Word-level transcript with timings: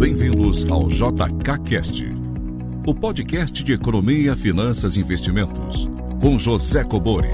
Bem-vindos 0.00 0.64
ao 0.64 0.88
JKCast, 0.88 2.06
o 2.86 2.94
podcast 2.94 3.62
de 3.62 3.74
economia, 3.74 4.34
finanças 4.34 4.96
e 4.96 5.00
investimentos, 5.00 5.90
com 6.22 6.38
José 6.38 6.82
Cobori. 6.82 7.28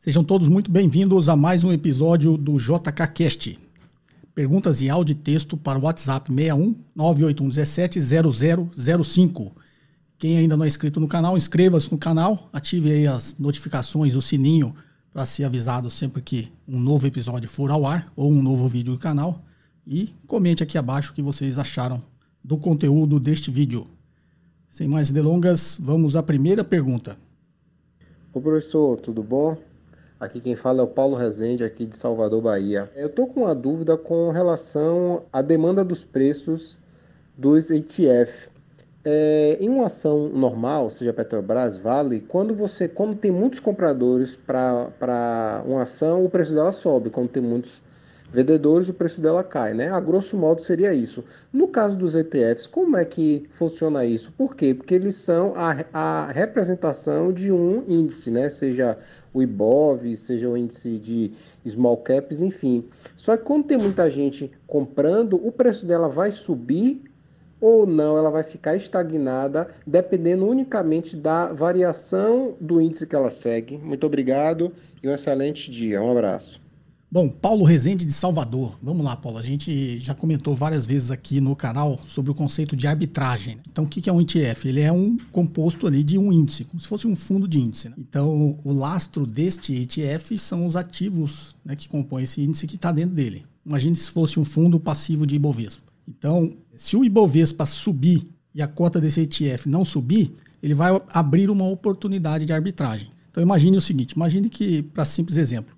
Sejam 0.00 0.24
todos 0.24 0.48
muito 0.48 0.68
bem-vindos 0.68 1.28
a 1.28 1.36
mais 1.36 1.62
um 1.62 1.72
episódio 1.72 2.36
do 2.36 2.58
JKCast. 2.58 3.56
Perguntas 4.34 4.82
em 4.82 4.88
áudio 4.88 5.12
e 5.12 5.14
texto 5.14 5.56
para 5.56 5.78
o 5.78 5.82
WhatsApp 5.82 6.28
61 6.28 6.74
98117 6.92 8.00
0005. 9.04 9.54
Quem 10.18 10.38
ainda 10.38 10.56
não 10.56 10.64
é 10.64 10.66
inscrito 10.66 10.98
no 10.98 11.06
canal, 11.06 11.36
inscreva-se 11.36 11.88
no 11.92 11.96
canal, 11.96 12.50
ative 12.52 12.90
aí 12.90 13.06
as 13.06 13.38
notificações, 13.38 14.16
o 14.16 14.20
sininho 14.20 14.74
para 15.12 15.24
ser 15.24 15.44
avisado 15.44 15.88
sempre 15.88 16.20
que 16.20 16.50
um 16.66 16.80
novo 16.80 17.06
episódio 17.06 17.48
for 17.48 17.70
ao 17.70 17.86
ar 17.86 18.12
ou 18.16 18.32
um 18.32 18.42
novo 18.42 18.66
vídeo 18.66 18.92
do 18.94 18.98
canal. 18.98 19.44
E 19.86 20.14
comente 20.26 20.62
aqui 20.62 20.76
abaixo 20.76 21.12
o 21.12 21.14
que 21.14 21.22
vocês 21.22 21.58
acharam 21.58 22.02
do 22.42 22.56
conteúdo 22.56 23.18
deste 23.18 23.50
vídeo. 23.50 23.86
Sem 24.68 24.86
mais 24.86 25.10
delongas, 25.10 25.76
vamos 25.80 26.14
à 26.16 26.22
primeira 26.22 26.62
pergunta. 26.62 27.16
Ô 28.32 28.40
professor, 28.40 28.96
tudo 28.96 29.22
bom? 29.22 29.56
Aqui 30.20 30.38
quem 30.38 30.54
fala 30.54 30.80
é 30.80 30.84
o 30.84 30.86
Paulo 30.86 31.16
Rezende, 31.16 31.64
aqui 31.64 31.86
de 31.86 31.96
Salvador, 31.96 32.42
Bahia. 32.42 32.90
Eu 32.94 33.06
estou 33.06 33.26
com 33.26 33.40
uma 33.40 33.54
dúvida 33.54 33.96
com 33.96 34.30
relação 34.30 35.24
à 35.32 35.40
demanda 35.40 35.82
dos 35.82 36.04
preços 36.04 36.78
dos 37.36 37.70
ETF. 37.70 38.50
É, 39.02 39.56
em 39.58 39.70
uma 39.70 39.86
ação 39.86 40.28
normal, 40.28 40.90
seja 40.90 41.12
Petrobras, 41.12 41.78
Vale, 41.78 42.20
quando 42.20 42.54
você, 42.54 42.86
quando 42.86 43.16
tem 43.16 43.30
muitos 43.30 43.58
compradores 43.58 44.36
para 44.36 45.64
uma 45.66 45.82
ação, 45.82 46.22
o 46.22 46.28
preço 46.28 46.54
dela 46.54 46.70
sobe. 46.70 47.08
Quando 47.08 47.30
tem 47.30 47.42
muitos 47.42 47.82
vendedores, 48.32 48.88
o 48.88 48.94
preço 48.94 49.20
dela 49.20 49.42
cai, 49.42 49.74
né? 49.74 49.90
A 49.90 50.00
grosso 50.00 50.36
modo 50.36 50.62
seria 50.62 50.92
isso. 50.92 51.24
No 51.52 51.68
caso 51.68 51.96
dos 51.96 52.14
ETFs, 52.14 52.66
como 52.66 52.96
é 52.96 53.04
que 53.04 53.48
funciona 53.50 54.04
isso? 54.04 54.32
Por 54.32 54.54
quê? 54.54 54.74
Porque 54.74 54.94
eles 54.94 55.16
são 55.16 55.54
a, 55.56 55.76
a 55.92 56.32
representação 56.32 57.32
de 57.32 57.50
um 57.52 57.84
índice, 57.86 58.30
né? 58.30 58.48
Seja 58.48 58.96
o 59.32 59.42
IBOV, 59.42 60.14
seja 60.14 60.48
o 60.48 60.56
índice 60.56 60.98
de 60.98 61.32
small 61.66 61.98
caps, 61.98 62.40
enfim. 62.40 62.84
Só 63.16 63.36
que 63.36 63.44
quando 63.44 63.66
tem 63.66 63.78
muita 63.78 64.08
gente 64.08 64.50
comprando, 64.66 65.34
o 65.34 65.52
preço 65.52 65.86
dela 65.86 66.08
vai 66.08 66.32
subir 66.32 67.04
ou 67.60 67.86
não, 67.86 68.16
ela 68.16 68.30
vai 68.30 68.42
ficar 68.42 68.74
estagnada, 68.74 69.68
dependendo 69.86 70.48
unicamente 70.48 71.14
da 71.14 71.52
variação 71.52 72.56
do 72.58 72.80
índice 72.80 73.06
que 73.06 73.14
ela 73.14 73.28
segue. 73.28 73.76
Muito 73.76 74.06
obrigado 74.06 74.72
e 75.02 75.08
um 75.08 75.14
excelente 75.14 75.70
dia. 75.70 76.00
Um 76.00 76.10
abraço. 76.10 76.69
Bom, 77.12 77.28
Paulo 77.28 77.64
Rezende 77.64 78.04
de 78.04 78.12
Salvador. 78.12 78.78
Vamos 78.80 79.04
lá, 79.04 79.16
Paulo. 79.16 79.36
A 79.36 79.42
gente 79.42 79.98
já 79.98 80.14
comentou 80.14 80.54
várias 80.54 80.86
vezes 80.86 81.10
aqui 81.10 81.40
no 81.40 81.56
canal 81.56 81.98
sobre 82.06 82.30
o 82.30 82.34
conceito 82.34 82.76
de 82.76 82.86
arbitragem. 82.86 83.58
Então, 83.68 83.82
o 83.82 83.88
que 83.88 84.08
é 84.08 84.12
um 84.12 84.20
ETF? 84.20 84.68
Ele 84.68 84.80
é 84.80 84.92
um 84.92 85.16
composto 85.32 85.88
ali 85.88 86.04
de 86.04 86.16
um 86.16 86.32
índice, 86.32 86.64
como 86.66 86.78
se 86.78 86.86
fosse 86.86 87.08
um 87.08 87.16
fundo 87.16 87.48
de 87.48 87.58
índice. 87.58 87.88
Né? 87.88 87.96
Então, 87.98 88.56
o 88.62 88.72
lastro 88.72 89.26
deste 89.26 89.74
ETF 89.74 90.38
são 90.38 90.64
os 90.68 90.76
ativos 90.76 91.56
né, 91.64 91.74
que 91.74 91.88
compõem 91.88 92.22
esse 92.22 92.40
índice 92.40 92.68
que 92.68 92.76
está 92.76 92.92
dentro 92.92 93.16
dele. 93.16 93.44
Imagine 93.66 93.96
se 93.96 94.08
fosse 94.08 94.38
um 94.38 94.44
fundo 94.44 94.78
passivo 94.78 95.26
de 95.26 95.34
Ibovespa. 95.34 95.82
Então, 96.08 96.56
se 96.76 96.96
o 96.96 97.04
Ibovespa 97.04 97.66
subir 97.66 98.24
e 98.54 98.62
a 98.62 98.68
cota 98.68 99.00
desse 99.00 99.22
ETF 99.22 99.68
não 99.68 99.84
subir, 99.84 100.32
ele 100.62 100.74
vai 100.74 100.92
abrir 101.08 101.50
uma 101.50 101.66
oportunidade 101.66 102.46
de 102.46 102.52
arbitragem. 102.52 103.10
Então, 103.32 103.42
imagine 103.42 103.76
o 103.76 103.80
seguinte: 103.80 104.12
imagine 104.12 104.48
que, 104.48 104.82
para 104.82 105.04
simples 105.04 105.36
exemplo, 105.38 105.74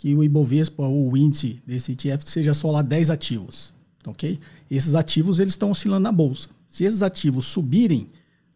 que 0.00 0.14
o 0.14 0.24
Ibovespa 0.24 0.82
ou 0.82 1.12
o 1.12 1.14
índice 1.14 1.62
desse 1.66 1.92
ETF 1.92 2.24
seja 2.24 2.54
só 2.54 2.70
lá 2.70 2.80
10 2.80 3.10
ativos, 3.10 3.74
ok? 4.06 4.38
Esses 4.70 4.94
ativos 4.94 5.38
eles 5.38 5.52
estão 5.52 5.70
oscilando 5.70 6.04
na 6.04 6.10
bolsa. 6.10 6.48
Se 6.70 6.84
esses 6.84 7.02
ativos 7.02 7.44
subirem, 7.44 8.08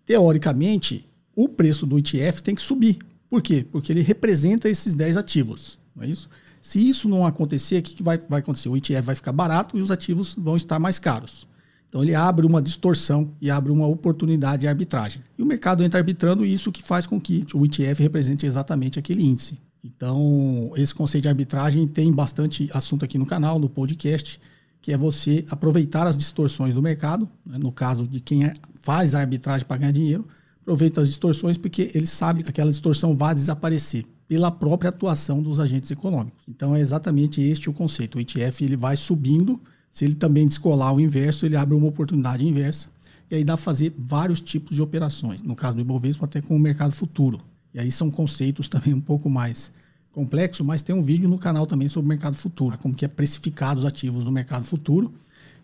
teoricamente, 0.07 1.05
o 1.37 1.47
preço 1.47 1.85
do 1.85 1.99
ETF 1.99 2.43
tem 2.43 2.55
que 2.55 2.63
subir. 2.63 2.97
Por 3.29 3.43
quê? 3.43 3.67
Porque 3.71 3.93
ele 3.93 4.01
representa 4.01 4.71
esses 4.71 4.95
10 4.95 5.19
ativos, 5.19 5.79
não 5.95 6.05
é 6.05 6.07
isso? 6.07 6.31
Se 6.63 6.79
isso 6.79 7.11
não 7.11 7.27
acontecer, 7.27 7.81
o 7.81 7.83
que, 7.83 8.03
vai, 8.03 8.17
vai 8.27 8.41
acontecer? 8.41 8.71
O 8.71 8.77
ETF 8.79 9.03
vai 9.03 9.15
ficar 9.15 9.33
barato 9.33 9.77
e 9.77 9.83
os 9.83 9.91
ativos 9.91 10.35
vão 10.39 10.57
estar 10.57 10.79
mais 10.79 10.99
caros. 10.99 11.47
Então 11.91 12.03
ele 12.03 12.15
abre 12.15 12.47
uma 12.47 12.63
distorção 12.63 13.31
e 13.39 13.51
abre 13.51 13.71
uma 13.71 13.87
oportunidade 13.87 14.63
de 14.63 14.69
arbitragem. 14.69 15.23
E 15.37 15.43
o 15.43 15.47
mercado 15.47 15.85
entra 15.85 16.01
arbitrando 16.01 16.43
isso 16.47 16.73
que 16.73 16.83
faz 16.83 17.07
com 17.07 17.21
que 17.21 17.45
o 17.53 17.67
ETF 17.67 18.03
represente 18.03 18.47
exatamente 18.47 18.99
aquele 18.99 19.23
índice. 19.23 19.59
Então, 19.85 20.73
esse 20.77 20.95
conceito 20.95 21.25
de 21.25 21.29
arbitragem 21.29 21.87
tem 21.87 22.11
bastante 22.11 22.71
assunto 22.73 23.05
aqui 23.05 23.19
no 23.19 23.27
canal, 23.27 23.59
no 23.59 23.69
podcast, 23.69 24.41
que 24.81 24.93
é 24.93 24.97
você 24.97 25.45
aproveitar 25.51 26.07
as 26.07 26.17
distorções 26.17 26.73
do 26.73 26.83
mercado, 26.83 27.29
né? 27.45 27.59
no 27.59 27.71
caso 27.71 28.09
de 28.09 28.19
quem 28.19 28.45
é, 28.45 28.55
faz 28.81 29.15
a 29.15 29.21
arbitragem 29.21 29.67
para 29.67 29.77
ganhar 29.77 29.93
dinheiro, 29.93 30.27
aproveita 30.63 31.03
as 31.03 31.09
distorções 31.09 31.59
porque 31.59 31.91
ele 31.95 32.07
sabe 32.07 32.43
que 32.43 32.49
aquela 32.49 32.71
distorção 32.71 33.15
vai 33.15 33.35
desaparecer 33.35 34.07
pela 34.27 34.51
própria 34.51 34.89
atuação 34.89 35.43
dos 35.43 35.61
agentes 35.61 35.91
econômicos. 35.91 36.43
Então 36.49 36.75
é 36.75 36.81
exatamente 36.81 37.43
este 37.43 37.69
o 37.69 37.73
conceito. 37.73 38.17
O 38.17 38.21
ETF 38.21 38.65
ele 38.65 38.77
vai 38.77 38.97
subindo, 38.97 39.61
se 39.91 40.07
ele 40.07 40.15
também 40.15 40.47
descolar 40.47 40.95
o 40.95 41.01
inverso, 41.01 41.45
ele 41.45 41.57
abre 41.57 41.75
uma 41.75 41.87
oportunidade 41.87 42.47
inversa 42.47 42.89
e 43.31 43.37
aí 43.37 43.45
dá 43.45 43.55
para 43.55 43.63
fazer 43.63 43.95
vários 43.97 44.41
tipos 44.41 44.75
de 44.75 44.83
operações. 44.83 45.43
No 45.43 45.55
caso 45.55 45.77
do 45.77 45.83
Ibovespa, 45.83 46.25
até 46.25 46.41
com 46.41 46.57
o 46.57 46.59
mercado 46.59 46.93
futuro. 46.93 47.39
E 47.75 47.81
aí 47.81 47.91
são 47.91 48.11
conceitos 48.11 48.69
também 48.71 48.95
um 48.95 49.01
pouco 49.01 49.29
mais 49.29 49.73
complexos, 50.13 50.65
mas 50.65 50.81
tem 50.81 50.95
um 50.95 51.03
vídeo 51.03 51.29
no 51.29 51.37
canal 51.37 51.67
também 51.67 51.89
sobre 51.89 52.07
o 52.07 52.09
mercado 52.09 52.37
futuro, 52.37 52.79
como 52.79 52.95
que 52.95 53.05
é 53.05 53.09
precificado 53.09 53.81
os 53.81 53.85
ativos 53.85 54.25
no 54.25 54.31
mercado 54.31 54.65
futuro, 54.65 55.13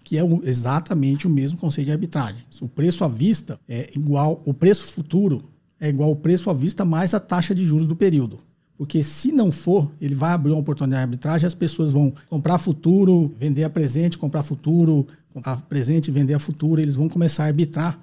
que 0.02 0.18
é 0.18 0.22
exatamente 0.42 1.26
o 1.26 1.30
mesmo 1.30 1.56
conceito 1.56 1.86
de 1.86 1.92
arbitragem. 1.92 2.42
O 2.60 2.68
preço 2.68 3.04
à 3.04 3.08
vista 3.08 3.60
é 3.68 3.90
igual, 3.94 4.42
o 4.44 4.52
preço 4.52 4.92
futuro 4.92 5.40
é 5.78 5.88
igual 5.88 6.10
ao 6.10 6.16
preço 6.16 6.50
à 6.50 6.52
vista 6.52 6.84
mais 6.84 7.14
a 7.14 7.20
taxa 7.20 7.54
de 7.54 7.64
juros 7.64 7.86
do 7.86 7.94
período. 7.94 8.40
Porque 8.76 9.02
se 9.04 9.30
não 9.30 9.52
for, 9.52 9.92
ele 10.00 10.14
vai 10.14 10.32
abrir 10.32 10.52
uma 10.52 10.60
oportunidade 10.60 11.00
de 11.00 11.04
arbitragem, 11.04 11.46
as 11.46 11.54
pessoas 11.54 11.92
vão 11.92 12.12
comprar 12.28 12.58
futuro, 12.58 13.32
vender 13.38 13.62
a 13.62 13.70
presente, 13.70 14.18
comprar 14.18 14.42
futuro, 14.42 15.06
comprar 15.32 15.60
presente 15.62 16.10
vender 16.10 16.34
a 16.34 16.38
futuro, 16.38 16.80
eles 16.80 16.96
vão 16.96 17.08
começar 17.08 17.44
a 17.44 17.46
arbitrar 17.46 18.00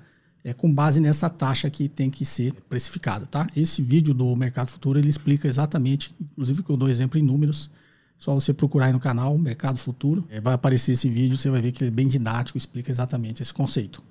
é, 0.48 0.54
com 0.54 0.74
base 0.74 1.02
nessa 1.02 1.30
taxa 1.30 1.70
que 1.70 1.90
tem 1.90 2.10
que 2.10 2.24
ser 2.24 2.54
precificada, 2.70 3.26
tá? 3.26 3.46
Esse 3.54 3.82
vídeo 3.82 4.14
do 4.14 4.34
Mercado 4.34 4.70
Futuro, 4.70 4.98
ele 4.98 5.10
explica 5.10 5.46
exatamente, 5.46 6.16
inclusive 6.22 6.64
que 6.64 6.70
eu 6.70 6.78
dou 6.78 6.88
exemplo 6.88 7.20
em 7.20 7.22
números, 7.22 7.70
só 8.18 8.34
você 8.34 8.54
procurar 8.54 8.86
aí 8.86 8.94
no 8.94 9.00
canal 9.00 9.38
Mercado 9.38 9.78
Futuro, 9.78 10.26
é, 10.30 10.40
vai 10.40 10.54
aparecer 10.54 10.94
esse 10.94 11.10
vídeo, 11.10 11.38
você 11.38 11.50
vai 11.50 11.62
ver 11.62 11.74
que 11.74 11.84
ele 11.84 11.92
é 11.92 11.94
bem 11.94 12.08
didático, 12.08 12.58
explica 12.58 12.90
exatamente 12.90 13.42
esse 13.42 13.54
conceito. 13.54 14.02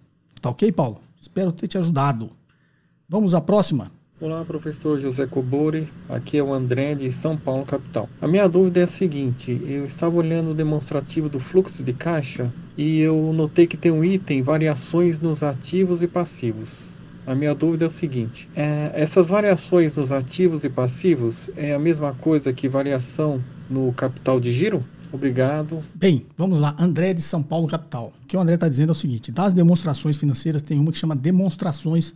Tá 0.42 0.50
ok, 0.50 0.70
Paulo? 0.72 1.00
Espero 1.18 1.50
ter 1.52 1.68
te 1.68 1.78
ajudado. 1.78 2.30
Vamos 3.08 3.32
à 3.32 3.40
próxima? 3.40 3.90
Olá, 4.20 4.44
professor 4.44 5.00
José 5.00 5.26
Cobori. 5.26 5.88
Aqui 6.06 6.36
é 6.36 6.42
o 6.42 6.52
André 6.52 6.94
de 6.94 7.10
São 7.12 7.34
Paulo, 7.34 7.64
capital. 7.64 8.10
A 8.20 8.28
minha 8.28 8.46
dúvida 8.46 8.80
é 8.80 8.82
a 8.82 8.86
seguinte: 8.86 9.58
eu 9.66 9.86
estava 9.86 10.16
olhando 10.16 10.50
o 10.50 10.54
demonstrativo 10.54 11.30
do 11.30 11.40
fluxo 11.40 11.82
de 11.82 11.94
caixa 11.94 12.52
e 12.76 13.00
eu 13.00 13.32
notei 13.32 13.66
que 13.66 13.76
tem 13.76 13.90
um 13.90 14.04
item 14.04 14.42
variações 14.42 15.20
nos 15.20 15.42
ativos 15.42 16.02
e 16.02 16.06
passivos. 16.06 16.68
A 17.26 17.34
minha 17.34 17.54
dúvida 17.54 17.84
é 17.84 17.88
o 17.88 17.90
seguinte: 17.90 18.48
é, 18.54 18.92
essas 18.94 19.26
variações 19.28 19.96
nos 19.96 20.12
ativos 20.12 20.62
e 20.62 20.68
passivos 20.68 21.50
é 21.56 21.74
a 21.74 21.78
mesma 21.78 22.14
coisa 22.14 22.52
que 22.52 22.68
variação 22.68 23.42
no 23.68 23.92
capital 23.92 24.38
de 24.38 24.52
giro? 24.52 24.84
Obrigado. 25.12 25.82
Bem, 25.94 26.26
vamos 26.36 26.58
lá. 26.58 26.76
André 26.78 27.14
de 27.14 27.22
São 27.22 27.42
Paulo, 27.42 27.66
capital. 27.66 28.12
O 28.22 28.26
que 28.26 28.36
o 28.36 28.40
André 28.40 28.54
está 28.54 28.68
dizendo 28.68 28.90
é 28.90 28.92
o 28.92 28.94
seguinte: 28.94 29.32
das 29.32 29.52
demonstrações 29.52 30.16
financeiras, 30.16 30.62
tem 30.62 30.78
uma 30.78 30.92
que 30.92 30.98
chama 30.98 31.16
demonstrações 31.16 32.14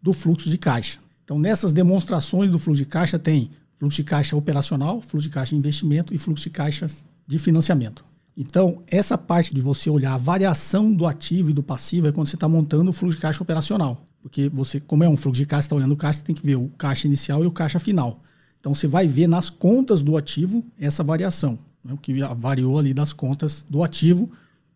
do 0.00 0.12
fluxo 0.12 0.50
de 0.50 0.58
caixa. 0.58 0.98
Então, 1.24 1.38
nessas 1.38 1.72
demonstrações 1.72 2.50
do 2.50 2.58
fluxo 2.58 2.82
de 2.82 2.86
caixa, 2.86 3.18
tem 3.18 3.50
fluxo 3.76 3.96
de 3.96 4.04
caixa 4.04 4.36
operacional, 4.36 5.00
fluxo 5.00 5.28
de 5.28 5.34
caixa 5.34 5.50
de 5.50 5.56
investimento 5.56 6.14
e 6.14 6.18
fluxo 6.18 6.44
de 6.44 6.50
caixa 6.50 6.86
de 7.26 7.38
financiamento. 7.38 8.04
Então, 8.36 8.82
essa 8.86 9.18
parte 9.18 9.54
de 9.54 9.60
você 9.60 9.90
olhar 9.90 10.14
a 10.14 10.18
variação 10.18 10.92
do 10.92 11.06
ativo 11.06 11.50
e 11.50 11.52
do 11.52 11.62
passivo 11.62 12.08
é 12.08 12.12
quando 12.12 12.28
você 12.28 12.36
está 12.36 12.48
montando 12.48 12.90
o 12.90 12.92
fluxo 12.92 13.16
de 13.16 13.22
caixa 13.22 13.42
operacional. 13.42 14.04
Porque 14.22 14.48
você, 14.48 14.80
como 14.80 15.04
é 15.04 15.08
um 15.08 15.16
fluxo 15.16 15.40
de 15.40 15.46
caixa, 15.46 15.66
está 15.66 15.76
olhando 15.76 15.92
o 15.92 15.96
caixa, 15.96 16.22
tem 16.22 16.34
que 16.34 16.44
ver 16.44 16.56
o 16.56 16.68
caixa 16.78 17.06
inicial 17.06 17.44
e 17.44 17.46
o 17.46 17.50
caixa 17.50 17.78
final. 17.78 18.22
Então, 18.58 18.74
você 18.74 18.86
vai 18.86 19.06
ver 19.06 19.26
nas 19.26 19.50
contas 19.50 20.02
do 20.02 20.16
ativo 20.16 20.64
essa 20.78 21.02
variação, 21.02 21.58
né, 21.84 21.92
o 21.92 21.98
que 21.98 22.14
variou 22.36 22.78
ali 22.78 22.94
das 22.94 23.12
contas 23.12 23.64
do 23.68 23.82
ativo 23.82 24.30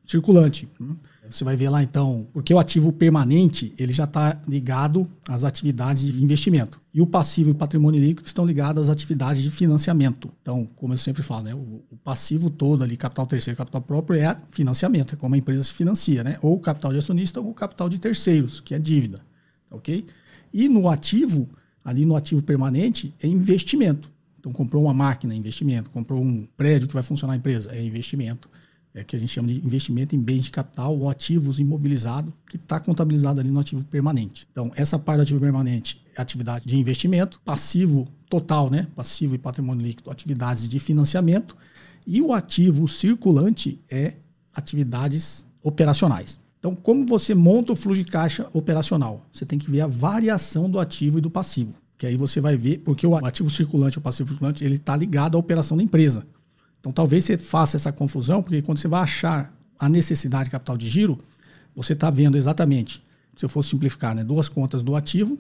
circulante. 0.05 0.69
Né. 0.79 0.95
Você 1.31 1.45
vai 1.45 1.57
ver 1.57 1.69
lá 1.69 1.83
então, 1.83 2.27
porque 2.33 2.53
o 2.53 2.59
ativo 2.59 2.93
permanente 2.93 3.73
ele 3.79 3.93
já 3.93 4.05
está 4.05 4.41
ligado 4.47 5.07
às 5.29 5.45
atividades 5.45 6.03
de 6.03 6.23
investimento. 6.23 6.81
E 6.93 7.01
o 7.01 7.07
passivo 7.07 7.51
e 7.51 7.53
o 7.53 7.55
patrimônio 7.55 8.01
líquido 8.01 8.27
estão 8.27 8.47
ligados 8.47 8.85
às 8.85 8.89
atividades 8.89 9.43
de 9.43 9.51
financiamento. 9.51 10.31
Então, 10.41 10.67
como 10.77 10.95
eu 10.95 10.99
sempre 10.99 11.23
falo, 11.23 11.43
né, 11.43 11.55
o, 11.55 11.83
passivo 12.03 12.49
todo 12.49 12.85
ali, 12.85 12.97
capital 12.97 13.27
terceiro, 13.27 13.57
capital 13.57 13.83
próprio, 13.83 14.21
é 14.21 14.37
financiamento, 14.51 15.15
é 15.15 15.17
como 15.17 15.35
a 15.35 15.39
empresa 15.39 15.65
se 15.65 15.73
financia, 15.73 16.23
né? 16.23 16.39
Ou 16.41 16.59
capital 16.61 16.93
de 16.93 16.99
acionista 16.99 17.41
ou 17.41 17.53
capital 17.53 17.89
de 17.89 17.99
terceiros, 17.99 18.61
que 18.61 18.75
é 18.75 18.79
dívida. 18.79 19.21
Ok? 19.71 20.07
E 20.53 20.69
no 20.69 20.89
ativo, 20.89 21.49
ali 21.85 22.07
no 22.07 22.15
ativo 22.15 22.43
permanente, 22.43 23.13
é 23.21 23.27
investimento. 23.27 24.11
Então, 24.39 24.53
comprou 24.53 24.85
uma 24.85 24.95
máquina, 24.95 25.35
é 25.35 25.37
investimento. 25.37 25.91
Comprou 25.91 26.23
um 26.23 26.47
prédio 26.57 26.87
que 26.87 26.95
vai 26.95 27.03
funcionar 27.03 27.35
a 27.35 27.37
empresa, 27.37 27.73
é 27.73 27.83
investimento 27.83 28.49
é 28.97 29.05
que 29.05 29.15
a 29.15 29.19
gente 29.19 29.29
chama 29.29 29.49
de 29.49 29.59
investimento 29.59 30.17
em 30.17 30.19
bens 30.19 30.45
de 30.45 30.51
capital 30.51 30.99
ou 30.99 31.11
ativos 31.11 31.59
imobilizados, 31.59 32.33
que 32.49 32.57
está 32.57 32.81
contabilizado 32.81 33.39
ali 33.39 33.51
no 33.51 33.61
ativo 33.61 33.85
permanente. 33.85 34.49
Então, 34.51 34.73
essa 34.75 34.99
parte 34.99 35.19
do 35.19 35.23
ativo 35.25 35.41
permanente 35.41 36.03
é 36.17 36.23
atividade 36.23 36.65
de 36.65 36.79
investimento, 36.79 37.39
passivo 37.45 38.09
total, 38.29 38.71
né? 38.71 38.87
Passivo 38.97 39.35
e 39.35 39.39
patrimônio 39.39 39.85
líquido, 39.85 40.11
atividades 40.11 40.67
de 40.67 40.81
financiamento, 40.81 41.55
e 42.07 42.23
o 42.23 42.33
ativo 42.33 42.89
circulante 42.89 43.79
é 43.91 44.15
atividades 44.55 45.45
operacionais. 45.63 46.41
Então, 46.59 46.75
como 46.75 47.07
você 47.07 47.35
monta 47.35 47.75
o 47.75 47.77
fluxo 47.77 48.03
de 48.03 48.11
caixa 48.11 48.49
operacional? 48.55 49.27
Você 49.31 49.45
tem 49.45 49.59
que 49.59 49.71
ver 49.71 49.83
a 49.83 49.87
variação 49.87 50.71
do 50.71 50.81
ativo 50.81 51.19
e 51.19 51.21
do 51.21 51.31
passivo. 51.31 51.75
Que 51.99 52.07
aí 52.07 52.17
você 52.17 52.41
vai 52.41 52.57
ver, 52.57 52.79
porque 52.79 53.07
o 53.07 53.15
ativo 53.15 53.51
circulante, 53.51 53.99
o 53.99 54.01
passivo 54.01 54.31
circulante, 54.31 54.65
ele 54.65 54.77
está 54.77 54.97
ligado 54.97 55.37
à 55.37 55.39
operação 55.39 55.77
da 55.77 55.83
empresa. 55.83 56.25
Então 56.87 56.93
talvez 56.93 57.25
você 57.25 57.37
faça 57.37 57.77
essa 57.77 57.91
confusão, 57.91 58.41
porque 58.41 58.63
quando 58.63 58.79
você 58.79 58.87
vai 58.87 59.03
achar 59.03 59.53
a 59.77 59.89
necessidade 59.89 60.45
de 60.45 60.51
capital 60.51 60.77
de 60.77 60.89
giro, 60.89 61.19
você 61.75 61.95
está 61.95 62.11
vendo 62.11 62.37
exatamente, 62.37 63.03
se 63.35 63.45
eu 63.45 63.49
for 63.49 63.65
simplificar, 63.65 64.15
né, 64.15 64.23
duas 64.23 64.49
contas 64.49 64.85
do 64.85 64.95
ativo, 64.95 65.37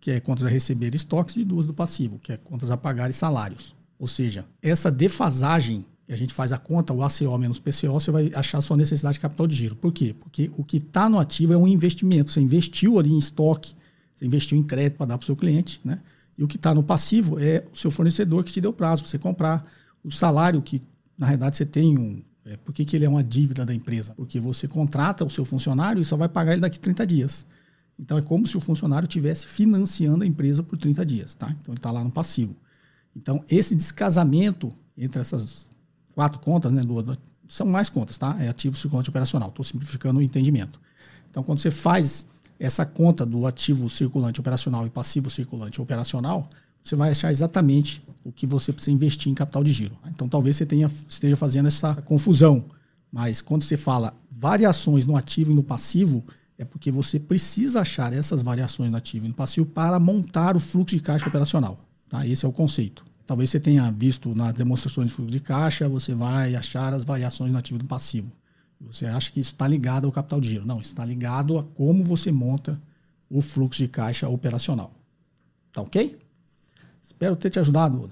que 0.00 0.10
é 0.10 0.20
contas 0.20 0.46
a 0.46 0.48
receber 0.48 0.94
estoques, 0.94 1.36
e 1.36 1.44
duas 1.44 1.66
do 1.66 1.74
passivo, 1.74 2.18
que 2.18 2.32
é 2.32 2.38
contas 2.38 2.70
a 2.70 2.78
pagar 2.78 3.10
e 3.10 3.12
salários. 3.12 3.76
Ou 3.98 4.08
seja, 4.08 4.46
essa 4.62 4.90
defasagem, 4.90 5.84
que 6.06 6.14
a 6.14 6.16
gente 6.16 6.32
faz 6.32 6.50
a 6.50 6.56
conta, 6.56 6.94
o 6.94 7.02
ACO 7.02 7.36
menos 7.36 7.60
PCO, 7.60 7.92
você 7.92 8.10
vai 8.10 8.32
achar 8.34 8.56
a 8.56 8.62
sua 8.62 8.78
necessidade 8.78 9.14
de 9.14 9.20
capital 9.20 9.46
de 9.46 9.54
giro. 9.54 9.76
Por 9.76 9.92
quê? 9.92 10.14
Porque 10.18 10.50
o 10.56 10.64
que 10.64 10.78
está 10.78 11.10
no 11.10 11.18
ativo 11.18 11.52
é 11.52 11.58
um 11.58 11.68
investimento. 11.68 12.30
Você 12.30 12.40
investiu 12.40 12.98
ali 12.98 13.12
em 13.12 13.18
estoque, 13.18 13.74
você 14.14 14.24
investiu 14.24 14.56
em 14.56 14.62
crédito 14.62 14.96
para 14.96 15.06
dar 15.06 15.18
para 15.18 15.24
o 15.24 15.26
seu 15.26 15.36
cliente, 15.36 15.78
né? 15.84 16.00
E 16.38 16.42
o 16.42 16.48
que 16.48 16.56
está 16.56 16.74
no 16.74 16.82
passivo 16.82 17.38
é 17.38 17.66
o 17.70 17.76
seu 17.76 17.90
fornecedor 17.90 18.44
que 18.44 18.52
te 18.52 18.62
deu 18.62 18.72
prazo 18.72 19.02
para 19.02 19.10
você 19.10 19.18
comprar 19.18 19.66
o 20.06 20.10
salário 20.10 20.62
que, 20.62 20.80
na 21.18 21.26
realidade, 21.26 21.56
você 21.56 21.66
tem 21.66 21.98
um. 21.98 22.22
É, 22.44 22.56
por 22.56 22.72
que, 22.72 22.84
que 22.84 22.94
ele 22.94 23.04
é 23.04 23.08
uma 23.08 23.24
dívida 23.24 23.66
da 23.66 23.74
empresa? 23.74 24.14
Porque 24.14 24.38
você 24.38 24.68
contrata 24.68 25.24
o 25.24 25.30
seu 25.30 25.44
funcionário 25.44 26.00
e 26.00 26.04
só 26.04 26.16
vai 26.16 26.28
pagar 26.28 26.52
ele 26.52 26.60
daqui 26.60 26.78
30 26.78 27.04
dias. 27.04 27.46
Então 27.98 28.16
é 28.16 28.22
como 28.22 28.46
se 28.46 28.56
o 28.56 28.60
funcionário 28.60 29.06
estivesse 29.06 29.46
financiando 29.46 30.22
a 30.22 30.26
empresa 30.26 30.62
por 30.62 30.78
30 30.78 31.04
dias, 31.04 31.34
tá? 31.34 31.48
Então 31.60 31.72
ele 31.72 31.78
está 31.78 31.90
lá 31.90 32.04
no 32.04 32.10
passivo. 32.10 32.54
Então 33.16 33.42
esse 33.50 33.74
descasamento 33.74 34.72
entre 34.96 35.20
essas 35.20 35.66
quatro 36.14 36.38
contas, 36.38 36.70
né, 36.70 36.82
são 37.48 37.66
mais 37.66 37.88
contas, 37.88 38.16
tá? 38.16 38.36
É 38.38 38.48
ativo 38.48 38.76
circulante 38.76 39.08
operacional. 39.08 39.48
Estou 39.48 39.64
simplificando 39.64 40.20
o 40.20 40.22
entendimento. 40.22 40.80
Então 41.30 41.42
quando 41.42 41.58
você 41.58 41.70
faz 41.70 42.26
essa 42.60 42.86
conta 42.86 43.26
do 43.26 43.46
ativo 43.46 43.90
circulante 43.90 44.38
operacional 44.38 44.86
e 44.86 44.90
passivo 44.90 45.30
circulante 45.30 45.80
operacional, 45.80 46.48
você 46.88 46.94
vai 46.94 47.10
achar 47.10 47.30
exatamente 47.30 48.02
o 48.24 48.30
que 48.30 48.46
você 48.46 48.72
precisa 48.72 48.94
investir 48.94 49.30
em 49.30 49.34
capital 49.34 49.64
de 49.64 49.72
giro. 49.72 49.96
Então 50.06 50.28
talvez 50.28 50.56
você 50.56 50.64
tenha, 50.64 50.90
esteja 51.08 51.36
fazendo 51.36 51.66
essa 51.66 51.94
confusão. 52.02 52.64
Mas 53.10 53.40
quando 53.40 53.62
você 53.62 53.76
fala 53.76 54.14
variações 54.30 55.04
no 55.04 55.16
ativo 55.16 55.50
e 55.50 55.54
no 55.54 55.62
passivo, 55.62 56.24
é 56.58 56.64
porque 56.64 56.90
você 56.90 57.18
precisa 57.18 57.80
achar 57.80 58.12
essas 58.12 58.42
variações 58.42 58.90
no 58.90 58.96
ativo 58.96 59.26
e 59.26 59.28
no 59.28 59.34
passivo 59.34 59.66
para 59.66 59.98
montar 59.98 60.56
o 60.56 60.60
fluxo 60.60 60.96
de 60.96 61.02
caixa 61.02 61.28
operacional. 61.28 61.78
Tá? 62.08 62.26
Esse 62.26 62.44
é 62.44 62.48
o 62.48 62.52
conceito. 62.52 63.04
Talvez 63.26 63.50
você 63.50 63.58
tenha 63.58 63.90
visto 63.90 64.34
nas 64.34 64.54
demonstrações 64.54 65.08
de 65.08 65.14
fluxo 65.14 65.32
de 65.32 65.40
caixa, 65.40 65.88
você 65.88 66.14
vai 66.14 66.54
achar 66.54 66.92
as 66.94 67.04
variações 67.04 67.50
no 67.50 67.58
ativo 67.58 67.80
e 67.80 67.82
no 67.82 67.88
passivo. 67.88 68.30
Você 68.80 69.06
acha 69.06 69.32
que 69.32 69.40
isso 69.40 69.52
está 69.52 69.66
ligado 69.66 70.06
ao 70.06 70.12
capital 70.12 70.40
de 70.40 70.48
giro. 70.48 70.66
Não, 70.66 70.80
está 70.80 71.04
ligado 71.04 71.58
a 71.58 71.64
como 71.64 72.04
você 72.04 72.30
monta 72.30 72.80
o 73.28 73.40
fluxo 73.40 73.82
de 73.82 73.88
caixa 73.88 74.28
operacional. 74.28 74.92
Tá 75.72 75.82
ok? 75.82 76.16
Espero 77.06 77.36
ter 77.36 77.50
te 77.50 77.60
ajudado. 77.60 78.10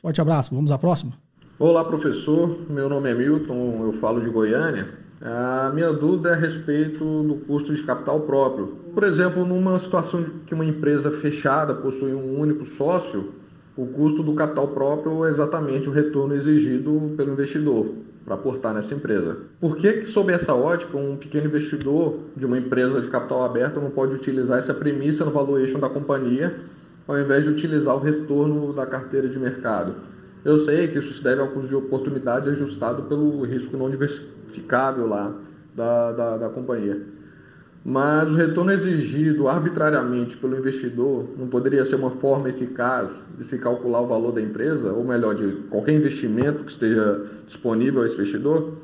Forte 0.00 0.18
abraço, 0.18 0.54
vamos 0.54 0.70
à 0.70 0.78
próxima. 0.78 1.12
Olá, 1.58 1.84
professor. 1.84 2.58
Meu 2.70 2.88
nome 2.88 3.10
é 3.10 3.14
Milton, 3.14 3.84
eu 3.84 3.92
falo 4.00 4.18
de 4.18 4.30
Goiânia. 4.30 4.88
A 5.20 5.70
minha 5.74 5.92
dúvida 5.92 6.30
é 6.30 6.32
a 6.32 6.36
respeito 6.36 7.22
do 7.22 7.34
custo 7.46 7.74
de 7.74 7.82
capital 7.82 8.20
próprio. 8.20 8.68
Por 8.94 9.04
exemplo, 9.04 9.44
numa 9.44 9.78
situação 9.78 10.24
que 10.46 10.54
uma 10.54 10.64
empresa 10.64 11.10
fechada 11.10 11.74
possui 11.74 12.14
um 12.14 12.40
único 12.40 12.64
sócio, 12.64 13.34
o 13.76 13.84
custo 13.88 14.22
do 14.22 14.32
capital 14.32 14.68
próprio 14.68 15.22
é 15.26 15.28
exatamente 15.28 15.90
o 15.90 15.92
retorno 15.92 16.34
exigido 16.34 17.12
pelo 17.18 17.34
investidor 17.34 17.94
para 18.24 18.36
aportar 18.36 18.72
nessa 18.72 18.94
empresa. 18.94 19.36
Por 19.60 19.76
que, 19.76 20.06
sob 20.06 20.32
essa 20.32 20.54
ótica, 20.54 20.96
um 20.96 21.14
pequeno 21.14 21.46
investidor 21.46 22.20
de 22.34 22.46
uma 22.46 22.56
empresa 22.56 23.02
de 23.02 23.08
capital 23.08 23.44
aberto 23.44 23.82
não 23.82 23.90
pode 23.90 24.14
utilizar 24.14 24.58
essa 24.58 24.72
premissa 24.72 25.26
no 25.26 25.30
valuation 25.30 25.78
da 25.78 25.90
companhia 25.90 26.58
ao 27.06 27.18
invés 27.18 27.44
de 27.44 27.50
utilizar 27.50 27.94
o 27.94 28.00
retorno 28.00 28.72
da 28.72 28.86
carteira 28.86 29.28
de 29.28 29.38
mercado. 29.38 29.94
Eu 30.44 30.56
sei 30.58 30.88
que 30.88 30.98
isso 30.98 31.12
se 31.12 31.22
deve 31.22 31.40
ao 31.40 31.48
custo 31.48 31.68
de 31.68 31.74
oportunidade 31.74 32.48
ajustado 32.48 33.02
pelo 33.02 33.42
risco 33.44 33.76
não 33.76 33.90
diversificável 33.90 35.06
lá 35.06 35.34
da, 35.74 36.12
da, 36.12 36.36
da 36.38 36.48
companhia. 36.48 37.00
Mas 37.84 38.30
o 38.30 38.34
retorno 38.34 38.70
exigido 38.72 39.48
arbitrariamente 39.48 40.36
pelo 40.36 40.58
investidor 40.58 41.26
não 41.38 41.48
poderia 41.48 41.84
ser 41.84 41.96
uma 41.96 42.10
forma 42.10 42.48
eficaz 42.50 43.24
de 43.38 43.44
se 43.44 43.58
calcular 43.58 44.02
o 44.02 44.06
valor 44.06 44.32
da 44.32 44.40
empresa, 44.40 44.92
ou 44.92 45.02
melhor, 45.02 45.34
de 45.34 45.52
qualquer 45.70 45.94
investimento 45.94 46.62
que 46.62 46.70
esteja 46.70 47.24
disponível 47.46 48.02
a 48.02 48.06
esse 48.06 48.16
investidor? 48.16 48.74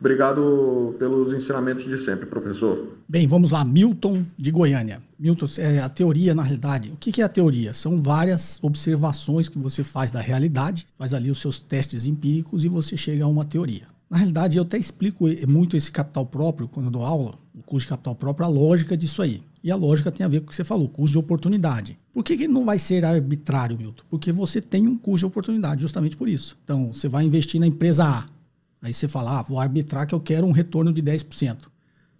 Obrigado 0.00 0.94
pelos 0.98 1.32
ensinamentos 1.32 1.84
de 1.84 1.98
sempre, 1.98 2.26
professor. 2.26 2.98
Bem, 3.08 3.26
vamos 3.26 3.50
lá. 3.50 3.64
Milton 3.64 4.24
de 4.38 4.50
Goiânia. 4.50 5.02
Milton, 5.18 5.46
é 5.58 5.80
a 5.80 5.88
teoria, 5.88 6.34
na 6.34 6.42
realidade, 6.42 6.90
o 6.90 6.96
que 6.96 7.20
é 7.20 7.24
a 7.24 7.28
teoria? 7.28 7.74
São 7.74 8.00
várias 8.00 8.58
observações 8.62 9.48
que 9.48 9.58
você 9.58 9.82
faz 9.82 10.10
da 10.12 10.20
realidade, 10.20 10.86
faz 10.96 11.12
ali 11.12 11.30
os 11.30 11.40
seus 11.40 11.58
testes 11.58 12.06
empíricos 12.06 12.64
e 12.64 12.68
você 12.68 12.96
chega 12.96 13.24
a 13.24 13.28
uma 13.28 13.44
teoria. 13.44 13.88
Na 14.08 14.16
realidade, 14.16 14.56
eu 14.56 14.62
até 14.62 14.78
explico 14.78 15.26
muito 15.46 15.76
esse 15.76 15.90
capital 15.90 16.24
próprio 16.24 16.68
quando 16.68 16.86
eu 16.86 16.92
dou 16.92 17.04
aula, 17.04 17.34
o 17.54 17.62
custo 17.62 17.86
de 17.86 17.88
capital 17.88 18.14
próprio, 18.14 18.46
a 18.46 18.48
lógica 18.48 18.96
disso 18.96 19.20
aí. 19.20 19.42
E 19.62 19.70
a 19.70 19.76
lógica 19.76 20.12
tem 20.12 20.24
a 20.24 20.28
ver 20.28 20.40
com 20.40 20.46
o 20.46 20.48
que 20.48 20.54
você 20.54 20.64
falou, 20.64 20.88
custo 20.88 21.12
de 21.12 21.18
oportunidade. 21.18 21.98
Por 22.12 22.22
que, 22.22 22.36
que 22.36 22.46
não 22.48 22.64
vai 22.64 22.78
ser 22.78 23.04
arbitrário, 23.04 23.76
Milton? 23.76 24.04
Porque 24.08 24.30
você 24.30 24.60
tem 24.60 24.86
um 24.86 24.96
custo 24.96 25.18
de 25.18 25.26
oportunidade, 25.26 25.82
justamente 25.82 26.16
por 26.16 26.28
isso. 26.28 26.56
Então, 26.64 26.92
você 26.92 27.08
vai 27.08 27.24
investir 27.24 27.60
na 27.60 27.66
empresa 27.66 28.04
A 28.04 28.37
Aí 28.80 28.94
você 28.94 29.08
fala, 29.08 29.40
ah, 29.40 29.42
vou 29.42 29.58
arbitrar 29.58 30.06
que 30.06 30.14
eu 30.14 30.20
quero 30.20 30.46
um 30.46 30.52
retorno 30.52 30.92
de 30.92 31.02
10%. 31.02 31.66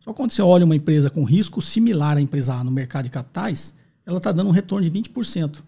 Só 0.00 0.12
quando 0.12 0.32
você 0.32 0.42
olha 0.42 0.64
uma 0.64 0.76
empresa 0.76 1.10
com 1.10 1.24
risco 1.24 1.60
similar 1.60 2.16
à 2.16 2.20
empresa 2.20 2.54
A 2.54 2.64
no 2.64 2.70
mercado 2.70 3.04
de 3.04 3.10
capitais, 3.10 3.74
ela 4.04 4.18
está 4.18 4.32
dando 4.32 4.48
um 4.48 4.52
retorno 4.52 4.88
de 4.88 4.98
20%. 4.98 5.62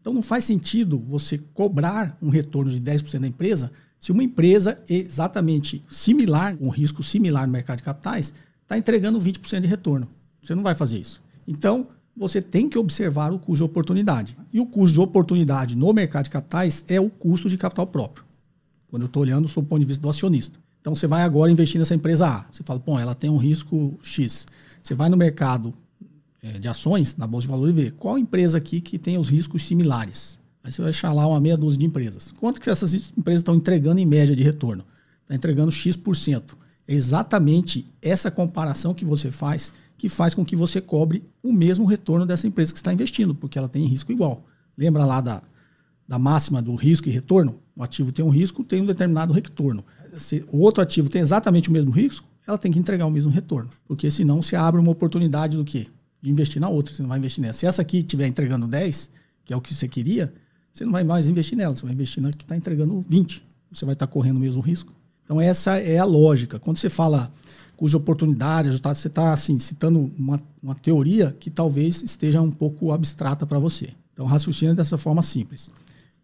Então 0.00 0.12
não 0.12 0.22
faz 0.22 0.44
sentido 0.44 0.98
você 0.98 1.38
cobrar 1.52 2.16
um 2.20 2.28
retorno 2.28 2.70
de 2.70 2.80
10% 2.80 3.20
da 3.20 3.28
empresa 3.28 3.70
se 4.04 4.12
uma 4.12 4.22
empresa 4.22 4.76
exatamente 4.86 5.82
similar, 5.88 6.56
com 6.58 6.68
risco 6.68 7.02
similar 7.02 7.46
no 7.46 7.52
mercado 7.54 7.78
de 7.78 7.84
capitais, 7.84 8.34
está 8.62 8.76
entregando 8.76 9.18
20% 9.18 9.60
de 9.60 9.66
retorno. 9.66 10.06
Você 10.42 10.54
não 10.54 10.62
vai 10.62 10.74
fazer 10.74 10.98
isso. 10.98 11.22
Então, 11.48 11.88
você 12.14 12.42
tem 12.42 12.68
que 12.68 12.78
observar 12.78 13.32
o 13.32 13.38
custo 13.38 13.64
de 13.64 13.70
oportunidade. 13.70 14.36
E 14.52 14.60
o 14.60 14.66
custo 14.66 14.92
de 14.92 15.00
oportunidade 15.00 15.74
no 15.74 15.90
mercado 15.92 16.24
de 16.24 16.30
capitais 16.30 16.84
é 16.86 17.00
o 17.00 17.08
custo 17.08 17.48
de 17.48 17.56
capital 17.56 17.86
próprio. 17.86 18.26
Quando 18.94 19.02
eu 19.02 19.06
estou 19.06 19.22
olhando 19.22 19.48
sob 19.48 19.66
o 19.66 19.68
ponto 19.68 19.80
de 19.80 19.86
vista 19.86 20.00
do 20.00 20.08
acionista. 20.08 20.56
Então 20.80 20.94
você 20.94 21.08
vai 21.08 21.22
agora 21.22 21.50
investir 21.50 21.80
nessa 21.80 21.96
empresa 21.96 22.28
A. 22.28 22.46
Você 22.52 22.62
fala, 22.62 22.78
bom, 22.78 22.96
ela 22.96 23.12
tem 23.12 23.28
um 23.28 23.36
risco 23.36 23.98
X. 24.00 24.46
Você 24.80 24.94
vai 24.94 25.08
no 25.08 25.16
mercado 25.16 25.74
é, 26.40 26.60
de 26.60 26.68
ações, 26.68 27.16
na 27.16 27.26
Bolsa 27.26 27.48
de 27.48 27.50
Valores, 27.50 27.76
e 27.76 27.82
vê 27.86 27.90
qual 27.90 28.16
empresa 28.16 28.56
aqui 28.56 28.80
que 28.80 28.96
tem 28.96 29.18
os 29.18 29.28
riscos 29.28 29.64
similares. 29.64 30.38
Aí 30.62 30.70
você 30.70 30.80
vai 30.80 30.90
achar 30.90 31.12
lá 31.12 31.26
uma 31.26 31.40
meia 31.40 31.56
dúzia 31.56 31.80
de 31.80 31.86
empresas. 31.86 32.30
Quanto 32.38 32.60
que 32.60 32.70
essas 32.70 32.94
empresas 33.18 33.40
estão 33.40 33.56
entregando 33.56 33.98
em 33.98 34.06
média 34.06 34.36
de 34.36 34.44
retorno? 34.44 34.84
Está 35.22 35.34
entregando 35.34 35.72
X%. 35.72 36.56
É 36.86 36.94
exatamente 36.94 37.92
essa 38.00 38.30
comparação 38.30 38.94
que 38.94 39.04
você 39.04 39.32
faz 39.32 39.72
que 39.98 40.08
faz 40.08 40.36
com 40.36 40.44
que 40.44 40.54
você 40.54 40.80
cobre 40.80 41.24
o 41.42 41.52
mesmo 41.52 41.84
retorno 41.84 42.24
dessa 42.24 42.46
empresa 42.46 42.72
que 42.72 42.78
está 42.78 42.92
investindo, 42.92 43.34
porque 43.34 43.58
ela 43.58 43.68
tem 43.68 43.84
risco 43.86 44.12
igual. 44.12 44.46
Lembra 44.78 45.04
lá 45.04 45.20
da, 45.20 45.42
da 46.06 46.18
máxima 46.18 46.60
do 46.60 46.74
risco 46.74 47.08
e 47.08 47.12
retorno? 47.12 47.60
um 47.76 47.82
ativo 47.82 48.12
tem 48.12 48.24
um 48.24 48.28
risco, 48.28 48.64
tem 48.64 48.82
um 48.82 48.86
determinado 48.86 49.32
retorno. 49.32 49.84
Se 50.16 50.44
o 50.52 50.60
outro 50.60 50.82
ativo 50.82 51.08
tem 51.08 51.20
exatamente 51.20 51.68
o 51.68 51.72
mesmo 51.72 51.90
risco, 51.90 52.26
ela 52.46 52.56
tem 52.56 52.70
que 52.70 52.78
entregar 52.78 53.06
o 53.06 53.10
mesmo 53.10 53.30
retorno. 53.30 53.70
Porque 53.86 54.10
senão 54.10 54.40
se 54.40 54.54
abre 54.54 54.80
uma 54.80 54.92
oportunidade 54.92 55.56
do 55.56 55.64
quê? 55.64 55.86
De 56.20 56.30
investir 56.30 56.60
na 56.60 56.68
outra, 56.68 56.94
você 56.94 57.02
não 57.02 57.08
vai 57.08 57.18
investir 57.18 57.42
nessa. 57.42 57.60
Se 57.60 57.66
essa 57.66 57.82
aqui 57.82 57.98
estiver 57.98 58.26
entregando 58.26 58.66
10, 58.66 59.10
que 59.44 59.52
é 59.52 59.56
o 59.56 59.60
que 59.60 59.74
você 59.74 59.88
queria, 59.88 60.32
você 60.72 60.84
não 60.84 60.92
vai 60.92 61.04
mais 61.04 61.28
investir 61.28 61.56
nela, 61.56 61.74
você 61.74 61.82
vai 61.82 61.92
investir 61.92 62.22
na 62.22 62.30
que 62.30 62.44
está 62.44 62.56
entregando 62.56 63.04
20. 63.08 63.42
Você 63.72 63.84
vai 63.84 63.94
estar 63.94 64.06
tá 64.06 64.12
correndo 64.12 64.36
o 64.36 64.40
mesmo 64.40 64.60
risco. 64.60 64.92
Então 65.24 65.40
essa 65.40 65.78
é 65.78 65.98
a 65.98 66.04
lógica. 66.04 66.58
Quando 66.58 66.78
você 66.78 66.88
fala 66.88 67.30
cuja 67.76 67.96
oportunidade, 67.96 68.70
você 68.70 69.08
está 69.08 69.32
assim, 69.32 69.58
citando 69.58 70.12
uma, 70.16 70.40
uma 70.62 70.74
teoria 70.76 71.36
que 71.40 71.50
talvez 71.50 72.02
esteja 72.02 72.40
um 72.40 72.50
pouco 72.50 72.92
abstrata 72.92 73.44
para 73.44 73.58
você. 73.58 73.88
Então 74.12 74.26
raciocina 74.26 74.74
dessa 74.74 74.96
forma 74.96 75.22
simples 75.24 75.70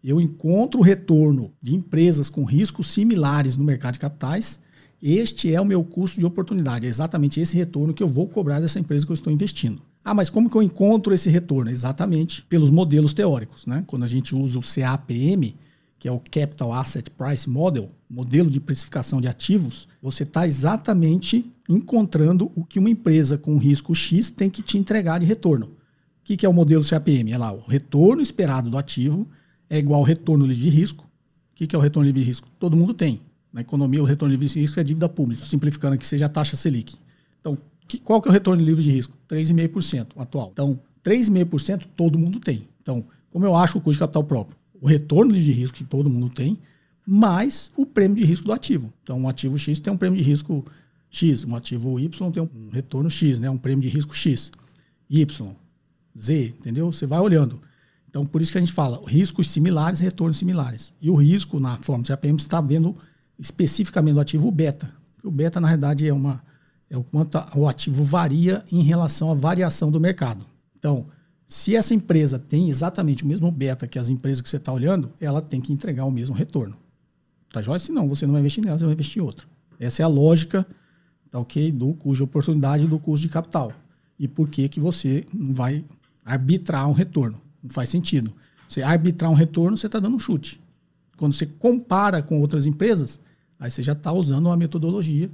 eu 0.09 0.19
encontro 0.19 0.81
retorno 0.81 1.53
de 1.61 1.75
empresas 1.75 2.29
com 2.29 2.43
riscos 2.43 2.91
similares 2.91 3.55
no 3.55 3.63
mercado 3.63 3.93
de 3.93 3.99
capitais, 3.99 4.59
este 5.01 5.53
é 5.53 5.59
o 5.59 5.65
meu 5.65 5.83
custo 5.83 6.19
de 6.19 6.25
oportunidade. 6.25 6.85
É 6.85 6.89
exatamente 6.89 7.39
esse 7.39 7.55
retorno 7.55 7.93
que 7.93 8.03
eu 8.03 8.07
vou 8.07 8.27
cobrar 8.27 8.59
dessa 8.59 8.79
empresa 8.79 9.05
que 9.05 9.11
eu 9.11 9.15
estou 9.15 9.33
investindo. 9.33 9.81
Ah, 10.03 10.13
mas 10.13 10.29
como 10.29 10.49
que 10.49 10.55
eu 10.55 10.63
encontro 10.63 11.13
esse 11.13 11.29
retorno? 11.29 11.71
Exatamente 11.71 12.43
pelos 12.43 12.71
modelos 12.71 13.13
teóricos. 13.13 13.65
Né? 13.65 13.83
Quando 13.87 14.03
a 14.03 14.07
gente 14.07 14.35
usa 14.35 14.57
o 14.57 14.61
CAPM, 14.61 15.55
que 15.97 16.07
é 16.07 16.11
o 16.11 16.19
Capital 16.19 16.73
Asset 16.73 17.09
Price 17.11 17.47
Model, 17.47 17.91
modelo 18.09 18.49
de 18.49 18.59
precificação 18.59 19.21
de 19.21 19.27
ativos, 19.27 19.87
você 20.01 20.23
está 20.23 20.47
exatamente 20.47 21.51
encontrando 21.69 22.51
o 22.55 22.65
que 22.65 22.79
uma 22.79 22.89
empresa 22.89 23.37
com 23.37 23.57
risco 23.57 23.93
X 23.93 24.31
tem 24.31 24.49
que 24.49 24.63
te 24.63 24.77
entregar 24.77 25.19
de 25.19 25.25
retorno. 25.25 25.67
O 25.67 26.23
que, 26.23 26.37
que 26.37 26.45
é 26.45 26.49
o 26.49 26.53
modelo 26.53 26.83
CAPM? 26.83 27.31
É 27.31 27.37
lá, 27.37 27.51
o 27.51 27.61
retorno 27.61 28.21
esperado 28.21 28.69
do 28.69 28.77
ativo 28.77 29.27
é 29.71 29.79
igual 29.79 30.03
retorno 30.03 30.45
livre 30.45 30.63
de 30.63 30.69
risco. 30.69 31.05
O 31.05 31.55
que, 31.55 31.73
é 31.73 31.79
o 31.79 31.81
retorno 31.81 32.05
livre 32.05 32.21
de 32.21 32.27
risco? 32.27 32.49
Todo 32.59 32.75
mundo 32.75 32.93
tem. 32.93 33.21
Na 33.53 33.61
economia, 33.61 34.01
o 34.01 34.05
retorno 34.05 34.33
livre 34.33 34.45
de 34.45 34.59
risco 34.59 34.77
é 34.77 34.83
dívida 34.83 35.07
pública, 35.07 35.45
simplificando 35.45 35.95
aqui, 35.95 36.05
seja 36.05 36.25
a 36.25 36.29
taxa 36.29 36.57
Selic. 36.57 36.95
Então, 37.39 37.57
que, 37.87 37.97
qual 37.97 38.21
que 38.21 38.27
é 38.27 38.31
o 38.31 38.33
retorno 38.33 38.61
livre 38.61 38.83
de 38.83 38.91
risco? 38.91 39.13
3,5% 39.29 40.07
atual. 40.17 40.49
Então, 40.51 40.77
3,5% 41.05 41.85
todo 41.95 42.19
mundo 42.19 42.41
tem. 42.41 42.67
Então, 42.81 43.05
como 43.31 43.45
eu 43.45 43.55
acho 43.55 43.77
o 43.77 43.81
custo 43.81 43.93
de 43.93 43.99
capital 43.99 44.25
próprio? 44.25 44.57
O 44.81 44.87
retorno 44.87 45.33
de 45.33 45.51
risco 45.51 45.77
que 45.77 45.85
todo 45.85 46.09
mundo 46.09 46.33
tem, 46.33 46.59
mais 47.07 47.71
o 47.77 47.85
prêmio 47.85 48.17
de 48.17 48.25
risco 48.25 48.47
do 48.47 48.51
ativo. 48.51 48.91
Então, 49.03 49.17
um 49.21 49.29
ativo 49.29 49.57
X 49.57 49.79
tem 49.79 49.93
um 49.93 49.97
prêmio 49.97 50.21
de 50.21 50.29
risco 50.29 50.65
X, 51.09 51.45
um 51.45 51.55
ativo 51.55 51.97
Y 51.97 52.31
tem 52.31 52.43
um 52.43 52.69
retorno 52.71 53.09
X, 53.09 53.39
né? 53.39 53.49
um 53.49 53.57
prêmio 53.57 53.81
de 53.81 53.87
risco 53.87 54.13
X, 54.13 54.51
Y, 55.09 55.55
Z, 56.19 56.55
entendeu? 56.59 56.91
Você 56.91 57.05
vai 57.05 57.21
olhando. 57.21 57.61
Então, 58.11 58.25
por 58.25 58.41
isso 58.41 58.51
que 58.51 58.57
a 58.57 58.61
gente 58.61 58.73
fala 58.73 59.01
riscos 59.07 59.49
similares, 59.49 60.01
retornos 60.01 60.35
similares. 60.35 60.93
E 61.01 61.09
o 61.09 61.15
risco, 61.15 61.61
na 61.61 61.77
forma 61.77 62.03
de 62.03 62.11
APM, 62.11 62.35
está 62.35 62.59
vendo 62.59 62.93
especificamente 63.39 64.17
o 64.17 64.19
ativo 64.19 64.51
beta. 64.51 64.93
O 65.23 65.31
beta, 65.31 65.61
na 65.61 65.67
realidade, 65.69 66.05
é, 66.05 66.13
uma, 66.13 66.43
é 66.89 66.97
o 66.97 67.03
quanto 67.03 67.41
o 67.55 67.69
ativo 67.69 68.03
varia 68.03 68.65
em 68.69 68.81
relação 68.81 69.31
à 69.31 69.33
variação 69.33 69.89
do 69.89 69.97
mercado. 69.97 70.45
Então, 70.77 71.07
se 71.47 71.73
essa 71.73 71.93
empresa 71.93 72.37
tem 72.37 72.69
exatamente 72.69 73.23
o 73.23 73.27
mesmo 73.27 73.49
beta 73.49 73.87
que 73.87 73.97
as 73.97 74.09
empresas 74.09 74.41
que 74.41 74.49
você 74.49 74.57
está 74.57 74.73
olhando, 74.73 75.13
ela 75.19 75.41
tem 75.41 75.61
que 75.61 75.71
entregar 75.71 76.03
o 76.03 76.11
mesmo 76.11 76.35
retorno. 76.35 76.75
Tá 77.49 77.61
joia? 77.61 77.79
Senão 77.79 78.09
você 78.09 78.25
não 78.25 78.33
vai 78.33 78.41
investir 78.41 78.63
nela, 78.63 78.77
você 78.77 78.83
vai 78.83 78.93
investir 78.93 79.21
em 79.21 79.25
outra. 79.25 79.47
Essa 79.79 80.01
é 80.01 80.05
a 80.05 80.09
lógica 80.09 80.67
tá 81.29 81.39
ok? 81.39 81.71
do 81.71 81.93
custo 81.93 82.17
de 82.17 82.23
oportunidade 82.23 82.87
do 82.87 82.99
custo 82.99 83.25
de 83.25 83.31
capital. 83.31 83.71
E 84.19 84.27
por 84.27 84.49
que, 84.49 84.67
que 84.67 84.81
você 84.81 85.25
não 85.33 85.53
vai 85.53 85.85
arbitrar 86.25 86.87
um 86.89 86.91
retorno? 86.91 87.41
Não 87.61 87.69
faz 87.69 87.89
sentido. 87.89 88.33
Você 88.67 88.81
arbitrar 88.81 89.29
um 89.29 89.35
retorno, 89.35 89.75
você 89.75 89.87
está 89.87 89.99
dando 89.99 90.15
um 90.15 90.19
chute. 90.19 90.61
Quando 91.17 91.33
você 91.33 91.45
compara 91.45 92.21
com 92.21 92.39
outras 92.39 92.65
empresas, 92.65 93.19
aí 93.59 93.69
você 93.69 93.83
já 93.83 93.91
está 93.93 94.11
usando 94.11 94.47
uma 94.47 94.57
metodologia 94.57 95.29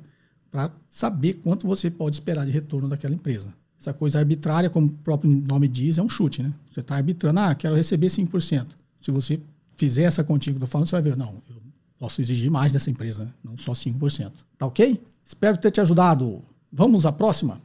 para 0.52 0.72
saber 0.90 1.36
quanto 1.36 1.68
você 1.68 1.90
pode 1.90 2.16
esperar 2.16 2.46
de 2.46 2.52
retorno 2.52 2.88
daquela 2.88 3.14
empresa. 3.14 3.54
Essa 3.80 3.94
coisa 3.94 4.20
arbitrária, 4.20 4.70
como 4.70 4.88
o 4.88 4.90
próprio 4.90 5.30
nome 5.30 5.68
diz, 5.68 5.98
é 5.98 6.02
um 6.02 6.10
chute, 6.10 6.42
né? 6.42 6.52
Você 6.72 6.80
está 6.80 6.96
arbitrando, 6.96 7.40
ah, 7.40 7.54
quero 7.54 7.76
receber 7.76 8.08
5%. 8.08 8.66
Se 9.00 9.12
você 9.12 9.40
fizer 9.76 10.04
essa 10.04 10.24
continha 10.24 10.54
que 10.54 10.62
eu 10.62 10.66
estou 10.66 10.68
falando, 10.68 10.88
você 10.88 10.96
vai 10.96 11.02
ver, 11.04 11.16
não, 11.16 11.36
eu 11.48 11.56
posso 12.00 12.20
exigir 12.20 12.50
mais 12.50 12.74
dessa 12.74 12.90
empresa, 12.90 13.24
né? 13.24 13.32
não 13.44 13.56
só 13.56 13.74
5%. 13.74 14.32
Tá 14.58 14.66
ok? 14.66 15.00
Espero 15.24 15.58
ter 15.58 15.72
te 15.72 15.80
ajudado. 15.80 16.42
Vamos 16.72 17.06
à 17.06 17.12
próxima. 17.12 17.62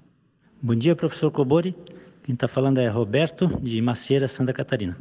Bom 0.63 0.75
dia, 0.75 0.95
professor 0.95 1.31
Cobori. 1.31 1.75
Quem 2.23 2.35
está 2.35 2.47
falando 2.47 2.79
é 2.79 2.87
Roberto, 2.89 3.49
de 3.61 3.83
Macieira, 3.83 4.29
Santa 4.29 4.53
Catarina. 4.53 4.97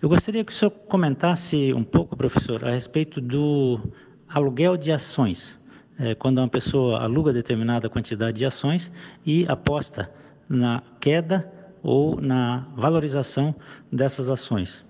Eu 0.00 0.08
gostaria 0.08 0.44
que 0.44 0.52
o 0.52 0.54
senhor 0.54 0.70
comentasse 0.70 1.74
um 1.74 1.82
pouco, 1.82 2.16
professor, 2.16 2.64
a 2.64 2.70
respeito 2.70 3.20
do 3.20 3.80
aluguel 4.28 4.76
de 4.76 4.92
ações. 4.92 5.58
É, 5.98 6.14
quando 6.14 6.38
uma 6.38 6.48
pessoa 6.48 7.00
aluga 7.02 7.32
determinada 7.32 7.90
quantidade 7.90 8.38
de 8.38 8.44
ações 8.44 8.92
e 9.26 9.44
aposta 9.48 10.12
na 10.48 10.80
queda 11.00 11.52
ou 11.82 12.20
na 12.20 12.68
valorização 12.76 13.52
dessas 13.90 14.30
ações. 14.30 14.84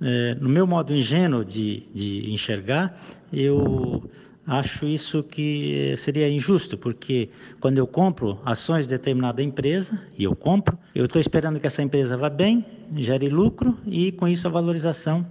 É, 0.00 0.36
no 0.36 0.48
meu 0.48 0.68
modo 0.68 0.94
ingênuo 0.94 1.44
de, 1.44 1.88
de 1.92 2.32
enxergar, 2.32 2.96
eu 3.32 4.08
acho 4.46 4.86
isso 4.86 5.22
que 5.22 5.94
seria 5.96 6.28
injusto, 6.28 6.76
porque 6.76 7.28
quando 7.60 7.78
eu 7.78 7.86
compro 7.86 8.38
ações 8.44 8.86
de 8.86 8.90
determinada 8.90 9.42
empresa, 9.42 10.00
e 10.18 10.24
eu 10.24 10.36
compro, 10.36 10.78
eu 10.94 11.06
estou 11.06 11.20
esperando 11.20 11.58
que 11.58 11.66
essa 11.66 11.82
empresa 11.82 12.16
vá 12.16 12.28
bem, 12.28 12.64
gere 12.96 13.28
lucro 13.28 13.76
e 13.86 14.12
com 14.12 14.28
isso 14.28 14.46
a 14.46 14.50
valorização 14.50 15.26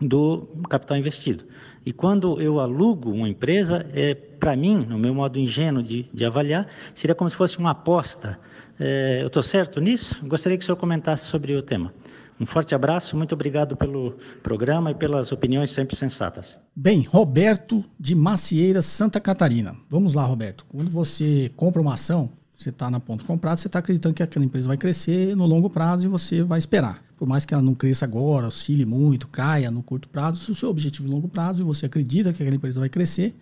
do 0.00 0.48
capital 0.68 0.96
investido. 0.96 1.44
E 1.84 1.92
quando 1.92 2.40
eu 2.40 2.58
alugo 2.58 3.10
uma 3.10 3.28
empresa, 3.28 3.86
é, 3.92 4.14
para 4.14 4.56
mim, 4.56 4.86
no 4.88 4.98
meu 4.98 5.14
modo 5.14 5.38
ingênuo 5.38 5.82
de, 5.82 6.06
de 6.12 6.24
avaliar, 6.24 6.66
seria 6.94 7.14
como 7.14 7.28
se 7.28 7.36
fosse 7.36 7.58
uma 7.58 7.70
aposta. 7.70 8.38
É, 8.78 9.18
eu 9.20 9.26
estou 9.26 9.42
certo 9.42 9.80
nisso? 9.80 10.24
Gostaria 10.26 10.56
que 10.56 10.62
o 10.62 10.66
senhor 10.66 10.76
comentasse 10.76 11.26
sobre 11.26 11.54
o 11.54 11.62
tema. 11.62 11.92
Um 12.40 12.46
forte 12.46 12.74
abraço, 12.74 13.18
muito 13.18 13.34
obrigado 13.34 13.76
pelo 13.76 14.16
programa 14.42 14.90
e 14.90 14.94
pelas 14.94 15.30
opiniões 15.30 15.70
sempre 15.70 15.94
sensatas. 15.94 16.58
Bem, 16.74 17.02
Roberto 17.02 17.84
de 17.98 18.14
Macieira, 18.14 18.80
Santa 18.80 19.20
Catarina. 19.20 19.76
Vamos 19.90 20.14
lá, 20.14 20.24
Roberto. 20.24 20.64
Quando 20.66 20.90
você 20.90 21.52
compra 21.54 21.82
uma 21.82 21.94
ação, 21.94 22.32
você 22.54 22.70
está 22.70 22.90
na 22.90 22.98
ponta 22.98 23.24
comprada, 23.24 23.58
você 23.58 23.66
está 23.66 23.78
acreditando 23.80 24.14
que 24.14 24.22
aquela 24.22 24.42
empresa 24.42 24.68
vai 24.68 24.78
crescer 24.78 25.36
no 25.36 25.44
longo 25.44 25.68
prazo 25.68 26.06
e 26.06 26.08
você 26.08 26.42
vai 26.42 26.58
esperar. 26.58 27.02
Por 27.18 27.28
mais 27.28 27.44
que 27.44 27.52
ela 27.52 27.62
não 27.62 27.74
cresça 27.74 28.06
agora, 28.06 28.48
oscile 28.48 28.86
muito, 28.86 29.28
caia 29.28 29.70
no 29.70 29.82
curto 29.82 30.08
prazo, 30.08 30.42
se 30.42 30.50
o 30.50 30.54
seu 30.54 30.70
objetivo 30.70 31.08
é 31.08 31.10
longo 31.10 31.28
prazo 31.28 31.60
e 31.60 31.64
você 31.64 31.84
acredita 31.84 32.32
que 32.32 32.42
aquela 32.42 32.56
empresa 32.56 32.80
vai 32.80 32.88
crescer, 32.88 33.36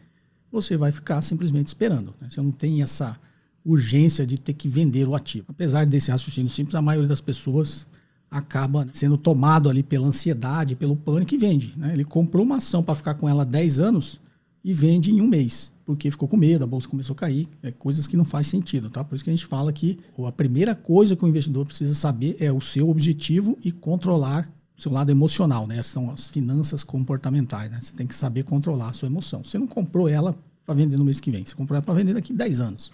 você 0.50 0.76
vai 0.76 0.90
ficar 0.90 1.22
simplesmente 1.22 1.68
esperando. 1.68 2.12
Né? 2.20 2.28
Você 2.28 2.40
não 2.40 2.50
tem 2.50 2.82
essa 2.82 3.16
urgência 3.64 4.26
de 4.26 4.38
ter 4.38 4.54
que 4.54 4.68
vender 4.68 5.06
o 5.06 5.14
ativo. 5.14 5.46
Apesar 5.48 5.86
desse 5.86 6.10
raciocínio 6.10 6.50
simples, 6.50 6.74
a 6.74 6.82
maioria 6.82 7.08
das 7.08 7.20
pessoas 7.20 7.86
acaba 8.30 8.86
sendo 8.92 9.16
tomado 9.16 9.68
ali 9.68 9.82
pela 9.82 10.06
ansiedade, 10.06 10.76
pelo 10.76 10.96
pânico 10.96 11.34
e 11.34 11.38
vende. 11.38 11.72
Né? 11.76 11.92
Ele 11.92 12.04
comprou 12.04 12.44
uma 12.44 12.56
ação 12.56 12.82
para 12.82 12.94
ficar 12.94 13.14
com 13.14 13.28
ela 13.28 13.44
10 13.44 13.80
anos 13.80 14.20
e 14.62 14.72
vende 14.72 15.10
em 15.10 15.20
um 15.20 15.26
mês, 15.26 15.72
porque 15.86 16.10
ficou 16.10 16.28
com 16.28 16.36
medo, 16.36 16.64
a 16.64 16.66
bolsa 16.66 16.88
começou 16.88 17.14
a 17.14 17.16
cair, 17.16 17.48
é 17.62 17.70
coisas 17.70 18.06
que 18.06 18.16
não 18.16 18.24
faz 18.24 18.46
sentido, 18.48 18.90
tá? 18.90 19.02
Por 19.02 19.14
isso 19.14 19.24
que 19.24 19.30
a 19.30 19.32
gente 19.32 19.46
fala 19.46 19.72
que 19.72 19.98
a 20.26 20.32
primeira 20.32 20.74
coisa 20.74 21.16
que 21.16 21.24
o 21.24 21.28
investidor 21.28 21.64
precisa 21.64 21.94
saber 21.94 22.36
é 22.38 22.52
o 22.52 22.60
seu 22.60 22.90
objetivo 22.90 23.56
e 23.64 23.72
controlar 23.72 24.50
o 24.76 24.82
seu 24.82 24.92
lado 24.92 25.10
emocional, 25.10 25.66
né? 25.66 25.82
São 25.82 26.10
as 26.10 26.28
finanças 26.28 26.84
comportamentais, 26.84 27.70
né? 27.70 27.78
Você 27.80 27.94
tem 27.94 28.06
que 28.06 28.14
saber 28.14 28.42
controlar 28.42 28.90
a 28.90 28.92
sua 28.92 29.08
emoção. 29.08 29.42
Você 29.42 29.58
não 29.58 29.66
comprou 29.66 30.08
ela 30.08 30.34
para 30.66 30.74
vender 30.74 30.98
no 30.98 31.04
mês 31.04 31.18
que 31.18 31.30
vem, 31.30 31.46
você 31.46 31.54
comprou 31.54 31.76
ela 31.76 31.84
para 31.84 31.94
vender 31.94 32.12
daqui 32.12 32.32
10 32.32 32.60
anos. 32.60 32.92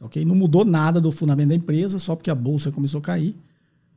Ok? 0.00 0.24
Não 0.24 0.34
mudou 0.34 0.64
nada 0.64 1.00
do 1.00 1.10
fundamento 1.10 1.48
da 1.48 1.54
empresa, 1.54 1.98
só 1.98 2.14
porque 2.14 2.30
a 2.30 2.34
bolsa 2.34 2.70
começou 2.70 2.98
a 2.98 3.02
cair 3.02 3.36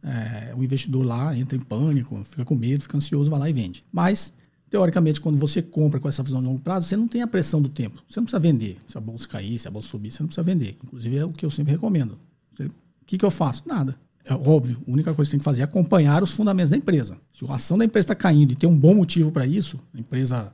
é, 0.04 0.54
o 0.56 0.64
investidor 0.64 1.06
lá 1.06 1.38
entra 1.38 1.58
em 1.58 1.62
pânico, 1.62 2.22
fica 2.26 2.44
com 2.44 2.56
medo, 2.56 2.84
fica 2.84 2.98
ansioso, 2.98 3.30
vai 3.30 3.40
lá 3.40 3.50
e 3.50 3.54
vende. 3.54 3.86
Mas, 3.92 4.34
teoricamente, 4.70 5.22
quando 5.22 5.38
você 5.38 5.62
compra 5.62 6.00
com 6.00 6.10
essa 6.10 6.22
visão 6.22 6.42
de 6.42 6.48
longo 6.48 6.62
prazo, 6.62 6.88
você 6.88 6.98
não 6.98 7.08
tem 7.08 7.22
a 7.22 7.28
pressão 7.28 7.62
do 7.62 7.70
tempo. 7.70 8.04
Você 8.10 8.20
não 8.20 8.26
precisa 8.26 8.40
vender. 8.40 8.78
Se 8.88 8.98
a 8.98 9.02
bolsa 9.02 9.28
cair, 9.28 9.58
se 9.58 9.68
a 9.68 9.72
bolsa 9.72 9.88
subir, 9.88 10.12
você 10.12 10.22
não 10.22 10.28
precisa 10.28 10.44
vender. 10.44 10.78
Inclusive, 10.84 11.18
é 11.18 11.26
o 11.26 11.30
que 11.30 11.46
eu 11.46 11.52
sempre 11.52 11.72
recomendo. 11.72 12.18
Você, 12.52 12.66
o 12.66 12.72
que, 13.06 13.18
que 13.18 13.26
eu 13.26 13.32
faço? 13.32 13.64
Nada. 13.66 13.96
É 14.26 14.34
óbvio, 14.34 14.78
a 14.88 14.92
única 14.92 15.14
coisa 15.14 15.28
que 15.28 15.32
você 15.32 15.32
tem 15.32 15.40
que 15.40 15.44
fazer 15.44 15.62
é 15.62 15.64
acompanhar 15.66 16.24
os 16.24 16.32
fundamentos 16.32 16.70
da 16.70 16.78
empresa. 16.78 17.18
Se 17.32 17.46
a 17.46 17.56
ação 17.56 17.78
da 17.78 17.84
empresa 17.84 18.06
está 18.06 18.16
caindo 18.16 18.54
e 18.54 18.56
tem 18.56 18.70
um 18.70 18.78
bom 18.78 18.94
motivo 18.94 19.32
para 19.32 19.46
isso, 19.46 19.78
a 19.94 20.00
empresa 20.00 20.52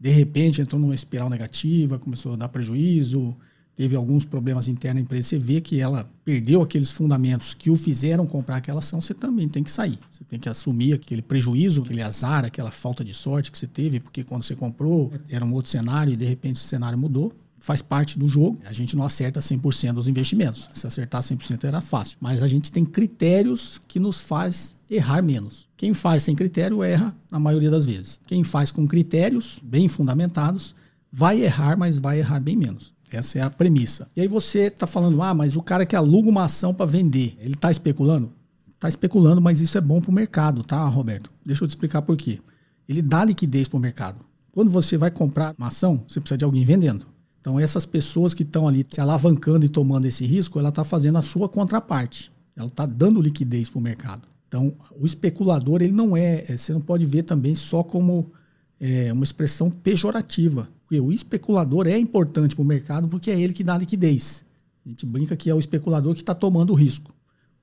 de 0.00 0.10
repente 0.10 0.60
entrou 0.60 0.80
numa 0.80 0.94
espiral 0.94 1.30
negativa, 1.30 1.98
começou 1.98 2.32
a 2.32 2.36
dar 2.36 2.48
prejuízo, 2.48 3.36
teve 3.76 3.96
alguns 3.96 4.24
problemas 4.24 4.68
internos 4.68 5.00
na 5.00 5.04
empresa, 5.04 5.28
você 5.28 5.38
vê 5.38 5.60
que 5.60 5.80
ela 5.80 6.08
perdeu 6.24 6.62
aqueles 6.62 6.90
fundamentos 6.90 7.54
que 7.54 7.70
o 7.70 7.76
fizeram 7.76 8.26
comprar 8.26 8.56
aquela 8.56 8.78
ação, 8.78 9.00
você 9.00 9.14
também 9.14 9.48
tem 9.48 9.62
que 9.62 9.70
sair. 9.70 9.98
Você 10.10 10.24
tem 10.24 10.38
que 10.38 10.48
assumir 10.48 10.94
aquele 10.94 11.22
prejuízo, 11.22 11.82
aquele 11.82 12.02
azar, 12.02 12.44
aquela 12.44 12.70
falta 12.70 13.04
de 13.04 13.12
sorte 13.12 13.50
que 13.50 13.58
você 13.58 13.66
teve, 13.66 14.00
porque 14.00 14.22
quando 14.22 14.44
você 14.44 14.54
comprou 14.54 15.12
era 15.28 15.44
um 15.44 15.52
outro 15.52 15.70
cenário 15.70 16.12
e 16.12 16.16
de 16.16 16.24
repente 16.24 16.56
esse 16.56 16.68
cenário 16.68 16.98
mudou. 16.98 17.32
Faz 17.58 17.80
parte 17.80 18.18
do 18.18 18.28
jogo. 18.28 18.58
A 18.66 18.74
gente 18.74 18.94
não 18.94 19.04
acerta 19.04 19.40
100% 19.40 19.94
dos 19.94 20.06
investimentos. 20.06 20.68
Se 20.74 20.86
acertar 20.86 21.22
100% 21.22 21.64
era 21.64 21.80
fácil. 21.80 22.18
Mas 22.20 22.42
a 22.42 22.46
gente 22.46 22.70
tem 22.70 22.84
critérios 22.84 23.80
que 23.88 23.98
nos 23.98 24.20
faz 24.20 24.76
errar 24.90 25.22
menos. 25.22 25.66
Quem 25.74 25.94
faz 25.94 26.24
sem 26.24 26.36
critério 26.36 26.82
erra 26.82 27.16
na 27.30 27.40
maioria 27.40 27.70
das 27.70 27.86
vezes. 27.86 28.20
Quem 28.26 28.44
faz 28.44 28.70
com 28.70 28.86
critérios 28.86 29.58
bem 29.62 29.88
fundamentados 29.88 30.74
vai 31.10 31.40
errar, 31.40 31.78
mas 31.78 31.98
vai 31.98 32.18
errar 32.18 32.38
bem 32.38 32.54
menos. 32.54 32.93
Essa 33.10 33.38
é 33.38 33.42
a 33.42 33.50
premissa. 33.50 34.08
E 34.16 34.20
aí 34.20 34.28
você 34.28 34.66
está 34.66 34.86
falando, 34.86 35.22
ah, 35.22 35.34
mas 35.34 35.56
o 35.56 35.62
cara 35.62 35.86
que 35.86 35.94
aluga 35.94 36.28
uma 36.28 36.44
ação 36.44 36.74
para 36.74 36.86
vender, 36.86 37.36
ele 37.40 37.54
está 37.54 37.70
especulando? 37.70 38.32
Está 38.74 38.88
especulando, 38.88 39.40
mas 39.40 39.60
isso 39.60 39.78
é 39.78 39.80
bom 39.80 40.00
para 40.00 40.10
o 40.10 40.14
mercado, 40.14 40.62
tá, 40.62 40.86
Roberto? 40.88 41.30
Deixa 41.44 41.64
eu 41.64 41.68
te 41.68 41.70
explicar 41.70 42.02
por 42.02 42.16
quê. 42.16 42.40
Ele 42.88 43.00
dá 43.00 43.24
liquidez 43.24 43.68
para 43.68 43.78
o 43.78 43.80
mercado. 43.80 44.24
Quando 44.52 44.70
você 44.70 44.96
vai 44.96 45.10
comprar 45.10 45.54
uma 45.58 45.68
ação, 45.68 46.04
você 46.06 46.20
precisa 46.20 46.38
de 46.38 46.44
alguém 46.44 46.64
vendendo. 46.64 47.06
Então, 47.40 47.58
essas 47.60 47.84
pessoas 47.84 48.32
que 48.32 48.42
estão 48.42 48.66
ali 48.66 48.86
se 48.88 49.00
alavancando 49.00 49.66
e 49.66 49.68
tomando 49.68 50.06
esse 50.06 50.24
risco, 50.24 50.58
ela 50.58 50.70
está 50.70 50.84
fazendo 50.84 51.18
a 51.18 51.22
sua 51.22 51.48
contraparte. 51.48 52.32
Ela 52.56 52.68
está 52.68 52.86
dando 52.86 53.20
liquidez 53.20 53.68
para 53.68 53.78
o 53.78 53.82
mercado. 53.82 54.22
Então, 54.48 54.72
o 54.98 55.04
especulador, 55.04 55.82
ele 55.82 55.92
não 55.92 56.16
é, 56.16 56.44
é, 56.48 56.56
você 56.56 56.72
não 56.72 56.80
pode 56.80 57.04
ver 57.04 57.24
também 57.24 57.54
só 57.54 57.82
como 57.82 58.32
é, 58.80 59.12
uma 59.12 59.24
expressão 59.24 59.70
pejorativa. 59.70 60.68
O 61.00 61.12
especulador 61.12 61.86
é 61.86 61.98
importante 61.98 62.54
para 62.54 62.62
o 62.62 62.66
mercado 62.66 63.08
porque 63.08 63.30
é 63.30 63.40
ele 63.40 63.52
que 63.52 63.64
dá 63.64 63.76
liquidez. 63.76 64.44
A 64.84 64.88
gente 64.88 65.06
brinca 65.06 65.36
que 65.36 65.48
é 65.48 65.54
o 65.54 65.58
especulador 65.58 66.14
que 66.14 66.20
está 66.20 66.34
tomando 66.34 66.70
o 66.70 66.76
risco. 66.76 67.14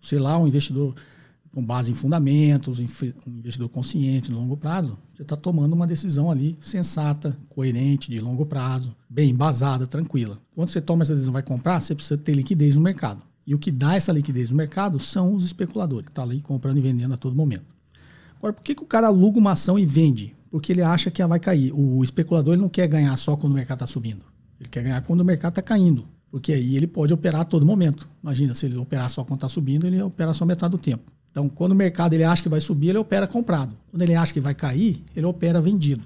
Sei 0.02 0.18
lá, 0.18 0.38
um 0.38 0.48
investidor 0.48 0.96
com 1.54 1.64
base 1.64 1.92
em 1.92 1.94
fundamentos, 1.94 2.80
um 2.80 2.84
investidor 3.28 3.70
consciente 3.70 4.32
no 4.32 4.40
longo 4.40 4.56
prazo, 4.56 4.98
você 5.14 5.22
está 5.22 5.36
tomando 5.36 5.74
uma 5.74 5.86
decisão 5.86 6.32
ali 6.32 6.58
sensata, 6.62 7.38
coerente, 7.50 8.10
de 8.10 8.20
longo 8.22 8.46
prazo, 8.46 8.96
bem 9.10 9.32
embasada, 9.32 9.86
tranquila. 9.86 10.40
Quando 10.56 10.70
você 10.70 10.80
toma 10.80 11.04
essa 11.04 11.14
decisão 11.14 11.34
vai 11.34 11.44
comprar, 11.44 11.82
você 11.82 11.94
precisa 11.94 12.18
ter 12.18 12.34
liquidez 12.34 12.76
no 12.76 12.82
mercado. 12.82 13.22
E 13.46 13.54
o 13.54 13.60
que 13.60 13.72
dá 13.72 13.96
essa 13.96 14.14
liquidez 14.14 14.50
no 14.50 14.56
mercado 14.56 15.00
são 15.00 15.34
os 15.34 15.44
especuladores, 15.44 16.06
que 16.06 16.12
estão 16.12 16.26
tá 16.26 16.32
ali 16.32 16.42
comprando 16.42 16.78
e 16.78 16.82
vendendo 16.82 17.14
a 17.14 17.18
todo 17.18 17.36
momento. 17.36 17.66
Agora, 18.38 18.54
por 18.54 18.64
que, 18.64 18.74
que 18.74 18.84
o 18.84 18.88
cara 18.88 19.08
aluga 19.08 19.38
uma 19.38 19.52
ação 19.52 19.78
e 19.78 19.86
vende? 19.86 20.36
Porque 20.52 20.74
ele 20.74 20.82
acha 20.82 21.10
que 21.10 21.26
vai 21.26 21.40
cair. 21.40 21.72
O 21.74 22.04
especulador 22.04 22.54
ele 22.54 22.62
não 22.62 22.70
quer 22.70 22.88
ganhar 22.88 23.16
só 23.18 23.38
quando 23.38 23.54
o 23.54 23.56
mercado 23.56 23.78
está 23.78 23.88
subindo. 23.88 24.24
Ele 24.60 24.70
quer 24.70 24.84
ganhar 24.84 25.02
quando 25.02 25.22
o 25.22 25.26
mercado 25.26 25.54
está 25.54 25.62
caindo. 25.62 26.06
Porque 26.30 26.52
aí 26.52 26.76
ele 26.76 26.88
pode 26.88 27.14
operar 27.14 27.42
a 27.42 27.46
todo 27.46 27.66
momento. 27.66 28.08
Imagina, 28.22 28.54
se 28.54 28.66
ele 28.66 28.78
operar 28.78 29.10
só 29.10 29.24
quando 29.24 29.38
está 29.38 29.50
subindo, 29.50 29.88
ele 29.88 30.02
opera 30.02 30.34
só 30.34 30.46
metade 30.46 30.72
do 30.72 30.78
tempo. 30.78 31.12
Então, 31.32 31.48
quando 31.48 31.72
o 31.72 31.76
mercado 31.76 32.14
ele 32.14 32.26
acha 32.26 32.44
que 32.44 32.50
vai 32.50 32.60
subir, 32.60 32.90
ele 32.90 32.98
opera 32.98 33.26
comprado. 33.26 33.74
Quando 33.90 34.02
ele 34.02 34.14
acha 34.14 34.34
que 34.34 34.42
vai 34.42 34.54
cair, 34.54 35.02
ele 35.16 35.26
opera 35.26 35.62
vendido. 35.62 36.04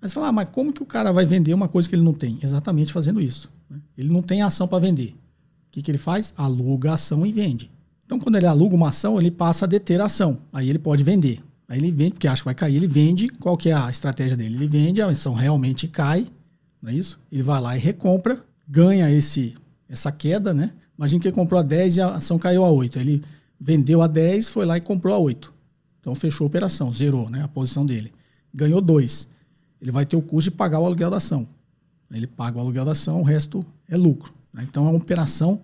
Mas 0.00 0.10
você 0.10 0.16
fala, 0.16 0.28
ah, 0.28 0.32
mas 0.32 0.48
como 0.48 0.72
que 0.72 0.82
o 0.82 0.86
cara 0.86 1.12
vai 1.12 1.24
vender 1.24 1.54
uma 1.54 1.68
coisa 1.68 1.88
que 1.88 1.94
ele 1.94 2.02
não 2.02 2.12
tem? 2.12 2.38
Exatamente 2.42 2.92
fazendo 2.92 3.20
isso. 3.20 3.50
Né? 3.70 3.80
Ele 3.96 4.12
não 4.12 4.22
tem 4.22 4.42
ação 4.42 4.66
para 4.66 4.78
vender. 4.78 5.16
O 5.68 5.70
que, 5.70 5.82
que 5.82 5.90
ele 5.90 5.98
faz? 5.98 6.34
Aluga 6.36 6.92
ação 6.92 7.24
e 7.24 7.32
vende. 7.32 7.70
Então, 8.04 8.18
quando 8.18 8.36
ele 8.36 8.46
aluga 8.46 8.74
uma 8.74 8.88
ação, 8.88 9.18
ele 9.18 9.30
passa 9.30 9.64
a 9.64 9.68
deter 9.68 10.00
a 10.00 10.06
ação. 10.06 10.38
Aí 10.52 10.68
ele 10.68 10.78
pode 10.78 11.02
vender. 11.02 11.40
Aí 11.68 11.78
ele 11.78 11.90
vende, 11.90 12.12
porque 12.12 12.28
acha 12.28 12.42
que 12.42 12.44
vai 12.44 12.54
cair, 12.54 12.76
ele 12.76 12.86
vende. 12.86 13.28
Qual 13.28 13.56
que 13.56 13.70
é 13.70 13.74
a 13.74 13.90
estratégia 13.90 14.36
dele? 14.36 14.54
Ele 14.54 14.68
vende, 14.68 15.02
a 15.02 15.08
ação 15.08 15.34
realmente 15.34 15.88
cai, 15.88 16.26
não 16.80 16.90
é 16.90 16.94
isso? 16.94 17.18
Ele 17.30 17.42
vai 17.42 17.60
lá 17.60 17.76
e 17.76 17.80
recompra, 17.80 18.44
ganha 18.68 19.10
esse 19.10 19.54
essa 19.88 20.10
queda, 20.10 20.52
né? 20.52 20.72
Imagina 20.98 21.20
que 21.20 21.28
ele 21.28 21.34
comprou 21.34 21.60
a 21.60 21.62
10 21.62 21.96
e 21.96 22.00
a 22.00 22.14
ação 22.14 22.38
caiu 22.38 22.64
a 22.64 22.70
8. 22.70 22.98
Ele 22.98 23.22
vendeu 23.58 24.02
a 24.02 24.06
10, 24.06 24.48
foi 24.48 24.66
lá 24.66 24.76
e 24.76 24.80
comprou 24.80 25.14
a 25.14 25.18
8. 25.18 25.52
Então 26.00 26.14
fechou 26.14 26.44
a 26.44 26.48
operação, 26.48 26.92
zerou 26.92 27.30
né, 27.30 27.42
a 27.42 27.48
posição 27.48 27.84
dele. 27.84 28.12
Ganhou 28.52 28.80
2. 28.80 29.28
Ele 29.80 29.90
vai 29.90 30.06
ter 30.06 30.16
o 30.16 30.22
custo 30.22 30.50
de 30.50 30.56
pagar 30.56 30.80
o 30.80 30.86
aluguel 30.86 31.10
da 31.10 31.18
ação. 31.18 31.46
Ele 32.10 32.26
paga 32.26 32.58
o 32.58 32.60
aluguel 32.60 32.84
da 32.84 32.92
ação, 32.92 33.20
o 33.20 33.24
resto 33.24 33.64
é 33.88 33.96
lucro. 33.96 34.32
Né? 34.52 34.64
Então 34.68 34.86
é 34.86 34.90
uma 34.90 34.98
operação 34.98 35.60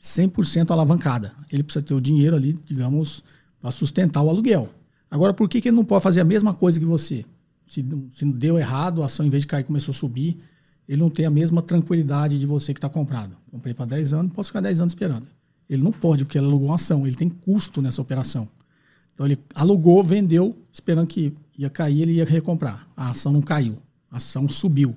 100% 0.00 0.70
alavancada. 0.70 1.32
Ele 1.50 1.62
precisa 1.62 1.84
ter 1.84 1.94
o 1.94 2.00
dinheiro 2.00 2.36
ali, 2.36 2.52
digamos, 2.66 3.22
para 3.60 3.70
sustentar 3.70 4.22
o 4.22 4.28
aluguel. 4.28 4.68
Agora, 5.12 5.34
por 5.34 5.46
que, 5.46 5.60
que 5.60 5.68
ele 5.68 5.76
não 5.76 5.84
pode 5.84 6.02
fazer 6.02 6.22
a 6.22 6.24
mesma 6.24 6.54
coisa 6.54 6.80
que 6.80 6.86
você? 6.86 7.22
Se, 7.66 7.84
se 8.14 8.24
deu 8.32 8.58
errado, 8.58 9.02
a 9.02 9.06
ação, 9.06 9.26
em 9.26 9.28
vez 9.28 9.42
de 9.42 9.46
cair, 9.46 9.62
começou 9.62 9.92
a 9.92 9.94
subir, 9.94 10.38
ele 10.88 10.98
não 10.98 11.10
tem 11.10 11.26
a 11.26 11.30
mesma 11.30 11.60
tranquilidade 11.60 12.38
de 12.38 12.46
você 12.46 12.72
que 12.72 12.78
está 12.78 12.88
comprado. 12.88 13.36
Comprei 13.50 13.74
para 13.74 13.84
10 13.84 14.14
anos, 14.14 14.32
posso 14.32 14.48
ficar 14.48 14.62
10 14.62 14.80
anos 14.80 14.92
esperando. 14.92 15.26
Ele 15.68 15.82
não 15.82 15.92
pode, 15.92 16.24
porque 16.24 16.38
ele 16.38 16.46
alugou 16.46 16.68
uma 16.68 16.76
ação, 16.76 17.06
ele 17.06 17.14
tem 17.14 17.28
custo 17.28 17.82
nessa 17.82 18.00
operação. 18.00 18.48
Então 19.12 19.26
ele 19.26 19.38
alugou, 19.54 20.02
vendeu, 20.02 20.56
esperando 20.72 21.06
que 21.08 21.34
ia 21.58 21.68
cair, 21.68 22.00
ele 22.00 22.12
ia 22.12 22.24
recomprar. 22.24 22.88
A 22.96 23.10
ação 23.10 23.32
não 23.32 23.42
caiu, 23.42 23.76
a 24.10 24.16
ação 24.16 24.48
subiu. 24.48 24.96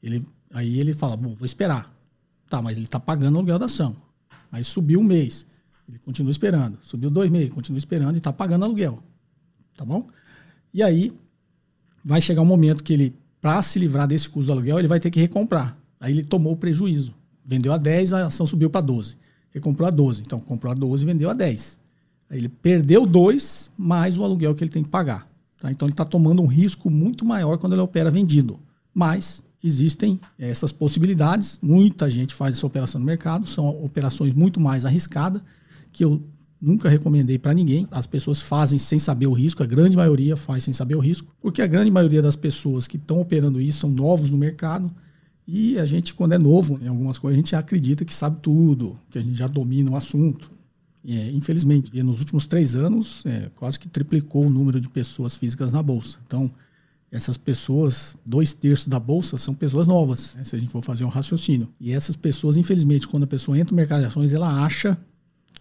Ele, 0.00 0.24
aí 0.52 0.78
ele 0.78 0.94
fala, 0.94 1.16
bom, 1.16 1.34
vou 1.34 1.44
esperar. 1.44 1.92
Tá, 2.48 2.62
mas 2.62 2.76
ele 2.76 2.84
está 2.84 3.00
pagando 3.00 3.34
o 3.34 3.38
aluguel 3.38 3.58
da 3.58 3.66
ação. 3.66 3.96
Aí 4.52 4.62
subiu 4.62 5.00
um 5.00 5.04
mês, 5.04 5.44
ele 5.88 5.98
continua 5.98 6.30
esperando. 6.30 6.78
Subiu 6.82 7.10
dois 7.10 7.28
meses, 7.32 7.52
continua 7.52 7.80
esperando 7.80 8.14
e 8.14 8.18
está 8.18 8.32
pagando 8.32 8.64
aluguel. 8.64 9.02
Tá 9.78 9.84
bom? 9.84 10.08
E 10.74 10.82
aí 10.82 11.12
vai 12.04 12.20
chegar 12.20 12.42
um 12.42 12.44
momento 12.44 12.82
que 12.82 12.92
ele 12.92 13.14
para 13.40 13.62
se 13.62 13.78
livrar 13.78 14.08
desse 14.08 14.28
custo 14.28 14.46
do 14.46 14.52
aluguel, 14.52 14.80
ele 14.80 14.88
vai 14.88 14.98
ter 14.98 15.08
que 15.08 15.20
recomprar. 15.20 15.78
Aí 16.00 16.12
ele 16.12 16.24
tomou 16.24 16.52
o 16.52 16.56
prejuízo. 16.56 17.14
Vendeu 17.44 17.72
a 17.72 17.78
10, 17.78 18.12
a 18.12 18.26
ação 18.26 18.44
subiu 18.44 18.68
para 18.68 18.80
12. 18.80 19.16
Ele 19.54 19.62
comprou 19.62 19.86
a 19.86 19.90
12. 19.90 20.22
Então, 20.22 20.40
comprou 20.40 20.72
a 20.72 20.74
12 20.74 21.04
e 21.04 21.06
vendeu 21.06 21.30
a 21.30 21.32
10. 21.32 21.78
Aí 22.28 22.38
ele 22.38 22.48
perdeu 22.48 23.06
2 23.06 23.70
mais 23.78 24.18
o 24.18 24.24
aluguel 24.24 24.52
que 24.56 24.64
ele 24.64 24.70
tem 24.70 24.82
que 24.82 24.88
pagar. 24.88 25.30
Tá? 25.60 25.70
Então, 25.70 25.86
ele 25.86 25.92
está 25.92 26.04
tomando 26.04 26.42
um 26.42 26.46
risco 26.46 26.90
muito 26.90 27.24
maior 27.24 27.56
quando 27.56 27.74
ele 27.74 27.80
opera 27.80 28.10
vendido. 28.10 28.58
Mas 28.92 29.42
existem 29.62 30.20
essas 30.36 30.72
possibilidades. 30.72 31.58
Muita 31.62 32.10
gente 32.10 32.34
faz 32.34 32.56
essa 32.56 32.66
operação 32.66 32.98
no 32.98 33.06
mercado. 33.06 33.46
São 33.46 33.68
operações 33.84 34.34
muito 34.34 34.60
mais 34.60 34.84
arriscadas 34.84 35.40
que 35.92 36.04
eu 36.04 36.20
Nunca 36.60 36.88
recomendei 36.88 37.38
para 37.38 37.54
ninguém. 37.54 37.86
As 37.90 38.06
pessoas 38.06 38.42
fazem 38.42 38.78
sem 38.78 38.98
saber 38.98 39.26
o 39.26 39.32
risco, 39.32 39.62
a 39.62 39.66
grande 39.66 39.96
maioria 39.96 40.36
faz 40.36 40.64
sem 40.64 40.74
saber 40.74 40.96
o 40.96 41.00
risco, 41.00 41.32
porque 41.40 41.62
a 41.62 41.66
grande 41.66 41.90
maioria 41.90 42.20
das 42.20 42.34
pessoas 42.34 42.88
que 42.88 42.96
estão 42.96 43.20
operando 43.20 43.60
isso 43.60 43.80
são 43.80 43.90
novos 43.90 44.30
no 44.30 44.36
mercado. 44.36 44.90
E 45.46 45.78
a 45.78 45.86
gente, 45.86 46.12
quando 46.12 46.32
é 46.32 46.38
novo 46.38 46.78
em 46.82 46.88
algumas 46.88 47.16
coisas, 47.16 47.36
a 47.36 47.40
gente 47.40 47.56
acredita 47.56 48.04
que 48.04 48.14
sabe 48.14 48.38
tudo, 48.42 48.98
que 49.10 49.18
a 49.18 49.22
gente 49.22 49.36
já 49.36 49.46
domina 49.46 49.90
o 49.90 49.96
assunto. 49.96 50.50
E, 51.02 51.16
é, 51.16 51.30
infelizmente, 51.30 52.02
nos 52.02 52.18
últimos 52.18 52.46
três 52.46 52.74
anos, 52.74 53.22
é, 53.24 53.50
quase 53.56 53.78
que 53.78 53.88
triplicou 53.88 54.44
o 54.44 54.50
número 54.50 54.80
de 54.80 54.88
pessoas 54.88 55.36
físicas 55.36 55.72
na 55.72 55.82
Bolsa. 55.82 56.18
Então, 56.26 56.50
essas 57.10 57.38
pessoas, 57.38 58.14
dois 58.26 58.52
terços 58.52 58.88
da 58.88 59.00
Bolsa, 59.00 59.38
são 59.38 59.54
pessoas 59.54 59.86
novas, 59.86 60.34
né, 60.34 60.44
se 60.44 60.54
a 60.54 60.58
gente 60.58 60.70
for 60.70 60.82
fazer 60.82 61.04
um 61.04 61.08
raciocínio. 61.08 61.68
E 61.80 61.92
essas 61.92 62.14
pessoas, 62.14 62.56
infelizmente, 62.56 63.08
quando 63.08 63.22
a 63.22 63.26
pessoa 63.26 63.58
entra 63.58 63.70
no 63.70 63.76
mercado 63.76 64.00
de 64.00 64.06
ações, 64.08 64.32
ela 64.32 64.62
acha 64.62 64.98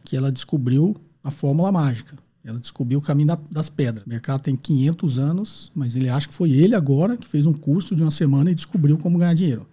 que 0.08 0.16
ela 0.16 0.32
descobriu 0.32 0.96
a 1.22 1.30
fórmula 1.30 1.70
mágica. 1.70 2.16
Ela 2.42 2.58
descobriu 2.58 2.98
o 2.98 3.02
caminho 3.02 3.28
da, 3.28 3.38
das 3.52 3.70
pedras. 3.70 4.06
O 4.06 4.10
mercado 4.10 4.40
tem 4.40 4.56
500 4.56 5.18
anos, 5.18 5.72
mas 5.76 5.98
ele 5.98 6.08
acha 6.08 6.30
que 6.30 6.34
foi 6.34 6.52
ele 6.52 6.76
agora 6.76 7.18
que 7.18 7.28
fez 7.28 7.46
um 7.46 7.52
curso 7.52 7.94
de 7.94 8.02
uma 8.02 8.10
semana 8.10 8.50
e 8.50 8.56
descobriu 8.56 8.98
como 8.98 9.18
ganhar 9.20 9.34
dinheiro. 9.34 9.68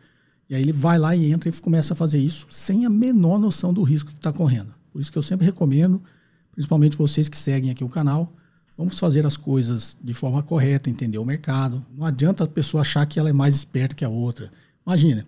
E 0.50 0.56
aí 0.56 0.60
ele 0.60 0.72
vai 0.72 0.98
lá 0.98 1.14
e 1.14 1.30
entra 1.30 1.48
e 1.48 1.52
começa 1.60 1.92
a 1.92 1.96
fazer 1.96 2.18
isso 2.18 2.48
sem 2.50 2.84
a 2.84 2.90
menor 2.90 3.38
noção 3.38 3.72
do 3.72 3.84
risco 3.84 4.10
que 4.10 4.16
está 4.16 4.32
correndo. 4.32 4.74
Por 4.92 5.00
isso 5.00 5.12
que 5.12 5.16
eu 5.16 5.22
sempre 5.22 5.46
recomendo, 5.46 6.02
principalmente 6.50 6.96
vocês 6.96 7.28
que 7.28 7.36
seguem 7.36 7.70
aqui 7.70 7.84
o 7.84 7.88
canal, 7.88 8.32
vamos 8.76 8.98
fazer 8.98 9.24
as 9.24 9.36
coisas 9.36 9.96
de 10.02 10.14
forma 10.14 10.42
correta, 10.42 10.90
entender 10.90 11.18
o 11.18 11.24
mercado. 11.24 11.86
Não 11.96 12.04
adianta 12.04 12.42
a 12.42 12.48
pessoa 12.48 12.80
achar 12.80 13.06
que 13.06 13.20
ela 13.20 13.30
é 13.30 13.32
mais 13.32 13.54
esperta 13.54 13.94
que 13.94 14.04
a 14.04 14.08
outra. 14.08 14.50
Imagina, 14.84 15.24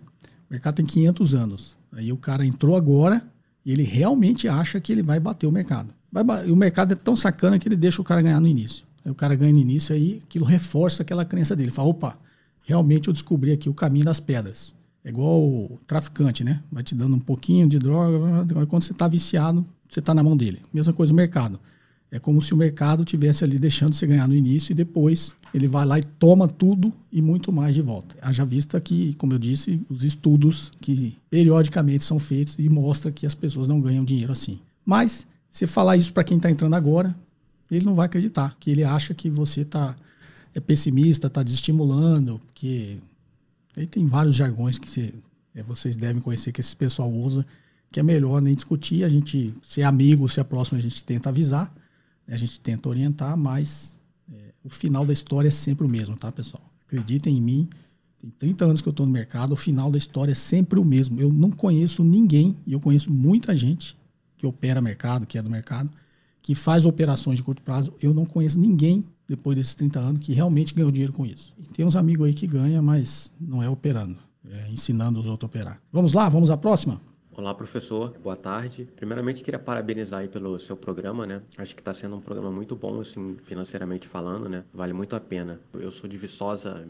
o 0.49 0.51
mercado 0.51 0.75
tem 0.75 0.85
500 0.85 1.33
anos. 1.33 1.77
Aí 1.93 2.11
o 2.11 2.17
cara 2.17 2.45
entrou 2.45 2.75
agora, 2.75 3.25
e 3.67 3.71
ele 3.73 3.83
realmente 3.83 4.47
acha 4.47 4.79
que 4.79 4.93
ele 4.93 5.03
vai 5.03 5.19
bater 5.19 5.45
o 5.45 5.51
mercado. 5.51 5.93
Vai, 6.09 6.49
o 6.49 6.55
mercado 6.55 6.93
é 6.93 6.95
tão 6.95 7.17
sacana 7.17 7.59
que 7.59 7.67
ele 7.67 7.75
deixa 7.75 8.01
o 8.01 8.05
cara 8.05 8.21
ganhar 8.21 8.39
no 8.39 8.47
início. 8.47 8.85
Aí 9.03 9.11
o 9.11 9.15
cara 9.15 9.35
ganha 9.35 9.51
no 9.51 9.59
início, 9.59 9.93
aí 9.93 10.21
aquilo 10.23 10.45
reforça 10.45 11.03
aquela 11.03 11.25
crença 11.25 11.53
dele. 11.53 11.69
Fala, 11.69 11.89
opa, 11.89 12.17
realmente 12.63 13.09
eu 13.09 13.13
descobri 13.13 13.51
aqui 13.51 13.67
o 13.67 13.73
caminho 13.73 14.05
das 14.05 14.21
pedras. 14.21 14.73
É 15.03 15.09
igual 15.09 15.43
o 15.43 15.77
traficante, 15.85 16.45
né? 16.45 16.63
Vai 16.71 16.81
te 16.81 16.95
dando 16.95 17.17
um 17.17 17.19
pouquinho 17.19 17.67
de 17.67 17.77
droga, 17.77 18.45
quando 18.67 18.83
você 18.83 18.93
está 18.93 19.05
viciado, 19.05 19.65
você 19.89 19.99
está 19.99 20.13
na 20.13 20.23
mão 20.23 20.37
dele. 20.37 20.61
Mesma 20.73 20.93
coisa 20.93 21.11
no 21.11 21.17
mercado. 21.17 21.59
É 22.09 22.19
como 22.19 22.41
se 22.41 22.53
o 22.53 22.57
mercado 22.57 23.03
tivesse 23.03 23.43
ali 23.43 23.59
deixando 23.59 23.93
você 23.93 24.07
ganhar 24.07 24.27
no 24.27 24.35
início 24.35 24.71
e 24.71 24.75
depois 24.75 25.35
ele 25.53 25.67
vai 25.67 25.85
lá 25.85 25.99
e 25.99 26.03
toma 26.03 26.47
tudo 26.47 26.93
e 27.11 27.21
muito 27.21 27.51
mais 27.51 27.75
de 27.75 27.81
volta. 27.81 28.15
Haja 28.21 28.45
vista 28.45 28.79
que, 28.79 29.13
como 29.15 29.33
eu 29.33 29.39
disse, 29.39 29.81
os 29.89 30.05
estudos 30.05 30.71
que 30.79 31.17
periodicamente 31.29 32.05
são 32.05 32.17
feitos 32.17 32.55
e 32.57 32.69
mostra 32.69 33.11
que 33.11 33.25
as 33.25 33.35
pessoas 33.35 33.67
não 33.67 33.81
ganham 33.81 34.05
dinheiro 34.05 34.31
assim. 34.31 34.59
Mas 34.85 35.27
se 35.49 35.67
falar 35.67 35.97
isso 35.97 36.13
para 36.13 36.23
quem 36.23 36.37
está 36.37 36.49
entrando 36.49 36.75
agora, 36.75 37.13
ele 37.69 37.85
não 37.85 37.93
vai 37.93 38.05
acreditar, 38.05 38.55
que 38.57 38.71
ele 38.71 38.85
acha 38.85 39.13
que 39.13 39.29
você 39.29 39.65
tá 39.65 39.95
é 40.55 40.59
pessimista, 40.59 41.27
está 41.27 41.43
desestimulando, 41.43 42.39
porque 42.39 42.97
aí 43.75 43.85
tem 43.85 44.07
vários 44.07 44.35
jargões 44.35 44.79
que 44.79 45.13
é, 45.53 45.61
vocês 45.61 45.95
devem 45.95 46.21
conhecer 46.21 46.51
que 46.51 46.61
esse 46.61 46.75
pessoal 46.75 47.11
usa, 47.11 47.45
que 47.91 47.99
é 47.99 48.03
melhor 48.03 48.41
nem 48.41 48.55
discutir, 48.55 49.03
a 49.03 49.09
gente 49.09 49.53
ser 49.61 49.83
amigo, 49.83 50.27
se 50.27 50.39
é 50.39 50.43
próximo, 50.43 50.79
a 50.79 50.81
gente 50.81 51.03
tenta 51.03 51.29
avisar 51.29 51.71
a 52.33 52.37
gente 52.37 52.59
tenta 52.59 52.89
orientar, 52.89 53.37
mas 53.37 53.95
é, 54.31 54.53
o 54.63 54.69
final 54.69 55.05
da 55.05 55.13
história 55.13 55.47
é 55.47 55.51
sempre 55.51 55.85
o 55.85 55.89
mesmo, 55.89 56.15
tá, 56.15 56.31
pessoal? 56.31 56.63
Acreditem 56.85 57.37
em 57.37 57.41
mim, 57.41 57.69
tem 58.19 58.29
30 58.29 58.65
anos 58.65 58.81
que 58.81 58.87
eu 58.87 58.91
estou 58.91 59.05
no 59.05 59.11
mercado, 59.11 59.53
o 59.53 59.55
final 59.55 59.91
da 59.91 59.97
história 59.97 60.31
é 60.31 60.35
sempre 60.35 60.79
o 60.79 60.85
mesmo. 60.85 61.19
Eu 61.19 61.31
não 61.31 61.51
conheço 61.51 62.03
ninguém, 62.03 62.55
e 62.65 62.73
eu 62.73 62.79
conheço 62.79 63.11
muita 63.11 63.55
gente 63.55 63.95
que 64.35 64.45
opera 64.45 64.81
mercado, 64.81 65.25
que 65.25 65.37
é 65.37 65.41
do 65.41 65.49
mercado, 65.49 65.89
que 66.41 66.55
faz 66.55 66.85
operações 66.85 67.37
de 67.37 67.43
curto 67.43 67.61
prazo. 67.61 67.93
Eu 68.01 68.13
não 68.13 68.25
conheço 68.25 68.59
ninguém, 68.59 69.05
depois 69.27 69.55
desses 69.55 69.75
30 69.75 69.99
anos, 69.99 70.23
que 70.23 70.33
realmente 70.33 70.73
ganhou 70.73 70.91
dinheiro 70.91 71.13
com 71.13 71.25
isso. 71.25 71.53
E 71.57 71.63
tem 71.73 71.85
uns 71.85 71.95
amigos 71.95 72.27
aí 72.27 72.33
que 72.33 72.47
ganham, 72.47 72.81
mas 72.81 73.33
não 73.39 73.61
é 73.61 73.69
operando, 73.69 74.17
é 74.49 74.71
ensinando 74.71 75.19
os 75.19 75.27
outros 75.27 75.47
a 75.47 75.51
operar. 75.51 75.81
Vamos 75.91 76.13
lá, 76.13 76.27
vamos 76.29 76.49
à 76.49 76.57
próxima? 76.57 77.01
Olá, 77.37 77.53
professor. 77.53 78.17
Boa 78.17 78.35
tarde. 78.35 78.89
Primeiramente, 78.95 79.43
queria 79.43 79.59
parabenizar 79.59 80.21
aí 80.21 80.27
pelo 80.27 80.57
seu 80.57 80.75
programa, 80.75 81.23
né? 81.27 81.43
Acho 81.55 81.75
que 81.75 81.81
está 81.81 81.93
sendo 81.93 82.15
um 82.15 82.19
programa 82.19 82.51
muito 82.51 82.75
bom, 82.75 82.99
assim, 82.99 83.37
financeiramente 83.43 84.07
falando, 84.07 84.49
né? 84.49 84.65
Vale 84.73 84.91
muito 84.91 85.15
a 85.15 85.19
pena. 85.19 85.61
Eu 85.71 85.91
sou 85.91 86.09
de 86.09 86.17
Viçosa, 86.17 86.87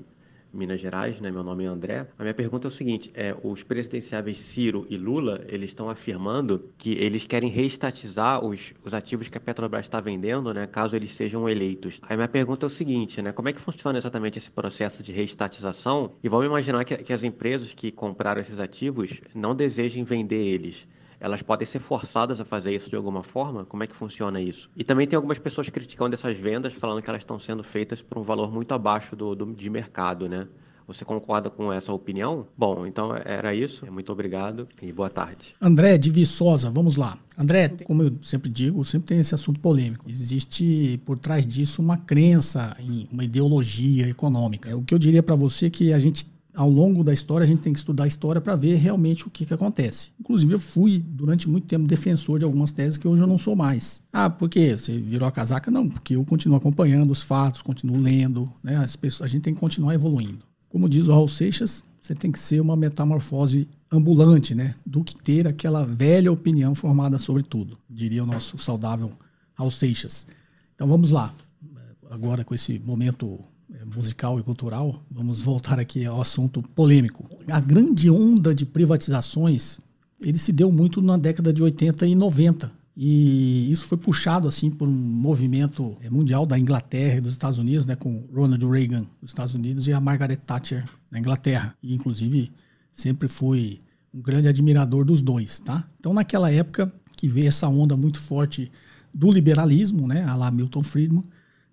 Minas 0.54 0.80
Gerais, 0.80 1.20
né? 1.20 1.32
Meu 1.32 1.44
nome 1.44 1.66
é 1.66 1.68
André. 1.68 2.08
A 2.18 2.24
minha 2.24 2.34
pergunta 2.34 2.68
é 2.68 2.70
o 2.70 2.72
seguinte: 2.72 3.12
é, 3.14 3.36
os 3.44 3.64
presidenciáveis 3.64 4.40
Ciro 4.40 4.86
e 4.90 4.98
Lula, 4.98 5.44
eles 5.48 5.70
estão 5.70 5.90
afirmando 5.90 6.70
que 6.78 6.92
eles 6.92 7.26
querem 7.26 7.50
reestatizar 7.50 8.44
os, 8.44 8.74
os 8.84 8.94
ativos 8.94 9.28
que 9.28 9.38
a 9.38 9.42
Petrobras 9.42 9.86
está 9.86 10.00
vendendo, 10.00 10.54
né? 10.54 10.68
Caso 10.68 10.96
eles 10.96 11.16
sejam 11.16 11.48
eleitos. 11.50 12.00
Aí 12.04 12.16
minha 12.16 12.28
pergunta 12.28 12.66
é 12.66 12.68
o 12.68 12.70
seguinte, 12.70 13.22
né? 13.22 13.32
Como 13.32 13.50
é 13.50 13.54
que 13.54 13.62
funciona 13.62 13.98
exatamente 13.98 14.38
esse 14.38 14.52
processo 14.52 15.04
de 15.04 15.12
reestatização? 15.12 16.14
E 16.24 16.30
vamos 16.30 16.46
imaginar 16.46 16.84
que, 16.86 16.98
que 16.98 17.14
as 17.14 17.24
empresas 17.24 17.74
que 17.74 17.92
compraram 17.92 18.42
esses 18.42 18.60
ativos 18.60 19.22
não 19.34 19.56
desejem 19.56 20.04
vender 20.04 20.46
eles. 20.46 20.88
Elas 21.20 21.42
podem 21.42 21.66
ser 21.66 21.80
forçadas 21.80 22.40
a 22.40 22.46
fazer 22.46 22.76
isso 22.76 22.90
de 22.90 22.96
alguma 22.96 23.24
forma? 23.24 23.66
Como 23.66 23.84
é 23.84 23.88
que 23.88 23.96
funciona 23.96 24.42
isso? 24.42 24.70
E 24.76 24.84
também 24.84 25.08
tem 25.08 25.16
algumas 25.16 25.40
pessoas 25.40 25.70
criticando 25.70 26.14
essas 26.14 26.38
vendas, 26.38 26.74
falando 26.74 27.02
que 27.02 27.10
elas 27.10 27.22
estão 27.22 27.40
sendo 27.40 27.64
feitas 27.64 28.02
por 28.02 28.18
um 28.18 28.24
valor 28.24 28.52
muito 28.52 28.74
abaixo 28.74 29.16
do, 29.16 29.36
do 29.36 29.54
de 29.54 29.70
mercado, 29.70 30.30
né? 30.30 30.48
Você 30.88 31.04
concorda 31.04 31.50
com 31.50 31.72
essa 31.72 31.92
opinião? 31.92 32.48
Bom, 32.58 32.88
então 32.88 33.14
era 33.14 33.54
isso. 33.54 33.86
Muito 33.92 34.10
obrigado 34.10 34.70
e 34.82 34.90
boa 34.94 35.10
tarde. 35.10 35.54
André 35.62 35.98
de 35.98 36.10
Viçosa, 36.10 36.72
vamos 36.72 36.96
lá. 36.96 37.18
André, 37.38 37.68
como 37.84 38.04
eu 38.04 38.18
sempre 38.22 38.50
digo, 38.50 38.86
sempre 38.86 39.08
tem 39.08 39.20
esse 39.20 39.36
assunto 39.36 39.60
polêmico. 39.60 40.10
Existe 40.10 40.98
por 41.06 41.20
trás 41.20 41.46
disso 41.46 41.82
uma 41.82 41.98
crença 41.98 42.76
em 42.80 43.06
uma 43.12 43.26
ideologia 43.26 44.08
econômica. 44.08 44.76
O 44.78 44.82
que 44.82 44.94
eu 44.94 44.98
diria 44.98 45.22
para 45.22 45.36
você 45.36 45.66
é 45.66 45.70
que 45.70 45.92
a 45.92 46.00
gente 46.00 46.26
ao 46.58 46.68
longo 46.68 47.04
da 47.04 47.14
história, 47.14 47.44
a 47.46 47.48
gente 47.48 47.62
tem 47.62 47.72
que 47.72 47.78
estudar 47.78 48.06
a 48.06 48.08
história 48.08 48.42
para 48.42 48.56
ver 48.56 48.78
realmente 48.78 49.28
o 49.28 49.30
que, 49.30 49.46
que 49.46 49.54
acontece. 49.54 50.10
Inclusive, 50.20 50.54
eu 50.56 50.60
fui, 50.60 50.98
durante 51.08 51.48
muito 51.48 51.68
tempo, 51.68 51.86
defensor 51.86 52.40
de 52.40 52.46
algumas 52.46 52.72
teses 52.72 52.98
que 52.98 53.08
hoje 53.08 53.22
eu 53.22 53.28
não 53.28 53.38
sou 53.38 53.56
mais. 53.56 54.02
Ah, 54.12 54.28
por 54.28 54.50
quê? 54.50 54.76
Você 54.76 54.98
virou 54.98 55.28
a 55.28 55.32
casaca? 55.32 55.70
Não, 55.70 55.88
porque 55.88 56.16
eu 56.16 56.26
continuo 56.26 56.58
acompanhando 56.58 57.12
os 57.12 57.22
fatos, 57.22 57.62
continuo 57.62 58.02
lendo, 58.02 58.52
né? 58.64 58.76
As 58.78 58.96
pessoas, 58.96 59.30
a 59.30 59.32
gente 59.32 59.44
tem 59.44 59.54
que 59.54 59.60
continuar 59.60 59.94
evoluindo. 59.94 60.40
Como 60.68 60.90
diz 60.90 61.08
o 61.08 61.12
Raul 61.12 61.30
Seixas, 61.30 61.84
você 62.02 62.16
tem 62.16 62.32
que 62.32 62.40
ser 62.40 62.60
uma 62.60 62.76
metamorfose 62.76 63.68
ambulante, 63.92 64.56
né? 64.56 64.74
Do 64.84 65.04
que 65.04 65.16
ter 65.16 65.48
aquela 65.48 65.86
velha 65.86 66.32
opinião 66.32 66.74
formada 66.74 67.20
sobre 67.20 67.44
tudo, 67.44 67.78
diria 67.88 68.24
o 68.24 68.28
nosso 68.28 68.58
saudável 68.58 69.12
Raul 69.54 69.70
Seixas. 69.70 70.26
Então 70.74 70.88
vamos 70.88 71.12
lá. 71.12 71.32
Agora 72.10 72.44
com 72.44 72.56
esse 72.56 72.80
momento 72.80 73.40
musical 73.86 74.40
e 74.40 74.44
cultural, 74.44 75.04
vamos 75.10 75.42
voltar 75.42 75.80
aqui 75.80 76.06
ao 76.06 76.22
assunto 76.22 76.62
polêmico. 76.62 77.30
A 77.50 77.60
grande 77.60 78.10
onda 78.10 78.54
de 78.54 78.66
privatizações, 78.66 79.80
ele 80.22 80.38
se 80.38 80.52
deu 80.52 80.72
muito 80.72 81.02
na 81.02 81.18
década 81.18 81.54
de 81.54 81.62
80 81.62 82.06
e 82.06 82.16
90. 82.16 82.72
E 83.00 83.72
isso 83.72 83.86
foi 83.86 83.98
puxado 83.98 84.48
assim 84.48 84.72
por 84.72 84.88
um 84.88 84.92
movimento 84.92 85.96
é, 86.02 86.10
mundial 86.10 86.48
da 86.48 86.58
Inglaterra 86.58 87.18
e 87.18 87.22
dos 87.22 87.34
Estados 87.34 87.60
Unidos, 87.60 87.86
né, 87.86 87.96
com 87.96 88.28
Ronald 88.34 88.66
Reagan 88.66 89.06
nos 89.22 89.30
Estados 89.30 89.54
Unidos 89.54 89.86
e 89.86 89.94
a 89.94 90.02
Margaret 90.02 90.38
Thatcher 90.38 90.84
na 91.12 91.20
Inglaterra. 91.20 91.76
E 91.84 91.94
inclusive 91.94 92.52
sempre 92.92 93.28
fui 93.28 93.78
um 94.12 94.20
grande 94.20 94.48
admirador 94.48 95.06
dos 95.06 95.22
dois, 95.22 95.60
tá? 95.60 95.88
Então 96.00 96.12
naquela 96.12 96.52
época 96.52 96.92
que 97.16 97.28
veio 97.28 97.48
essa 97.48 97.68
onda 97.68 97.96
muito 97.96 98.20
forte 98.20 98.72
do 99.14 99.32
liberalismo, 99.32 100.08
né, 100.08 100.24
a 100.24 100.36
lá 100.36 100.50
Milton 100.50 100.82
Friedman, 100.82 101.24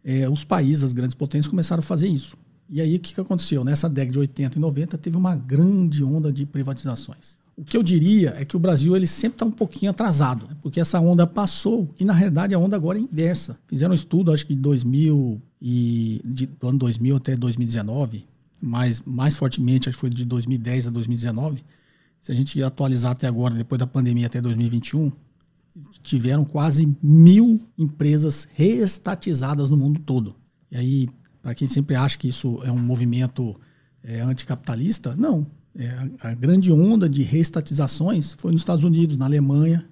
é, 0.05 0.29
os 0.29 0.45
países, 0.45 0.85
as 0.85 0.93
grandes 0.93 1.15
potências, 1.15 1.49
começaram 1.49 1.81
a 1.81 1.83
fazer 1.83 2.09
isso. 2.09 2.37
E 2.69 2.81
aí 2.81 2.97
o 2.97 3.01
que, 3.01 3.15
que 3.15 3.21
aconteceu? 3.21 3.65
Nessa 3.65 3.89
década 3.89 4.13
de 4.13 4.19
80 4.19 4.59
e 4.59 4.61
90 4.61 4.99
teve 4.99 5.17
uma 5.17 5.35
grande 5.35 6.05
onda 6.05 6.33
de 6.33 6.45
privatizações. 6.45 7.39
O 7.57 7.63
que 7.63 7.77
eu 7.77 7.83
diria 7.83 8.35
é 8.37 8.45
que 8.45 8.57
o 8.57 8.59
Brasil 8.59 8.97
ele 8.97 9.07
sempre 9.07 9.37
está 9.37 9.45
um 9.45 9.51
pouquinho 9.51 9.91
atrasado, 9.91 10.47
né? 10.49 10.57
porque 10.61 10.81
essa 10.81 10.99
onda 10.99 11.25
passou 11.27 11.89
e 11.99 12.05
na 12.05 12.13
realidade 12.13 12.53
a 12.55 12.59
onda 12.59 12.75
agora 12.75 12.99
é 12.99 13.03
inversa. 13.03 13.57
Fizeram 13.67 13.93
um 13.93 13.95
estudo, 13.95 14.33
acho 14.33 14.45
que 14.45 14.55
de 14.55 14.61
2000 14.61 15.41
e 15.63 16.21
de, 16.25 16.47
do 16.47 16.69
ano 16.69 16.79
2000 16.79 17.17
até 17.17 17.37
2019, 17.37 18.25
mais 18.61 19.01
mais 19.07 19.37
fortemente 19.37 19.89
acho 19.89 19.97
que 19.97 20.01
foi 20.01 20.11
de 20.11 20.25
2010 20.25 20.89
a 20.89 20.91
2019. 20.91 21.63
Se 22.21 22.33
a 22.33 22.35
gente 22.35 22.61
atualizar 22.63 23.13
até 23.13 23.29
agora, 23.29 23.55
depois 23.55 23.79
da 23.79 23.87
pandemia 23.87 24.27
até 24.27 24.41
2021, 24.41 25.13
tiveram 26.03 26.45
quase 26.45 26.97
mil 27.03 27.61
empresas 27.77 28.49
reestatizadas 28.53 29.71
no 29.71 29.77
mundo 29.77 30.01
todo. 30.01 30.37
E 30.71 30.77
aí, 30.77 31.09
para 31.43 31.55
quem 31.55 31.69
sempre 31.69 31.97
acha 31.97 32.17
que 32.17 32.29
isso 32.29 32.61
é 32.65 32.71
um 32.71 32.79
movimento 32.79 33.59
é, 34.03 34.21
anticapitalista, 34.21 35.15
não. 35.17 35.47
É, 35.77 36.09
a, 36.21 36.35
grande 36.35 36.71
onda 36.71 37.09
de 37.09 37.23
reestatizações 37.23 38.35
foi 38.35 38.53
nos 38.53 38.63
Estados 38.63 38.85
Unidos, 38.85 39.19
na 39.19 39.25
Alemanha, 39.25 39.85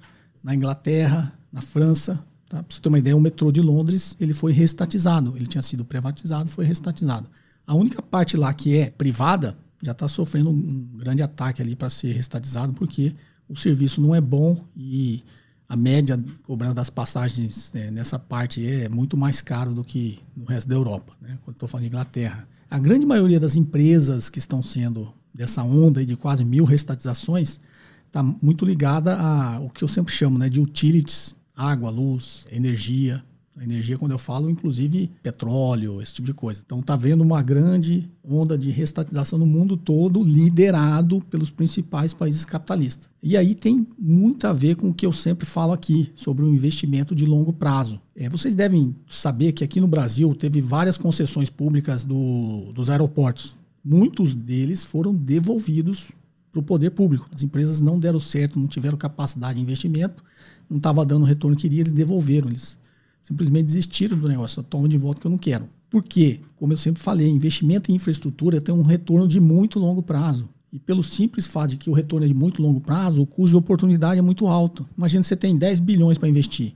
na 0.42 0.55
Inglaterra, 0.55 1.37
na 1.53 1.61
França. 1.61 2.25
Tá? 2.49 2.62
Para 2.62 2.75
você 2.75 2.81
ter 2.81 2.88
uma 2.88 2.99
ideia, 2.99 3.16
o 3.16 3.21
metrô 3.21 3.51
de 3.51 3.61
Londres 3.61 4.16
ele 4.21 4.33
foi 4.33 4.53
reestatizado. 4.53 5.35
Ele 5.37 5.47
tinha 5.47 5.62
sido 5.62 5.85
privatizado, 5.85 6.49
foi 6.49 6.64
reestatizado. 6.64 7.29
A 7.66 7.75
única 7.75 8.01
parte 8.01 8.37
lá 8.37 8.53
que 8.55 8.77
é 8.77 8.90
privada 8.90 9.57
já 9.83 9.92
está 9.92 10.07
sofrendo 10.07 10.51
um 10.51 10.88
grande 10.97 11.23
ataque 11.23 11.61
ali 11.61 11.75
para 11.75 11.90
ser 11.90 12.12
reestatizado, 12.12 12.73
porque 12.73 13.12
o 13.49 13.57
serviço 13.57 14.01
não 14.01 14.14
é 14.14 14.21
bom 14.21 14.64
e 14.77 15.25
a 15.72 15.76
média 15.76 16.22
cobrando 16.42 16.74
das 16.74 16.90
passagens 16.90 17.70
né, 17.72 17.90
nessa 17.90 18.18
parte 18.18 18.62
é 18.66 18.90
muito 18.90 19.16
mais 19.16 19.40
caro 19.40 19.72
do 19.72 19.82
que 19.82 20.18
no 20.37 20.44
resto 20.44 20.68
da 20.68 20.74
Europa, 20.74 21.14
né, 21.18 21.38
quando 21.42 21.54
estou 21.54 21.66
falando 21.66 21.85
de 21.85 21.88
Inglaterra. 21.88 22.46
A 22.70 22.78
grande 22.78 23.06
maioria 23.06 23.40
das 23.40 23.56
empresas 23.56 24.28
que 24.28 24.38
estão 24.38 24.62
sendo 24.62 25.11
dessa 25.32 25.62
onda 25.62 26.04
de 26.04 26.14
quase 26.14 26.44
mil 26.44 26.66
restatizações 26.66 27.58
está 28.06 28.22
muito 28.22 28.66
ligada 28.66 29.16
a 29.16 29.61
o 29.61 29.70
que 29.70 29.82
eu 29.82 29.88
sempre 29.88 30.12
chamo 30.12 30.37
né, 30.37 30.50
de 30.50 30.61
utilities, 30.61 31.35
água, 31.56 31.88
luz, 31.88 32.44
energia, 32.52 33.24
energia, 33.61 33.99
quando 33.99 34.12
eu 34.12 34.19
falo, 34.19 34.49
inclusive 34.49 35.11
petróleo, 35.23 36.01
esse 36.01 36.15
tipo 36.15 36.27
de 36.27 36.35
coisa. 36.35 36.62
Então 36.65 36.81
está 36.81 36.97
vendo 36.97 37.21
uma 37.21 37.43
grande 37.43 38.09
onda 38.25 38.57
de 38.57 38.71
restatização 38.71 39.38
no 39.38 39.47
mundo 39.47 39.77
todo, 39.77 40.23
liderado 40.23 41.21
pelos 41.31 41.51
principais 41.51 42.15
países 42.15 42.45
capitalistas. 42.45 43.09
E 43.23 43.37
aí 43.37 43.55
tem 43.55 43.87
muito 43.99 44.47
a 44.47 44.53
ver 44.53 44.77
com 44.77 44.88
o 44.88 44.95
que 44.95 45.05
eu 45.05 45.12
sempre 45.12 45.47
falo 45.47 45.73
aqui 45.73 46.11
sobre 46.15 46.45
o 46.45 46.49
investimento 46.49 47.15
de 47.15 47.27
longo 47.27 47.53
prazo. 47.53 48.01
É, 48.17 48.29
vocês 48.29 48.55
devem 48.55 48.97
saber 49.09 49.53
que 49.53 49.65
aqui 49.65 49.81
no 49.81 49.88
Brasil 49.88 50.35
teve 50.35 50.61
várias 50.61 50.97
concessões 50.97 51.51
públicas 51.51 52.05
do, 52.05 52.73
dos 52.73 52.88
aeroportos. 52.88 53.57
Muitos 53.85 54.35
deles 54.35 54.85
foram 54.85 55.15
devolvidos 55.15 56.09
para 56.51 56.61
o 56.61 56.62
poder 56.62 56.91
público. 56.91 57.29
As 57.35 57.43
empresas 57.43 57.81
não 57.81 57.99
deram 57.99 58.21
certo, 58.21 58.59
não 58.59 58.67
tiveram 58.67 58.97
capacidade 58.97 59.57
de 59.57 59.62
investimento, 59.62 60.23
não 60.69 60.77
estava 60.77 61.05
dando 61.05 61.23
o 61.23 61.27
retorno 61.27 61.57
que 61.57 61.62
queria, 61.62 61.81
eles 61.81 61.93
devolveram. 61.93 62.49
Eles 62.49 62.79
simplesmente 63.22 63.66
desistiram 63.66 64.18
do 64.18 64.28
negócio. 64.28 64.61
Eu 64.61 64.64
tomo 64.64 64.87
de 64.88 64.98
volta 64.98 65.20
que 65.20 65.26
eu 65.26 65.30
não 65.30 65.38
quero. 65.38 65.68
Por 65.88 66.02
quê? 66.02 66.40
Como 66.56 66.72
eu 66.72 66.76
sempre 66.76 67.02
falei, 67.02 67.28
investimento 67.28 67.90
em 67.90 67.94
infraestrutura 67.94 68.61
tem 68.61 68.74
um 68.74 68.82
retorno 68.82 69.28
de 69.28 69.40
muito 69.40 69.78
longo 69.78 70.02
prazo. 70.02 70.48
E 70.72 70.78
pelo 70.78 71.02
simples 71.02 71.46
fato 71.46 71.70
de 71.70 71.76
que 71.76 71.90
o 71.90 71.92
retorno 71.92 72.24
é 72.24 72.28
de 72.28 72.35
muito 72.35 72.62
longo 72.62 72.80
prazo, 72.80 73.20
o 73.20 73.26
custo 73.26 73.50
de 73.50 73.56
oportunidade 73.56 74.18
é 74.18 74.22
muito 74.22 74.46
alto. 74.46 74.88
Imagina 74.96 75.22
você 75.22 75.37
tem 75.37 75.56
10 75.56 75.80
bilhões 75.80 76.16
para 76.16 76.28
investir. 76.28 76.74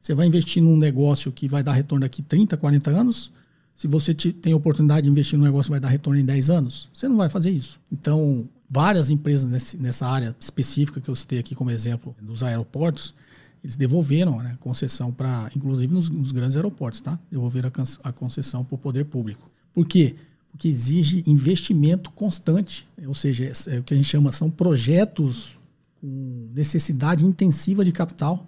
Você 0.00 0.14
vai 0.14 0.26
investir 0.26 0.62
num 0.62 0.76
negócio 0.76 1.32
que 1.32 1.48
vai 1.48 1.62
dar 1.62 1.72
retorno 1.72 2.02
daqui 2.02 2.22
30, 2.22 2.56
40 2.56 2.90
anos. 2.90 3.32
Se 3.74 3.88
você 3.88 4.12
tem 4.14 4.52
oportunidade 4.52 5.04
de 5.04 5.10
investir 5.10 5.38
num 5.38 5.44
negócio 5.46 5.64
que 5.64 5.70
vai 5.70 5.80
dar 5.80 5.88
retorno 5.88 6.20
em 6.20 6.24
10 6.24 6.50
anos, 6.50 6.90
você 6.92 7.08
não 7.08 7.16
vai 7.16 7.30
fazer 7.30 7.50
isso. 7.50 7.80
Então, 7.90 8.46
várias 8.70 9.10
empresas 9.10 9.74
nessa 9.74 10.06
área 10.06 10.36
específica 10.38 11.00
que 11.00 11.08
eu 11.08 11.16
citei 11.16 11.38
aqui 11.38 11.54
como 11.54 11.70
exemplo 11.70 12.14
dos 12.20 12.42
aeroportos, 12.42 13.14
eles 13.62 13.76
devolveram 13.76 14.38
né, 14.42 14.56
concessão 14.60 15.12
para, 15.12 15.50
inclusive 15.54 15.92
nos, 15.92 16.08
nos, 16.08 16.32
grandes 16.32 16.56
aeroportos, 16.56 17.00
tá? 17.00 17.18
Devolveram 17.30 17.70
a, 17.74 18.08
a 18.08 18.12
concessão 18.12 18.64
para 18.64 18.74
o 18.74 18.78
poder 18.78 19.04
público. 19.04 19.50
Por 19.74 19.86
quê? 19.86 20.14
Porque 20.50 20.68
exige 20.68 21.22
investimento 21.26 22.10
constante, 22.10 22.88
ou 23.06 23.14
seja, 23.14 23.44
é, 23.44 23.76
é 23.76 23.78
o 23.78 23.82
que 23.82 23.94
a 23.94 23.96
gente 23.96 24.08
chama 24.08 24.32
são 24.32 24.50
projetos 24.50 25.56
com 26.00 26.50
necessidade 26.54 27.24
intensiva 27.24 27.84
de 27.84 27.92
capital 27.92 28.46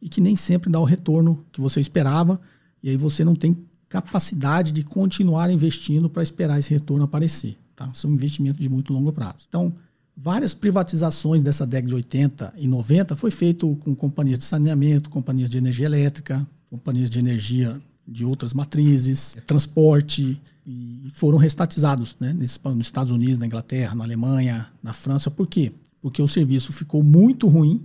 e 0.00 0.08
que 0.08 0.20
nem 0.20 0.36
sempre 0.36 0.70
dá 0.70 0.80
o 0.80 0.84
retorno 0.84 1.44
que 1.52 1.60
você 1.60 1.80
esperava 1.80 2.40
e 2.82 2.90
aí 2.90 2.96
você 2.96 3.24
não 3.24 3.34
tem 3.34 3.56
capacidade 3.88 4.72
de 4.72 4.82
continuar 4.82 5.50
investindo 5.50 6.08
para 6.08 6.22
esperar 6.22 6.58
esse 6.58 6.70
retorno 6.72 7.04
aparecer. 7.04 7.56
Tá? 7.74 7.92
São 7.94 8.12
investimentos 8.12 8.60
de 8.60 8.68
muito 8.68 8.92
longo 8.92 9.12
prazo. 9.12 9.46
Então, 9.48 9.72
várias 10.16 10.54
privatizações 10.54 11.42
dessa 11.42 11.66
década 11.66 11.88
de 11.88 11.94
80 11.94 12.54
e 12.56 12.66
90 12.66 13.14
foi 13.16 13.30
feito 13.30 13.76
com 13.76 13.94
companhias 13.94 14.38
de 14.38 14.44
saneamento, 14.44 15.10
companhias 15.10 15.50
de 15.50 15.58
energia 15.58 15.86
elétrica, 15.86 16.46
companhias 16.70 17.10
de 17.10 17.18
energia 17.18 17.78
de 18.08 18.24
outras 18.24 18.54
matrizes, 18.54 19.36
transporte, 19.46 20.40
e 20.66 21.10
foram 21.12 21.38
restatizados 21.38 22.16
né, 22.18 22.32
nos 22.32 22.86
Estados 22.86 23.12
Unidos, 23.12 23.38
na 23.38 23.46
Inglaterra, 23.46 23.94
na 23.94 24.04
Alemanha, 24.04 24.66
na 24.82 24.92
França. 24.92 25.30
Por 25.30 25.46
quê? 25.46 25.72
Porque 26.00 26.20
o 26.20 26.26
serviço 26.28 26.72
ficou 26.72 27.02
muito 27.02 27.46
ruim, 27.46 27.82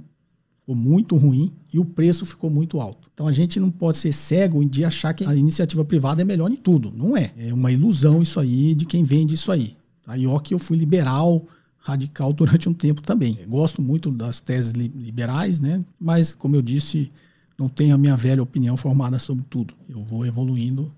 ficou 0.60 0.76
muito 0.76 1.15
ruim 1.15 1.52
e 1.72 1.80
o 1.80 1.86
preço 1.86 2.26
ficou 2.26 2.50
muito 2.50 2.80
alto. 2.80 3.10
Então 3.13 3.28
a 3.28 3.32
gente 3.32 3.60
não 3.60 3.70
pode 3.70 3.98
ser 3.98 4.13
cego 4.13 4.63
de 4.65 4.84
achar 4.84 5.13
que 5.13 5.24
a 5.26 5.36
iniciativa 5.36 5.86
privada 5.86 6.22
é 6.22 6.26
melhor 6.26 6.52
em 6.52 6.56
tudo. 6.56 6.91
Não 6.96 7.15
é. 7.15 7.32
É 7.38 7.54
uma 7.54 7.72
ilusão 7.72 8.22
isso 8.22 8.39
aí 8.39 8.74
de 8.74 8.86
quem 8.86 9.04
vende 9.04 9.36
isso 9.36 9.52
aí. 9.52 9.76
Aí 10.08 10.26
ó 10.26 10.39
que 10.39 10.54
eu 10.54 10.60
fui 10.60 10.78
liberal, 10.78 11.46
radical 11.82 12.32
durante 12.34 12.70
um 12.70 12.74
tempo 12.74 13.02
também. 13.02 13.39
Gosto 13.48 13.82
muito 13.82 14.10
das 14.10 14.39
teses 14.39 14.72
liberais, 14.72 15.60
né? 15.60 15.84
mas, 16.00 16.34
como 16.34 16.56
eu 16.56 16.62
disse, 16.62 17.12
não 17.58 17.67
tenho 17.67 17.94
a 17.94 17.98
minha 17.98 18.15
velha 18.15 18.41
opinião 18.41 18.78
formada 18.78 19.20
sobre 19.20 19.44
tudo. 19.50 19.74
Eu 19.89 20.04
vou 20.04 20.26
evoluindo 20.26 20.91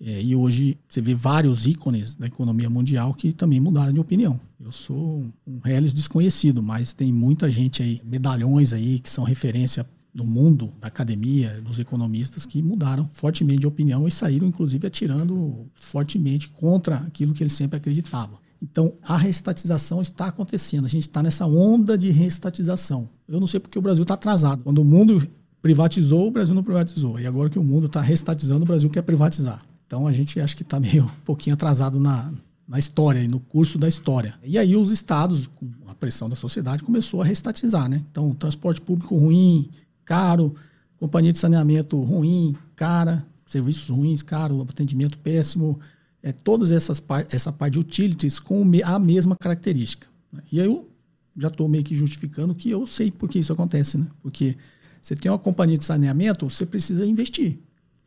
é, 0.00 0.22
e 0.22 0.34
hoje 0.34 0.76
você 0.88 1.00
vê 1.00 1.14
vários 1.14 1.66
ícones 1.66 2.14
da 2.14 2.26
economia 2.26 2.68
mundial 2.68 3.14
que 3.14 3.32
também 3.32 3.60
mudaram 3.60 3.92
de 3.92 4.00
opinião. 4.00 4.38
Eu 4.60 4.72
sou 4.72 5.26
um 5.46 5.58
reles 5.62 5.92
desconhecido, 5.92 6.62
mas 6.62 6.92
tem 6.92 7.12
muita 7.12 7.50
gente 7.50 7.82
aí, 7.82 8.00
medalhões 8.04 8.72
aí, 8.72 8.98
que 8.98 9.08
são 9.08 9.24
referência 9.24 9.86
no 10.12 10.24
mundo 10.24 10.72
da 10.80 10.88
academia, 10.88 11.60
dos 11.60 11.78
economistas, 11.78 12.46
que 12.46 12.62
mudaram 12.62 13.08
fortemente 13.12 13.60
de 13.60 13.66
opinião 13.66 14.06
e 14.06 14.10
saíram, 14.10 14.46
inclusive, 14.46 14.86
atirando 14.86 15.66
fortemente 15.74 16.48
contra 16.48 16.98
aquilo 16.98 17.34
que 17.34 17.42
eles 17.42 17.52
sempre 17.52 17.76
acreditavam. 17.76 18.38
Então, 18.64 18.94
a 19.02 19.16
restatização 19.18 20.00
está 20.00 20.28
acontecendo. 20.28 20.86
A 20.86 20.88
gente 20.88 21.02
está 21.02 21.22
nessa 21.22 21.44
onda 21.44 21.98
de 21.98 22.10
restatização. 22.10 23.06
Eu 23.28 23.38
não 23.38 23.46
sei 23.46 23.60
porque 23.60 23.78
o 23.78 23.82
Brasil 23.82 24.02
está 24.02 24.14
atrasado. 24.14 24.62
Quando 24.64 24.78
o 24.78 24.84
mundo 24.84 25.22
privatizou, 25.60 26.26
o 26.26 26.30
Brasil 26.30 26.54
não 26.54 26.62
privatizou. 26.62 27.20
E 27.20 27.26
agora 27.26 27.50
que 27.50 27.58
o 27.58 27.62
mundo 27.62 27.86
está 27.86 28.00
restatizando, 28.00 28.62
o 28.62 28.66
Brasil 28.66 28.88
quer 28.88 29.02
privatizar. 29.02 29.62
Então, 29.86 30.06
a 30.06 30.12
gente 30.14 30.40
acho 30.40 30.56
que 30.56 30.62
está 30.62 30.80
meio 30.80 31.04
um 31.04 31.24
pouquinho 31.26 31.52
atrasado 31.52 32.00
na, 32.00 32.32
na 32.66 32.78
história, 32.78 33.26
no 33.28 33.38
curso 33.38 33.78
da 33.78 33.86
história. 33.86 34.34
E 34.42 34.56
aí 34.56 34.74
os 34.74 34.90
estados, 34.90 35.46
com 35.46 35.70
a 35.86 35.94
pressão 35.94 36.28
da 36.28 36.34
sociedade, 36.34 36.82
começou 36.82 37.20
a 37.20 37.24
restatizar, 37.24 37.86
né? 37.86 38.02
Então, 38.10 38.32
transporte 38.34 38.80
público 38.80 39.14
ruim, 39.14 39.68
caro, 40.06 40.54
companhia 40.98 41.34
de 41.34 41.38
saneamento 41.38 42.00
ruim, 42.00 42.56
cara, 42.74 43.26
serviços 43.44 43.90
ruins, 43.90 44.22
caro, 44.22 44.62
atendimento 44.62 45.18
péssimo, 45.18 45.78
é, 46.24 46.32
todas 46.32 46.72
essas 46.72 47.02
essa 47.30 47.52
parte 47.52 47.74
de 47.74 47.80
utilities 47.80 48.38
com 48.38 48.64
a 48.82 48.98
mesma 48.98 49.36
característica. 49.36 50.06
Né? 50.32 50.42
E 50.50 50.58
aí 50.58 50.66
eu 50.66 50.88
já 51.36 51.48
estou 51.48 51.68
meio 51.68 51.84
que 51.84 51.94
justificando 51.94 52.54
que 52.54 52.70
eu 52.70 52.86
sei 52.86 53.10
por 53.10 53.28
que 53.28 53.38
isso 53.38 53.52
acontece, 53.52 53.98
né? 53.98 54.06
Porque 54.22 54.56
você 55.02 55.14
tem 55.14 55.30
uma 55.30 55.38
companhia 55.38 55.76
de 55.76 55.84
saneamento, 55.84 56.48
você 56.48 56.64
precisa 56.64 57.04
investir. 57.04 57.58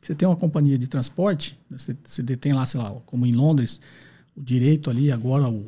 Você 0.01 0.15
tem 0.15 0.27
uma 0.27 0.35
companhia 0.35 0.79
de 0.79 0.87
transporte, 0.87 1.59
né? 1.69 1.77
você, 1.77 1.95
você 2.03 2.23
detém 2.23 2.53
lá, 2.53 2.65
sei 2.65 2.79
lá, 2.79 2.89
como 3.05 3.25
em 3.25 3.33
Londres, 3.33 3.79
o 4.35 4.41
direito 4.41 4.89
ali, 4.89 5.11
agora 5.11 5.47
o, 5.47 5.67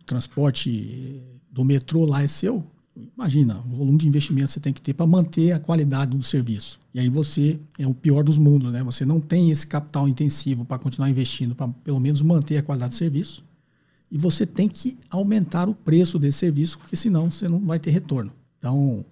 o 0.00 0.04
transporte 0.06 1.20
do 1.50 1.64
metrô 1.64 2.04
lá 2.04 2.22
é 2.22 2.28
seu, 2.28 2.64
imagina 3.16 3.58
o 3.60 3.76
volume 3.76 3.98
de 3.98 4.08
investimento 4.08 4.46
que 4.48 4.52
você 4.54 4.60
tem 4.60 4.72
que 4.72 4.80
ter 4.80 4.94
para 4.94 5.06
manter 5.06 5.52
a 5.52 5.60
qualidade 5.60 6.16
do 6.16 6.22
serviço. 6.22 6.80
E 6.92 7.00
aí 7.00 7.08
você 7.08 7.58
é 7.78 7.86
o 7.86 7.94
pior 7.94 8.24
dos 8.24 8.38
mundos, 8.38 8.72
né? 8.72 8.82
Você 8.82 9.04
não 9.04 9.20
tem 9.20 9.50
esse 9.50 9.66
capital 9.66 10.08
intensivo 10.08 10.64
para 10.64 10.78
continuar 10.78 11.10
investindo, 11.10 11.54
para 11.54 11.68
pelo 11.68 12.00
menos 12.00 12.22
manter 12.22 12.58
a 12.58 12.62
qualidade 12.62 12.94
do 12.94 12.96
serviço. 12.96 13.44
E 14.10 14.16
você 14.16 14.46
tem 14.46 14.68
que 14.68 14.98
aumentar 15.10 15.68
o 15.68 15.74
preço 15.74 16.18
desse 16.18 16.38
serviço, 16.38 16.78
porque 16.78 16.96
senão 16.96 17.30
você 17.30 17.46
não 17.46 17.60
vai 17.60 17.78
ter 17.78 17.90
retorno. 17.90 18.32
Então, 18.58 19.04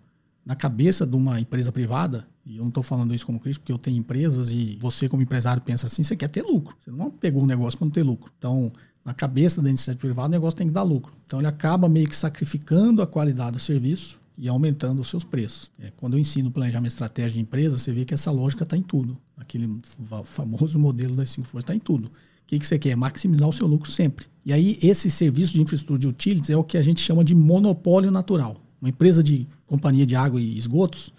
na 0.45 0.57
cabeça 0.57 1.07
de 1.07 1.15
uma 1.17 1.41
empresa 1.41 1.71
privada, 1.71 2.27
e 2.45 2.57
eu 2.57 2.63
não 2.63 2.69
estou 2.69 2.83
falando 2.83 3.15
isso 3.15 3.27
como 3.27 3.41
crítico, 3.41 3.65
porque 3.65 3.73
eu 3.73 3.79
tenho 3.79 3.99
empresas 3.99 4.51
e 4.51 4.79
você, 4.81 5.09
como 5.09 5.23
empresário, 5.23 5.61
pensa 5.61 5.89
assim: 5.89 6.03
você 6.03 6.15
quer 6.15 6.29
ter 6.29 6.43
lucro. 6.43 6.77
Você 6.81 6.91
não 6.91 7.11
pegou 7.11 7.43
um 7.43 7.47
negócio 7.47 7.77
para 7.77 7.85
não 7.85 7.93
ter 7.93 8.05
lucro. 8.05 8.33
Então, 8.39 8.73
na 9.07 9.15
cabeça 9.15 9.63
da 9.63 9.69
iniciativa 9.69 10.01
privada, 10.01 10.27
o 10.27 10.33
negócio 10.33 10.57
tem 10.57 10.67
que 10.67 10.73
dar 10.73 10.83
lucro. 10.83 11.13
Então 11.25 11.39
ele 11.39 11.47
acaba 11.47 11.89
meio 11.89 12.09
que 12.09 12.17
sacrificando 12.17 13.01
a 13.01 13.07
qualidade 13.07 13.53
do 13.53 13.61
serviço 13.61 14.19
e 14.37 14.49
aumentando 14.49 15.01
os 15.01 15.07
seus 15.07 15.23
preços. 15.23 15.71
É, 15.79 15.93
quando 15.97 16.15
eu 16.15 16.19
ensino 16.19 16.51
planejamento 16.51 16.91
estratégia 16.91 17.35
de 17.35 17.41
empresa, 17.41 17.79
você 17.79 17.93
vê 17.93 18.05
que 18.05 18.13
essa 18.13 18.33
lógica 18.33 18.65
está 18.65 18.77
em 18.77 18.83
tudo. 18.83 19.17
Aquele 19.37 19.81
famoso 20.25 20.77
modelo 20.77 21.15
das 21.15 21.31
cinco 21.31 21.47
forças 21.47 21.63
está 21.63 21.75
em 21.77 21.79
tudo. 21.79 22.07
O 22.07 22.11
que, 22.49 22.59
que 22.59 22.67
você 22.67 22.81
quer? 22.81 22.97
Maximizar 22.97 23.49
o 23.49 23.53
seu 23.53 23.69
lucro 23.69 23.89
sempre. 23.89 24.27
E 24.45 24.53
aí, 24.53 24.77
esse 24.83 25.09
serviço 25.09 25.53
de 25.53 25.61
infraestrutura 25.61 26.01
de 26.01 26.09
utilities 26.09 26.51
é 26.51 26.57
o 26.57 26.65
que 26.65 26.77
a 26.77 26.83
gente 26.83 27.01
chama 27.01 27.23
de 27.23 27.35
monopólio 27.35 28.11
natural. 28.11 28.57
Uma 28.83 28.89
empresa 28.89 29.23
de 29.23 29.47
companhia 29.69 30.05
de 30.05 30.17
água 30.17 30.41
e 30.41 30.59
esgotos, 30.59 31.13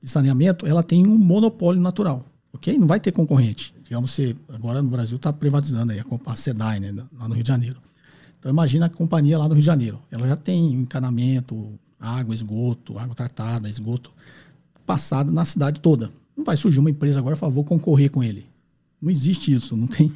de 0.00 0.08
saneamento, 0.08 0.64
ela 0.64 0.82
tem 0.82 1.06
um 1.06 1.18
monopólio 1.18 1.80
natural. 1.80 2.24
Ok? 2.52 2.76
Não 2.78 2.86
vai 2.86 3.00
ter 3.00 3.12
concorrente 3.12 3.74
digamos, 3.92 4.10
você, 4.10 4.34
agora 4.48 4.80
no 4.80 4.88
Brasil 4.88 5.16
está 5.16 5.30
privatizando 5.30 5.92
aí 5.92 6.00
a, 6.00 6.04
a 6.24 6.34
SEDAI, 6.34 6.80
né, 6.80 6.94
lá 7.18 7.28
no 7.28 7.34
Rio 7.34 7.42
de 7.42 7.48
Janeiro. 7.48 7.76
Então 8.38 8.50
imagina 8.50 8.86
a 8.86 8.88
companhia 8.88 9.36
lá 9.36 9.46
no 9.46 9.52
Rio 9.52 9.60
de 9.60 9.66
Janeiro. 9.66 9.98
Ela 10.10 10.26
já 10.26 10.36
tem 10.36 10.72
encanamento, 10.72 11.78
água, 12.00 12.34
esgoto, 12.34 12.98
água 12.98 13.14
tratada, 13.14 13.68
esgoto 13.68 14.10
passado 14.86 15.30
na 15.30 15.44
cidade 15.44 15.78
toda. 15.78 16.10
Não 16.34 16.42
vai 16.42 16.56
surgir 16.56 16.78
uma 16.78 16.88
empresa 16.88 17.18
agora, 17.18 17.36
por 17.36 17.40
favor, 17.40 17.64
concorrer 17.64 18.10
com 18.10 18.24
ele. 18.24 18.46
Não 19.00 19.10
existe 19.10 19.52
isso, 19.52 19.76
não 19.76 19.86
tem, 19.86 20.10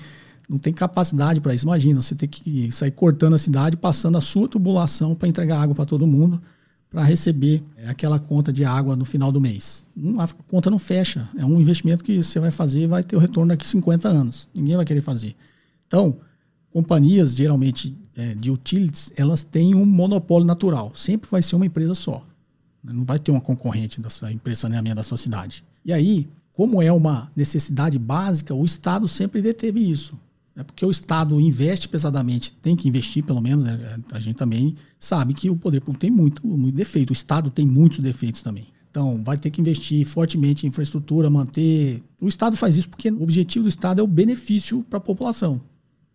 não 0.49 0.57
tem 0.57 0.73
capacidade 0.73 1.39
para 1.39 1.55
isso. 1.55 1.67
Imagina, 1.67 2.01
você 2.01 2.15
ter 2.15 2.29
que 2.29 2.73
sair 2.73 2.93
cortando 2.93 3.35
a 3.35 3.39
cidade, 3.39 3.77
passando 3.77 4.17
a 4.17 4.23
sua 4.23 4.49
tubulação 4.49 5.15
para 5.15 5.29
entregar 5.29 5.61
água 5.61 5.75
para 5.75 5.85
todo 5.85 6.07
mundo 6.07 6.41
para 6.97 7.05
receber 7.05 7.63
é, 7.77 7.91
aquela 7.91 8.19
conta 8.19 8.51
de 8.51 8.65
água 8.65 8.97
no 8.97 9.05
final 9.05 9.31
do 9.31 9.39
mês. 9.39 9.85
A 10.19 10.27
conta 10.49 10.71
não 10.71 10.79
fecha. 10.79 11.29
É 11.37 11.45
um 11.45 11.61
investimento 11.61 12.03
que 12.03 12.23
você 12.23 12.41
vai 12.41 12.51
fazer 12.51 12.85
e 12.85 12.87
vai 12.87 13.03
ter 13.03 13.15
o 13.15 13.19
retorno 13.19 13.51
daqui 13.51 13.69
50 13.69 14.09
anos. 14.09 14.49
Ninguém 14.55 14.77
vai 14.77 14.85
querer 14.87 15.03
fazer. 15.03 15.37
Então, 15.87 16.17
companhias, 16.71 17.37
geralmente 17.37 17.95
é, 18.17 18.33
de 18.33 18.51
utilities, 18.51 19.13
elas 19.15 19.45
têm 19.45 19.75
um 19.75 19.85
monopólio 19.85 20.47
natural. 20.47 20.91
Sempre 20.95 21.31
vai 21.31 21.43
ser 21.43 21.57
uma 21.57 21.67
empresa 21.67 21.95
só. 21.95 22.25
Não 22.83 23.05
vai 23.05 23.19
ter 23.19 23.31
uma 23.31 23.43
concorrente 23.43 24.01
da 24.01 24.09
sua 24.09 24.33
empresa 24.33 24.57
de 24.57 24.63
saneamento 24.63 24.97
da 24.97 25.05
sua 25.05 25.19
cidade. 25.19 25.63
E 25.85 25.93
aí, 25.93 26.27
como 26.55 26.81
é 26.81 26.91
uma 26.91 27.31
necessidade 27.37 27.99
básica, 27.99 28.55
o 28.55 28.65
Estado 28.65 29.07
sempre 29.07 29.43
deteve 29.43 29.81
isso. 29.81 30.19
É 30.57 30.65
porque 30.65 30.87
o 30.87 30.91
Estado 30.91 31.39
investe 31.39 31.87
pesadamente, 31.87 32.51
tem 32.51 32.75
que 32.75 32.89
investir, 32.89 33.23
pelo 33.23 33.43
menos. 33.43 33.63
Né? 33.63 34.01
A 34.11 34.19
gente 34.19 34.37
também 34.37 34.75
sabe 34.99 35.35
que 35.35 35.51
o 35.51 35.57
poder 35.57 35.81
público 35.81 36.01
tem 36.01 36.11
muito, 36.11 36.47
muito 36.47 36.75
defeito. 36.75 37.11
O 37.11 37.13
Estado 37.13 37.51
tem 37.51 37.67
muitos 37.67 37.99
defeitos 37.99 38.43
também. 38.43 38.67
Então, 38.91 39.23
vai 39.23 39.37
ter 39.37 39.51
que 39.51 39.61
investir 39.61 40.07
fortemente 40.07 40.65
em 40.65 40.71
infraestrutura, 40.71 41.29
manter. 41.29 42.03
O 42.19 42.27
Estado 42.29 42.57
faz 42.57 42.77
isso 42.77 42.89
porque 42.89 43.11
o 43.11 43.23
objetivo 43.23 43.65
do 43.65 43.69
Estado 43.69 44.01
é 44.01 44.03
o 44.03 44.07
benefício 44.07 44.83
para 44.85 44.97
a 44.97 45.01
população, 45.01 45.61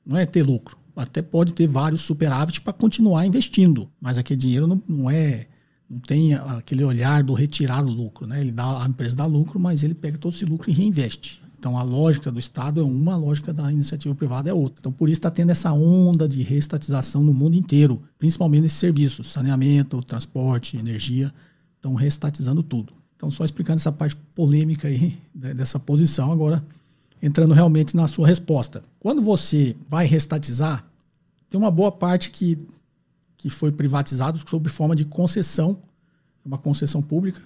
não 0.04 0.18
é 0.18 0.26
ter 0.26 0.42
lucro. 0.42 0.76
Até 0.96 1.22
pode 1.22 1.54
ter 1.54 1.68
vários 1.68 2.02
superávites 2.02 2.60
para 2.60 2.74
continuar 2.74 3.26
investindo, 3.28 3.88
mas 4.02 4.18
aquele 4.18 4.40
dinheiro 4.40 4.66
não, 4.66 4.82
não 4.90 5.12
é 5.12 5.48
não 5.88 6.00
tem 6.00 6.34
aquele 6.34 6.84
olhar 6.84 7.22
do 7.22 7.34
retirar 7.34 7.86
o 7.86 7.92
lucro, 7.92 8.26
né? 8.26 8.40
Ele 8.40 8.52
dá 8.52 8.84
a 8.84 8.88
empresa 8.88 9.16
dá 9.16 9.26
lucro, 9.26 9.60
mas 9.60 9.84
ele 9.84 9.94
pega 9.94 10.18
todo 10.18 10.34
esse 10.34 10.46
lucro 10.46 10.70
e 10.70 10.74
reinveste. 10.74 11.41
Então, 11.62 11.78
a 11.78 11.84
lógica 11.84 12.32
do 12.32 12.40
Estado 12.40 12.82
é 12.82 12.84
uma, 12.84 13.14
a 13.14 13.18
lógica 13.18 13.54
da 13.54 13.72
iniciativa 13.72 14.16
privada 14.16 14.50
é 14.50 14.54
outra. 14.54 14.80
Então, 14.80 14.92
por 14.92 15.08
isso 15.08 15.20
está 15.20 15.30
tendo 15.30 15.52
essa 15.52 15.72
onda 15.72 16.28
de 16.28 16.42
restatização 16.42 17.24
no 17.24 17.32
mundo 17.36 17.56
inteiro, 17.56 18.02
principalmente 18.18 18.64
nesses 18.64 18.80
serviços, 18.80 19.32
saneamento, 19.32 20.02
transporte, 20.02 20.76
energia, 20.76 21.32
estão 21.76 21.94
restatizando 21.94 22.64
tudo. 22.64 22.94
Então, 23.16 23.30
só 23.30 23.46
explicando 23.46 23.78
essa 23.78 23.92
parte 23.92 24.16
polêmica 24.34 24.88
aí 24.88 25.20
né, 25.36 25.54
dessa 25.54 25.78
posição, 25.78 26.32
agora 26.32 26.66
entrando 27.22 27.54
realmente 27.54 27.96
na 27.96 28.08
sua 28.08 28.26
resposta. 28.26 28.82
Quando 29.00 29.22
você 29.22 29.76
vai 29.88 30.08
restatizar, 30.08 30.84
tem 31.48 31.60
uma 31.60 31.70
boa 31.70 31.92
parte 31.92 32.32
que, 32.32 32.58
que 33.38 33.52
foi 33.52 33.72
privatizado 33.72 34.42
sob 34.50 34.68
forma 34.68 34.96
de 34.96 35.06
concessão, 35.06 35.78
uma 36.44 36.58
concessão 36.58 37.04
pública, 37.04 37.40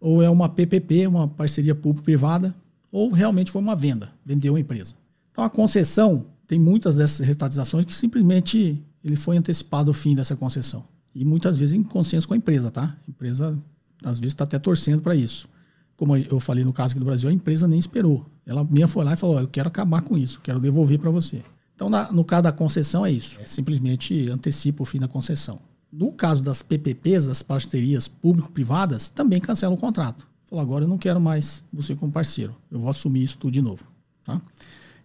ou 0.00 0.22
é 0.22 0.30
uma 0.30 0.48
PPP, 0.48 1.08
uma 1.08 1.26
parceria 1.26 1.74
público-privada, 1.74 2.54
ou 2.90 3.10
realmente 3.12 3.50
foi 3.50 3.60
uma 3.60 3.76
venda, 3.76 4.12
vendeu 4.24 4.56
a 4.56 4.60
empresa. 4.60 4.94
Então 5.30 5.44
a 5.44 5.50
concessão 5.50 6.26
tem 6.46 6.58
muitas 6.58 6.96
dessas 6.96 7.26
retatizações 7.26 7.84
que 7.84 7.94
simplesmente 7.94 8.82
ele 9.04 9.16
foi 9.16 9.36
antecipado 9.36 9.90
o 9.90 9.94
fim 9.94 10.14
dessa 10.14 10.34
concessão. 10.34 10.84
E 11.14 11.24
muitas 11.24 11.58
vezes 11.58 11.74
em 11.74 11.82
consenso 11.82 12.26
com 12.26 12.34
a 12.34 12.36
empresa, 12.36 12.70
tá? 12.70 12.96
A 13.06 13.10
empresa 13.10 13.58
às 14.02 14.18
vezes 14.18 14.32
está 14.32 14.44
até 14.44 14.58
torcendo 14.58 15.02
para 15.02 15.14
isso. 15.14 15.48
Como 15.96 16.16
eu 16.16 16.38
falei 16.38 16.64
no 16.64 16.72
caso 16.72 16.92
aqui 16.92 17.00
do 17.00 17.04
Brasil, 17.04 17.28
a 17.28 17.32
empresa 17.32 17.66
nem 17.66 17.78
esperou. 17.78 18.24
Ela 18.46 18.64
mesma 18.64 18.88
foi 18.88 19.04
lá 19.04 19.14
e 19.14 19.16
falou: 19.16 19.40
Eu 19.40 19.48
quero 19.48 19.68
acabar 19.68 20.00
com 20.00 20.16
isso, 20.16 20.40
quero 20.40 20.60
devolver 20.60 20.98
para 20.98 21.10
você. 21.10 21.42
Então, 21.74 21.88
na, 21.90 22.10
no 22.10 22.24
caso 22.24 22.42
da 22.42 22.52
concessão, 22.52 23.04
é 23.04 23.10
isso. 23.12 23.38
É 23.40 23.44
simplesmente 23.44 24.28
antecipa 24.30 24.82
o 24.82 24.86
fim 24.86 24.98
da 24.98 25.08
concessão. 25.08 25.60
No 25.92 26.12
caso 26.12 26.42
das 26.42 26.62
PPPs, 26.62 27.28
as 27.28 27.42
parcerias 27.42 28.08
público-privadas, 28.08 29.08
também 29.08 29.40
cancela 29.40 29.74
o 29.74 29.78
contrato. 29.78 30.26
Falou, 30.48 30.62
agora 30.62 30.84
eu 30.84 30.88
não 30.88 30.96
quero 30.96 31.20
mais 31.20 31.62
você 31.70 31.94
como 31.94 32.10
parceiro. 32.10 32.56
Eu 32.70 32.80
vou 32.80 32.88
assumir 32.88 33.22
isso 33.22 33.36
tudo 33.36 33.52
de 33.52 33.60
novo. 33.60 33.84
Tá? 34.24 34.40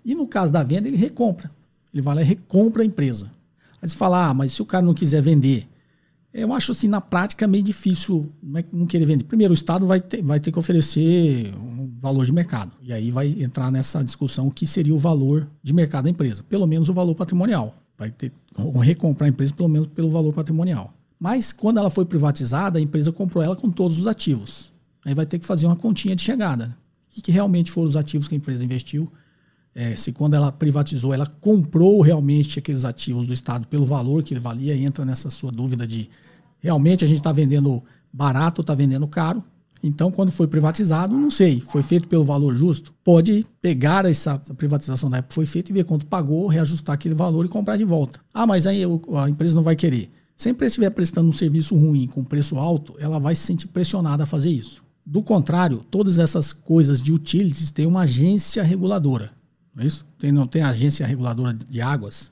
E 0.06 0.15
no 0.15 0.25
caso 0.25 0.53
da 0.53 0.63
venda, 0.63 0.88
ele 0.88 0.95
recompra. 0.95 1.51
Ele 1.93 2.01
vai 2.01 2.15
lá 2.15 2.21
e 2.21 2.25
recompra 2.25 2.82
a 2.82 2.86
empresa. 2.86 3.29
Aí 3.82 3.89
você 3.89 3.95
fala, 3.95 4.29
ah, 4.29 4.34
mas 4.34 4.53
se 4.53 4.62
o 4.62 4.65
cara 4.65 4.86
não 4.86 4.93
quiser 4.93 5.21
vender, 5.21 5.67
eu 6.34 6.53
acho 6.53 6.71
assim, 6.71 6.88
na 6.88 7.01
prática, 7.01 7.45
meio 7.45 7.63
difícil 7.63 8.27
não 8.71 8.88
querer 8.88 9.06
vender. 9.06 9.25
Primeiro, 9.25 9.51
o 9.51 9.53
Estado 9.53 9.86
vai 9.86 9.99
ter, 9.99 10.21
vai 10.23 10.39
ter 10.39 10.49
que 10.49 10.58
oferecer 10.58 11.53
um 11.56 11.91
valor 11.99 12.25
de 12.25 12.32
mercado. 12.32 12.71
E 12.82 12.93
aí 12.93 13.12
vai 13.12 13.27
entrar 13.41 13.69
nessa 13.69 14.01
discussão 14.01 14.47
o 14.47 14.51
que 14.51 14.65
seria 14.65 14.95
o 14.95 14.97
valor 14.97 15.47
de 15.62 15.73
mercado 15.73 16.06
da 16.06 16.10
empresa. 16.10 16.41
Pelo 16.43 16.65
menos 16.65 16.88
o 16.88 16.93
valor 16.93 17.15
patrimonial. 17.15 17.75
Vai 17.97 18.10
ter 18.10 18.32
recomprar 18.82 19.27
a 19.27 19.29
empresa 19.29 19.53
pelo 19.53 19.69
menos 19.69 19.88
pelo 19.88 20.10
valor 20.10 20.34
patrimonial. 20.34 20.93
Mas 21.19 21.53
quando 21.53 21.77
ela 21.77 21.89
foi 21.89 22.06
privatizada, 22.06 22.79
a 22.79 22.82
empresa 22.82 23.12
comprou 23.12 23.43
ela 23.43 23.56
com 23.56 23.69
todos 23.69 23.99
os 23.99 24.08
ativos. 24.08 24.72
Aí 25.06 25.13
vai 25.13 25.26
ter 25.26 25.39
que 25.39 25.46
fazer 25.46 25.66
uma 25.66 25.76
continha 25.76 26.16
de 26.16 26.22
chegada. 26.22 26.78
O 27.10 27.16
que, 27.16 27.22
que 27.22 27.32
realmente 27.32 27.72
foram 27.72 27.88
os 27.88 27.96
ativos 27.96 28.28
que 28.28 28.36
a 28.36 28.38
empresa 28.38 28.63
investiu? 28.63 29.12
É, 29.76 29.96
se 29.96 30.12
quando 30.12 30.36
ela 30.36 30.52
privatizou, 30.52 31.13
ela 31.13 31.26
comprou 31.26 32.00
realmente 32.02 32.60
aqueles 32.60 32.86
ativos 32.86 33.26
do 33.26 33.34
Estado 33.34 33.68
pelo 33.68 33.86
valor 33.86 34.24
que 34.24 34.34
ele 34.34 34.39
valia, 34.39 34.76
entra 34.76 35.04
nessa 35.04 35.30
sua 35.30 35.52
dúvida 35.52 35.86
de 35.86 36.10
realmente 36.60 37.04
a 37.04 37.08
gente 37.08 37.18
está 37.18 37.32
vendendo 37.32 37.84
barato 38.12 38.62
ou 38.62 38.63
está 38.63 38.76
vendendo 38.76 39.08
caro. 39.08 39.44
Então, 39.82 40.10
quando 40.10 40.32
foi 40.32 40.48
privatizado, 40.48 41.13
não 41.13 41.30
sei, 41.30 41.60
foi 41.60 41.84
feito 41.84 42.08
pelo 42.08 42.24
valor 42.24 42.56
justo? 42.56 42.94
Pode 43.04 43.46
pegar 43.62 44.06
essa, 44.06 44.39
privatização 44.56 45.10
da 45.10 45.18
época 45.18 45.30
que 45.30 45.36
foi 45.36 45.46
feita 45.46 45.72
e 45.72 45.74
ver 45.74 45.84
quanto 45.84 46.06
pagou, 46.06 46.48
reajustar 46.48 46.94
aquele 46.94 47.13
valor 47.13 47.46
e 47.46 47.50
comprar 47.50 47.76
de 47.76 47.84
volta. 47.84 48.22
Ah, 48.34 48.48
mas 48.48 48.66
aí 48.66 48.82
a 48.86 49.30
empresa 49.30 49.54
não 49.54 49.63
vai 49.63 49.76
querer. 49.76 50.10
Se 50.38 50.48
a 50.48 50.52
empresa 50.52 50.72
estiver 50.72 50.89
prestando 50.92 51.28
um 51.28 51.34
serviço 51.34 51.76
ruim 51.76 52.08
com 52.08 52.24
preço 52.24 52.58
alto, 52.58 52.96
ela 52.98 53.20
vai 53.20 53.36
se 53.36 53.46
sentir 53.46 53.68
pressionada 53.68 54.24
a 54.24 54.26
fazer 54.26 54.52
isso. 54.52 54.82
Do 55.06 55.22
contrário, 55.22 55.82
todas 55.89 56.18
essas 56.18 56.54
coisas 56.54 57.02
de 57.02 57.12
utilities 57.12 57.72
têm 57.72 57.86
uma 57.86 58.02
agência 58.02 58.63
reguladora. 58.63 59.32
Não 59.76 59.84
é 59.84 59.88
isso? 59.88 60.06
Tem, 60.18 60.32
não 60.32 60.48
tem 60.48 60.62
agência 60.62 61.06
reguladora 61.06 61.54
de 61.54 61.82
águas, 61.82 62.32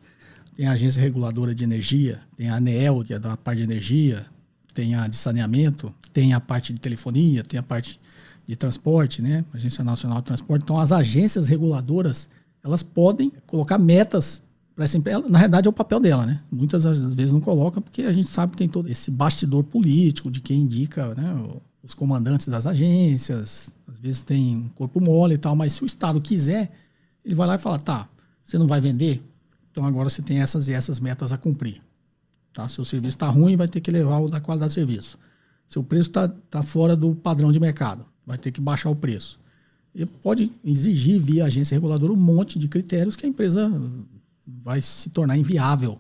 tem 0.55 0.67
a 0.67 0.73
Agência 0.73 1.01
Reguladora 1.01 1.55
de 1.55 1.63
Energia, 1.63 2.19
tem 2.35 2.49
a 2.49 2.57
ANEEL, 2.57 3.03
que 3.03 3.13
é 3.13 3.19
da 3.19 3.35
parte 3.37 3.57
de 3.57 3.63
energia, 3.63 4.25
tem 4.73 4.95
a 4.95 5.07
de 5.07 5.17
saneamento, 5.17 5.93
tem 6.13 6.33
a 6.33 6.39
parte 6.39 6.73
de 6.73 6.79
telefonia, 6.79 7.43
tem 7.43 7.59
a 7.59 7.63
parte 7.63 7.99
de 8.45 8.55
transporte, 8.55 9.21
né? 9.21 9.45
Agência 9.53 9.83
Nacional 9.83 10.19
de 10.19 10.25
Transporte. 10.25 10.63
Então, 10.63 10.77
as 10.77 10.91
agências 10.91 11.47
reguladoras, 11.47 12.29
elas 12.63 12.83
podem 12.83 13.31
colocar 13.47 13.77
metas 13.77 14.43
para 14.75 14.85
essa 14.85 14.97
empresa. 14.97 15.27
Na 15.27 15.37
realidade, 15.37 15.67
é 15.67 15.69
o 15.69 15.73
papel 15.73 15.99
dela, 15.99 16.25
né? 16.25 16.39
Muitas 16.51 16.83
vezes 16.83 17.31
não 17.31 17.41
coloca, 17.41 17.81
porque 17.81 18.03
a 18.03 18.13
gente 18.13 18.27
sabe 18.27 18.51
que 18.51 18.57
tem 18.57 18.69
todo 18.69 18.87
esse 18.89 19.09
bastidor 19.09 19.63
político 19.63 20.29
de 20.29 20.41
quem 20.41 20.61
indica 20.61 21.15
né, 21.15 21.33
os 21.83 21.93
comandantes 21.93 22.47
das 22.47 22.65
agências. 22.65 23.71
Às 23.87 23.99
vezes 23.99 24.23
tem 24.23 24.57
um 24.57 24.69
corpo 24.69 24.99
mole 24.99 25.35
e 25.35 25.37
tal, 25.37 25.55
mas 25.55 25.73
se 25.73 25.83
o 25.83 25.85
Estado 25.85 26.21
quiser, 26.21 26.71
ele 27.23 27.35
vai 27.35 27.47
lá 27.47 27.55
e 27.55 27.59
fala: 27.59 27.79
tá, 27.79 28.09
você 28.43 28.57
não 28.57 28.67
vai 28.67 28.81
vender? 28.81 29.23
Então 29.71 29.85
agora 29.85 30.09
você 30.09 30.21
tem 30.21 30.39
essas 30.39 30.67
e 30.67 30.73
essas 30.73 30.99
metas 30.99 31.31
a 31.31 31.37
cumprir. 31.37 31.81
Tá? 32.53 32.67
Seu 32.67 32.83
serviço 32.83 33.15
está 33.15 33.27
ruim, 33.29 33.55
vai 33.55 33.67
ter 33.67 33.79
que 33.79 33.89
levar 33.89 34.19
o 34.19 34.29
da 34.29 34.41
qualidade 34.41 34.71
do 34.71 34.73
serviço. 34.73 35.17
Seu 35.65 35.83
preço 35.83 36.09
está 36.09 36.27
tá 36.27 36.61
fora 36.61 36.95
do 36.95 37.15
padrão 37.15 37.51
de 37.51 37.59
mercado, 37.59 38.05
vai 38.25 38.37
ter 38.37 38.51
que 38.51 38.59
baixar 38.59 38.89
o 38.89 38.95
preço. 38.95 39.39
E 39.95 40.05
pode 40.05 40.51
exigir 40.63 41.19
via 41.19 41.45
agência 41.45 41.75
reguladora 41.75 42.11
um 42.11 42.17
monte 42.17 42.59
de 42.59 42.67
critérios 42.67 43.15
que 43.15 43.25
a 43.25 43.29
empresa 43.29 43.71
vai 44.45 44.81
se 44.81 45.09
tornar 45.09 45.37
inviável 45.37 45.99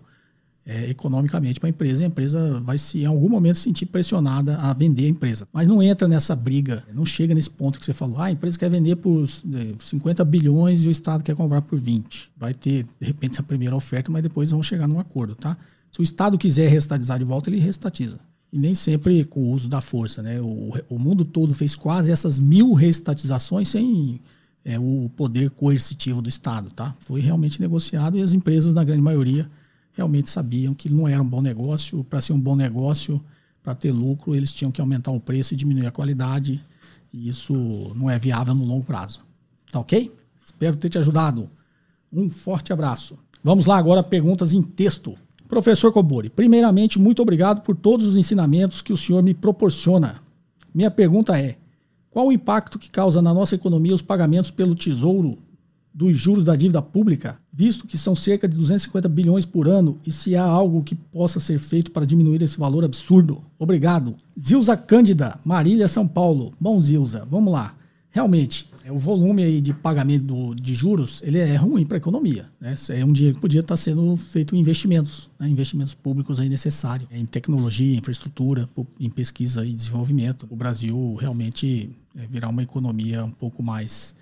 é, 0.65 0.89
economicamente 0.89 1.59
para 1.59 1.67
a 1.67 1.71
empresa. 1.71 2.01
E 2.01 2.05
a 2.05 2.07
empresa 2.07 2.59
vai 2.61 2.77
se, 2.77 2.99
em 2.99 3.05
algum 3.05 3.29
momento, 3.29 3.55
se 3.55 3.63
sentir 3.63 3.85
pressionada 3.85 4.57
a 4.57 4.73
vender 4.73 5.05
a 5.05 5.09
empresa. 5.09 5.47
Mas 5.51 5.67
não 5.67 5.81
entra 5.81 6.07
nessa 6.07 6.35
briga, 6.35 6.83
não 6.93 7.05
chega 7.05 7.33
nesse 7.33 7.49
ponto 7.49 7.79
que 7.79 7.85
você 7.85 7.93
falou. 7.93 8.17
Ah, 8.19 8.25
a 8.25 8.31
empresa 8.31 8.57
quer 8.57 8.69
vender 8.69 8.95
por 8.97 9.27
50 9.27 10.23
bilhões 10.25 10.83
e 10.83 10.87
o 10.87 10.91
Estado 10.91 11.23
quer 11.23 11.35
comprar 11.35 11.61
por 11.61 11.79
20. 11.79 12.31
Vai 12.37 12.53
ter, 12.53 12.83
de 12.99 13.07
repente, 13.07 13.39
a 13.39 13.43
primeira 13.43 13.75
oferta, 13.75 14.11
mas 14.11 14.23
depois 14.23 14.51
vão 14.51 14.61
chegar 14.61 14.87
num 14.87 14.99
acordo, 14.99 15.35
tá? 15.35 15.57
Se 15.91 15.99
o 15.99 16.03
Estado 16.03 16.37
quiser 16.37 16.69
restatizar 16.69 17.19
de 17.19 17.25
volta, 17.25 17.49
ele 17.49 17.59
restatiza. 17.59 18.19
E 18.51 18.57
nem 18.57 18.75
sempre 18.75 19.23
com 19.25 19.41
o 19.41 19.51
uso 19.51 19.67
da 19.67 19.81
força. 19.81 20.21
Né? 20.21 20.39
O, 20.41 20.73
o 20.89 20.99
mundo 20.99 21.25
todo 21.25 21.53
fez 21.53 21.75
quase 21.75 22.11
essas 22.11 22.39
mil 22.39 22.73
restatizações 22.73 23.69
sem 23.69 24.19
é, 24.63 24.79
o 24.79 25.09
poder 25.15 25.49
coercitivo 25.51 26.21
do 26.21 26.29
Estado. 26.29 26.69
Tá? 26.73 26.95
Foi 26.99 27.19
realmente 27.19 27.59
negociado 27.59 28.17
e 28.17 28.21
as 28.21 28.33
empresas, 28.33 28.73
na 28.73 28.83
grande 28.83 29.01
maioria, 29.01 29.49
realmente 29.93 30.29
sabiam 30.29 30.73
que 30.73 30.89
não 30.89 31.07
era 31.07 31.21
um 31.21 31.27
bom 31.27 31.41
negócio. 31.41 32.03
Para 32.03 32.21
ser 32.21 32.33
um 32.33 32.39
bom 32.39 32.55
negócio, 32.55 33.23
para 33.63 33.75
ter 33.75 33.91
lucro, 33.91 34.35
eles 34.35 34.53
tinham 34.53 34.71
que 34.71 34.81
aumentar 34.81 35.11
o 35.11 35.19
preço 35.19 35.53
e 35.53 35.57
diminuir 35.57 35.87
a 35.87 35.91
qualidade. 35.91 36.63
E 37.13 37.27
isso 37.27 37.53
não 37.95 38.09
é 38.09 38.17
viável 38.17 38.55
no 38.55 38.65
longo 38.65 38.85
prazo. 38.85 39.21
Tá 39.71 39.79
ok? 39.79 40.11
Espero 40.43 40.77
ter 40.77 40.89
te 40.89 40.97
ajudado. 40.97 41.49
Um 42.11 42.29
forte 42.29 42.73
abraço. 42.73 43.17
Vamos 43.43 43.65
lá 43.65 43.77
agora, 43.77 44.03
perguntas 44.03 44.53
em 44.53 44.61
texto. 44.61 45.17
Professor 45.47 45.91
Cobori, 45.91 46.29
primeiramente, 46.29 46.97
muito 46.97 47.21
obrigado 47.21 47.61
por 47.61 47.75
todos 47.75 48.05
os 48.05 48.15
ensinamentos 48.15 48.81
que 48.81 48.93
o 48.93 48.97
senhor 48.97 49.21
me 49.21 49.33
proporciona. 49.33 50.21
Minha 50.73 50.89
pergunta 50.89 51.37
é: 51.37 51.57
qual 52.09 52.27
o 52.27 52.31
impacto 52.31 52.79
que 52.79 52.89
causa 52.89 53.21
na 53.21 53.33
nossa 53.33 53.55
economia 53.55 53.93
os 53.93 54.01
pagamentos 54.01 54.51
pelo 54.51 54.75
Tesouro 54.75 55.37
dos 55.93 56.17
juros 56.17 56.43
da 56.43 56.55
dívida 56.55 56.81
pública, 56.81 57.37
visto 57.51 57.85
que 57.85 57.97
são 57.97 58.15
cerca 58.15 58.47
de 58.47 58.55
250 58.55 59.09
bilhões 59.09 59.45
por 59.45 59.67
ano, 59.67 59.99
e 60.05 60.11
se 60.11 60.35
há 60.35 60.43
algo 60.43 60.83
que 60.83 60.95
possa 60.95 61.39
ser 61.39 61.59
feito 61.59 61.91
para 61.91 62.05
diminuir 62.05 62.41
esse 62.41 62.57
valor 62.57 62.83
absurdo? 62.83 63.43
Obrigado. 63.59 64.15
Zilza 64.39 64.77
Cândida, 64.77 65.37
Marília, 65.43 65.87
São 65.87 66.07
Paulo. 66.07 66.51
Bom, 66.59 66.79
Zilza, 66.79 67.27
vamos 67.29 67.51
lá. 67.51 67.75
Realmente, 68.09 68.69
é, 68.83 68.91
o 68.91 68.97
volume 68.97 69.43
aí 69.43 69.61
de 69.61 69.73
pagamento 69.73 70.55
de 70.55 70.73
juros 70.73 71.21
ele 71.23 71.37
é 71.37 71.55
ruim 71.55 71.85
para 71.85 71.97
a 71.97 71.99
economia. 71.99 72.49
Né? 72.59 72.75
É 72.89 73.05
um 73.05 73.13
dinheiro 73.13 73.35
que 73.35 73.41
podia 73.41 73.61
estar 73.61 73.77
sendo 73.77 74.15
feito 74.17 74.55
em 74.55 74.59
investimentos, 74.59 75.29
né? 75.39 75.47
investimentos 75.47 75.93
públicos 75.93 76.39
aí 76.39 76.49
necessários, 76.49 77.07
em 77.11 77.25
tecnologia, 77.25 77.97
infraestrutura, 77.97 78.67
em 78.99 79.09
pesquisa 79.09 79.65
e 79.65 79.71
desenvolvimento. 79.71 80.47
O 80.49 80.55
Brasil 80.55 81.15
realmente 81.19 81.89
é, 82.15 82.25
virar 82.27 82.49
uma 82.49 82.63
economia 82.63 83.23
um 83.23 83.31
pouco 83.31 83.61
mais 83.61 84.15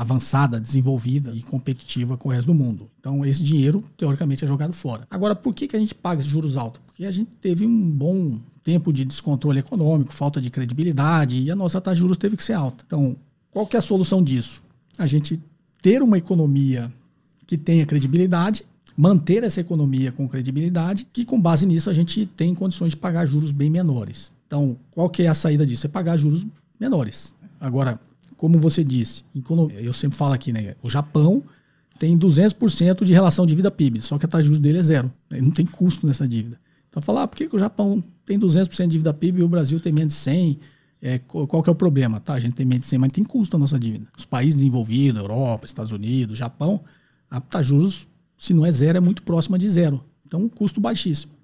avançada, 0.00 0.58
desenvolvida 0.58 1.30
e 1.34 1.42
competitiva 1.42 2.16
com 2.16 2.30
o 2.30 2.32
resto 2.32 2.46
do 2.46 2.54
mundo. 2.54 2.90
Então, 2.98 3.22
esse 3.22 3.42
dinheiro, 3.42 3.84
teoricamente, 3.98 4.42
é 4.42 4.48
jogado 4.48 4.72
fora. 4.72 5.06
Agora, 5.10 5.36
por 5.36 5.52
que, 5.52 5.68
que 5.68 5.76
a 5.76 5.78
gente 5.78 5.94
paga 5.94 6.22
esses 6.22 6.32
juros 6.32 6.56
altos? 6.56 6.80
Porque 6.86 7.04
a 7.04 7.10
gente 7.10 7.36
teve 7.36 7.66
um 7.66 7.90
bom 7.90 8.38
tempo 8.64 8.94
de 8.94 9.04
descontrole 9.04 9.58
econômico, 9.58 10.10
falta 10.10 10.40
de 10.40 10.48
credibilidade 10.48 11.42
e 11.42 11.50
a 11.50 11.54
nossa 11.54 11.82
taxa 11.82 11.96
de 11.96 12.00
juros 12.00 12.16
teve 12.16 12.34
que 12.34 12.42
ser 12.42 12.54
alta. 12.54 12.82
Então, 12.86 13.14
qual 13.50 13.66
que 13.66 13.76
é 13.76 13.78
a 13.78 13.82
solução 13.82 14.24
disso? 14.24 14.62
A 14.96 15.06
gente 15.06 15.38
ter 15.82 16.02
uma 16.02 16.16
economia 16.16 16.90
que 17.46 17.58
tenha 17.58 17.84
credibilidade, 17.84 18.64
manter 18.96 19.44
essa 19.44 19.60
economia 19.60 20.10
com 20.10 20.26
credibilidade, 20.26 21.06
que 21.12 21.26
com 21.26 21.38
base 21.38 21.66
nisso 21.66 21.90
a 21.90 21.92
gente 21.92 22.24
tem 22.24 22.54
condições 22.54 22.92
de 22.92 22.96
pagar 22.96 23.26
juros 23.26 23.52
bem 23.52 23.68
menores. 23.68 24.32
Então, 24.46 24.78
qual 24.92 25.10
que 25.10 25.24
é 25.24 25.28
a 25.28 25.34
saída 25.34 25.66
disso? 25.66 25.84
É 25.84 25.90
pagar 25.90 26.16
juros 26.16 26.46
menores. 26.78 27.34
Agora, 27.60 28.00
como 28.40 28.58
você 28.58 28.82
disse, 28.82 29.22
eu 29.82 29.92
sempre 29.92 30.16
falo 30.16 30.32
aqui, 30.32 30.50
né? 30.50 30.74
O 30.82 30.88
Japão 30.88 31.42
tem 31.98 32.18
200% 32.18 33.04
de 33.04 33.12
relação 33.12 33.44
de 33.44 33.54
vida 33.54 33.70
PIB, 33.70 34.00
só 34.00 34.18
que 34.18 34.24
a 34.24 34.28
taxa 34.28 34.40
de 34.40 34.46
juros 34.46 34.62
dele 34.62 34.78
é 34.78 34.82
zero. 34.82 35.12
Ele 35.30 35.42
não 35.42 35.50
tem 35.50 35.66
custo 35.66 36.06
nessa 36.06 36.26
dívida. 36.26 36.58
Então, 36.88 37.02
falar, 37.02 37.24
ah, 37.24 37.28
por 37.28 37.36
que, 37.36 37.46
que 37.46 37.54
o 37.54 37.58
Japão 37.58 38.02
tem 38.24 38.40
200% 38.40 38.84
de 38.84 38.92
dívida 38.92 39.12
PIB 39.12 39.40
e 39.40 39.42
o 39.42 39.48
Brasil 39.48 39.78
tem 39.78 39.92
menos 39.92 40.14
de 40.14 40.20
100%? 40.20 40.58
É, 41.02 41.18
qual 41.18 41.62
que 41.62 41.68
é 41.68 41.72
o 41.72 41.74
problema? 41.74 42.18
Tá, 42.18 42.32
a 42.32 42.40
gente 42.40 42.54
tem 42.54 42.64
medo 42.64 42.80
de 42.80 42.86
ser, 42.86 42.96
mas 42.96 43.12
tem 43.12 43.22
custo 43.22 43.56
a 43.56 43.58
nossa 43.58 43.78
dívida. 43.78 44.06
Os 44.16 44.24
países 44.24 44.54
desenvolvidos, 44.54 45.20
Europa, 45.20 45.66
Estados 45.66 45.92
Unidos, 45.92 46.38
Japão, 46.38 46.80
a 47.30 47.42
taxa 47.42 47.64
juros, 47.64 48.08
se 48.38 48.54
não 48.54 48.64
é 48.64 48.72
zero, 48.72 48.96
é 48.96 49.00
muito 49.02 49.22
próxima 49.22 49.58
de 49.58 49.68
zero. 49.68 50.02
Então, 50.26 50.40
um 50.40 50.48
custo 50.48 50.80
baixíssimo. 50.80 51.34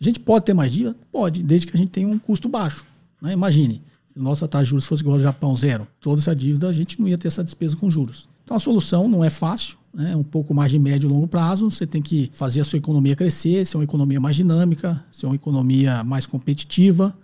A 0.00 0.02
gente 0.02 0.18
pode 0.18 0.46
ter 0.46 0.54
mais 0.54 0.72
dívida? 0.72 0.96
Pode, 1.12 1.42
desde 1.42 1.66
que 1.66 1.76
a 1.76 1.78
gente 1.78 1.90
tenha 1.90 2.08
um 2.08 2.18
custo 2.18 2.48
baixo. 2.48 2.86
Né? 3.20 3.34
Imagine, 3.34 3.82
nossa 4.18 4.48
taxa 4.48 4.64
de 4.64 4.70
juros 4.70 4.84
fosse 4.84 5.02
igual 5.02 5.16
ao 5.16 5.20
Japão, 5.20 5.56
zero, 5.56 5.86
toda 6.00 6.20
essa 6.20 6.34
dívida 6.34 6.68
a 6.68 6.72
gente 6.72 7.00
não 7.00 7.08
ia 7.08 7.16
ter 7.16 7.28
essa 7.28 7.44
despesa 7.44 7.76
com 7.76 7.90
juros. 7.90 8.28
Então, 8.44 8.56
a 8.56 8.60
solução 8.60 9.06
não 9.08 9.22
é 9.22 9.28
fácil, 9.28 9.76
né? 9.92 10.16
um 10.16 10.22
pouco 10.22 10.54
mais 10.54 10.70
de 10.70 10.78
médio 10.78 11.06
e 11.06 11.12
longo 11.12 11.28
prazo. 11.28 11.70
Você 11.70 11.86
tem 11.86 12.00
que 12.00 12.30
fazer 12.32 12.62
a 12.62 12.64
sua 12.64 12.78
economia 12.78 13.14
crescer, 13.14 13.66
ser 13.66 13.76
uma 13.76 13.84
economia 13.84 14.18
mais 14.18 14.36
dinâmica, 14.36 15.04
ser 15.12 15.26
uma 15.26 15.34
economia 15.34 16.02
mais 16.02 16.24
competitiva 16.24 17.14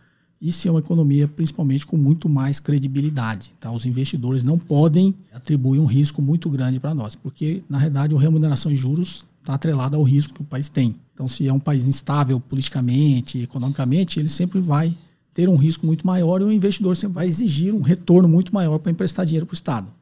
e 0.40 0.52
ser 0.52 0.68
uma 0.68 0.80
economia 0.80 1.26
principalmente 1.26 1.87
com 1.87 1.96
muito 1.96 2.28
mais 2.28 2.61
credibilidade. 2.61 3.52
Tá? 3.59 3.72
Os 3.72 3.87
investidores 3.87 4.42
não 4.42 4.59
podem 4.59 5.14
atribuir 5.33 5.78
um 5.78 5.87
risco 5.87 6.20
muito 6.20 6.50
grande 6.50 6.78
para 6.78 6.94
nós, 6.94 7.14
porque 7.14 7.62
na 7.70 7.78
realidade 7.78 8.14
a 8.14 8.20
remuneração 8.20 8.70
em 8.70 8.76
juros 8.76 9.26
está 9.40 9.54
atrelada 9.54 9.96
ao 9.96 10.02
risco 10.02 10.35
que 10.35 10.42
o 10.42 10.44
país 10.44 10.68
tem. 10.68 10.96
Então, 11.14 11.26
se 11.26 11.48
é 11.48 11.52
um 11.52 11.61
país 11.61 11.87
instável 11.87 12.38
politicamente, 12.38 13.40
economicamente, 13.40 14.20
ele 14.20 14.28
sempre 14.28 14.61
vai 14.61 14.94
ter 15.35 15.49
um 15.49 15.57
risco 15.57 15.85
muito 15.85 16.07
maior 16.07 16.40
e 16.40 16.44
o 16.44 16.53
investidor 16.53 16.97
sempre 16.97 17.16
vai 17.16 17.27
exigir 17.27 17.75
um 17.75 17.83
retorno 17.83 18.29
muito 18.29 18.55
maior 18.55 18.79
para 18.79 18.92
emprestar 18.92 19.27
dinheiro 19.27 19.44
para 19.44 19.53
o 19.53 19.57
Estado. 19.57 19.92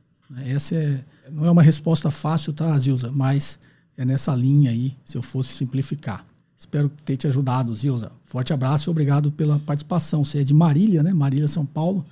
Essa 0.44 0.76
é, 0.76 1.04
não 1.30 1.46
é 1.46 1.50
uma 1.50 1.62
resposta 1.62 2.10
fácil, 2.10 2.52
tá, 2.52 2.78
Zilza? 2.78 3.10
Mas 3.10 3.58
é 3.96 4.04
nessa 4.04 4.34
linha 4.36 4.70
aí, 4.70 4.94
se 5.04 5.16
eu 5.16 5.22
fosse 5.22 5.50
simplificar. 5.50 6.24
Espero 6.56 6.90
ter 7.04 7.16
te 7.16 7.26
ajudado, 7.26 7.74
Zilza. 7.74 8.12
Forte 8.22 8.52
abraço 8.52 8.88
e 8.88 8.90
obrigado 8.90 9.32
pela 9.32 9.58
participação. 9.58 10.24
Você 10.24 10.40
é 10.40 10.44
de 10.44 10.54
Marília, 10.54 11.02
né? 11.02 11.12
Marília, 11.12 11.48
São 11.48 11.66
Paulo. 11.66 12.04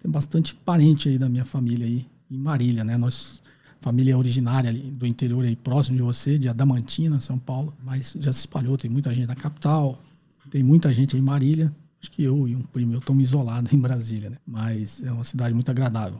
Tem 0.00 0.10
bastante 0.10 0.54
parente 0.54 1.08
aí 1.08 1.18
da 1.18 1.28
minha 1.28 1.44
família 1.44 1.86
aí 1.86 2.06
em 2.30 2.38
Marília, 2.38 2.82
né? 2.82 2.96
Nós 2.96 3.42
família 3.80 4.16
originária 4.16 4.72
do 4.72 5.06
interior 5.06 5.44
aí 5.44 5.56
próximo 5.56 5.96
de 5.96 6.02
você, 6.02 6.38
de 6.38 6.48
Adamantina, 6.48 7.18
São 7.20 7.38
Paulo, 7.38 7.74
mas 7.82 8.14
já 8.18 8.32
se 8.32 8.40
espalhou, 8.40 8.76
tem 8.76 8.90
muita 8.90 9.12
gente 9.12 9.26
na 9.26 9.34
capital, 9.34 9.98
tem 10.50 10.62
muita 10.62 10.92
gente 10.92 11.16
aí 11.16 11.22
em 11.22 11.24
Marília. 11.24 11.74
Acho 12.00 12.10
que 12.10 12.24
eu 12.24 12.48
e 12.48 12.56
um 12.56 12.62
primo 12.62 12.94
eu 12.94 12.98
estamos 12.98 13.22
isolados 13.22 13.72
em 13.74 13.78
Brasília, 13.78 14.30
né? 14.30 14.36
Mas 14.46 15.02
é 15.04 15.12
uma 15.12 15.24
cidade 15.24 15.54
muito 15.54 15.70
agradável. 15.70 16.18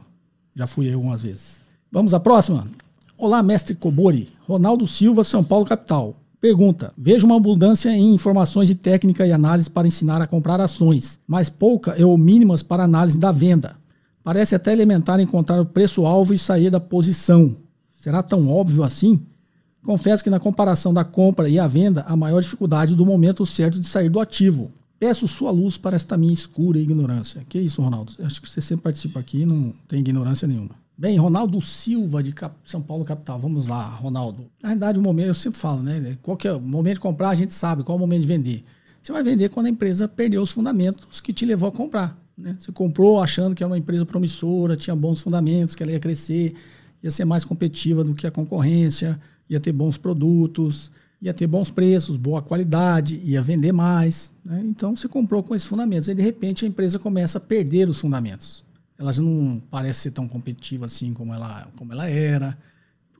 Já 0.55 0.67
fui 0.67 0.87
aí 0.87 0.93
algumas 0.93 1.23
vezes. 1.23 1.61
Vamos 1.91 2.13
à 2.13 2.19
próxima? 2.19 2.67
Olá, 3.17 3.41
mestre 3.41 3.75
Cobori. 3.75 4.31
Ronaldo 4.47 4.85
Silva, 4.85 5.23
São 5.23 5.43
Paulo, 5.43 5.65
capital. 5.65 6.15
Pergunta: 6.39 6.93
Vejo 6.97 7.25
uma 7.25 7.37
abundância 7.37 7.89
em 7.89 8.13
informações 8.13 8.67
de 8.67 8.75
técnica 8.75 9.25
e 9.25 9.31
análise 9.31 9.69
para 9.69 9.87
ensinar 9.87 10.21
a 10.21 10.27
comprar 10.27 10.59
ações, 10.59 11.19
mas 11.27 11.49
pouca 11.49 11.95
ou 12.05 12.17
mínimas 12.17 12.61
para 12.61 12.83
análise 12.83 13.17
da 13.17 13.31
venda. 13.31 13.75
Parece 14.23 14.53
até 14.53 14.71
elementar 14.71 15.19
encontrar 15.19 15.59
o 15.59 15.65
preço-alvo 15.65 16.33
e 16.33 16.37
sair 16.37 16.69
da 16.69 16.79
posição. 16.79 17.57
Será 17.91 18.21
tão 18.21 18.49
óbvio 18.49 18.83
assim? 18.83 19.21
Confesso 19.83 20.23
que 20.23 20.29
na 20.29 20.39
comparação 20.39 20.93
da 20.93 21.03
compra 21.03 21.49
e 21.49 21.57
a 21.57 21.67
venda, 21.67 22.01
a 22.07 22.15
maior 22.15 22.41
dificuldade 22.41 22.95
do 22.95 23.05
momento 23.05 23.45
certo 23.47 23.79
de 23.79 23.87
sair 23.87 24.09
do 24.09 24.19
ativo. 24.19 24.71
Peço 25.01 25.27
sua 25.27 25.49
luz 25.49 25.79
para 25.79 25.95
esta 25.95 26.15
minha 26.15 26.31
escura 26.31 26.77
ignorância. 26.77 27.43
Que 27.49 27.59
isso, 27.59 27.81
Ronaldo? 27.81 28.13
Acho 28.19 28.39
que 28.39 28.47
você 28.47 28.61
sempre 28.61 28.83
participa 28.83 29.19
aqui 29.19 29.47
não 29.47 29.73
tem 29.87 29.99
ignorância 29.99 30.47
nenhuma. 30.47 30.75
Bem, 30.95 31.17
Ronaldo 31.17 31.59
Silva, 31.59 32.21
de 32.21 32.31
Cap 32.31 32.55
São 32.63 32.83
Paulo, 32.83 33.03
capital. 33.03 33.39
Vamos 33.39 33.65
lá, 33.65 33.83
Ronaldo. 33.83 34.45
Na 34.61 34.69
verdade, 34.69 34.99
o 34.99 35.01
momento, 35.01 35.29
eu 35.29 35.33
sempre 35.33 35.57
falo, 35.57 35.81
né? 35.81 36.19
Qual 36.21 36.37
que 36.37 36.47
é 36.47 36.53
o 36.53 36.61
momento 36.61 36.93
de 36.93 36.99
comprar, 36.99 37.29
a 37.29 37.35
gente 37.35 37.51
sabe. 37.51 37.83
Qual 37.83 37.95
é 37.95 37.97
o 37.97 37.99
momento 37.99 38.21
de 38.21 38.27
vender? 38.27 38.63
Você 39.01 39.11
vai 39.11 39.23
vender 39.23 39.49
quando 39.49 39.65
a 39.65 39.69
empresa 39.71 40.07
perdeu 40.07 40.39
os 40.39 40.51
fundamentos 40.51 41.19
que 41.19 41.33
te 41.33 41.47
levou 41.47 41.69
a 41.69 41.71
comprar. 41.71 42.15
Né? 42.37 42.55
Você 42.59 42.71
comprou 42.71 43.19
achando 43.19 43.55
que 43.55 43.63
era 43.63 43.71
uma 43.71 43.79
empresa 43.79 44.05
promissora, 44.05 44.77
tinha 44.77 44.95
bons 44.95 45.19
fundamentos, 45.19 45.73
que 45.73 45.81
ela 45.81 45.91
ia 45.91 45.99
crescer, 45.99 46.53
ia 47.01 47.09
ser 47.09 47.25
mais 47.25 47.43
competitiva 47.43 48.03
do 48.03 48.13
que 48.13 48.27
a 48.27 48.31
concorrência, 48.31 49.19
ia 49.49 49.59
ter 49.59 49.71
bons 49.71 49.97
produtos, 49.97 50.91
ia 51.21 51.33
ter 51.33 51.45
bons 51.45 51.69
preços, 51.69 52.17
boa 52.17 52.41
qualidade, 52.41 53.21
ia 53.23 53.41
vender 53.41 53.71
mais. 53.71 54.31
Né? 54.43 54.63
Então 54.65 54.95
você 54.95 55.07
comprou 55.07 55.43
com 55.43 55.53
esses 55.53 55.67
fundamentos. 55.67 56.09
E 56.09 56.15
de 56.15 56.21
repente 56.21 56.65
a 56.65 56.67
empresa 56.67 56.97
começa 56.97 57.37
a 57.37 57.41
perder 57.41 57.87
os 57.87 57.99
fundamentos. 57.99 58.65
Ela 58.97 59.13
já 59.13 59.21
não 59.21 59.61
parece 59.69 59.99
ser 59.99 60.11
tão 60.11 60.27
competitiva 60.27 60.87
assim 60.87 61.13
como 61.13 61.33
ela, 61.33 61.67
como 61.75 61.93
ela 61.93 62.09
era. 62.09 62.57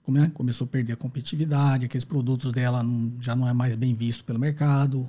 Come, 0.03 0.29
começou 0.31 0.65
a 0.65 0.67
perder 0.67 0.93
a 0.93 0.95
competitividade, 0.95 1.85
aqueles 1.85 2.03
produtos 2.03 2.51
dela 2.51 2.81
não, 2.81 3.13
já 3.21 3.35
não 3.35 3.47
é 3.47 3.53
mais 3.53 3.75
bem 3.75 3.93
visto 3.93 4.23
pelo 4.23 4.39
mercado. 4.39 5.07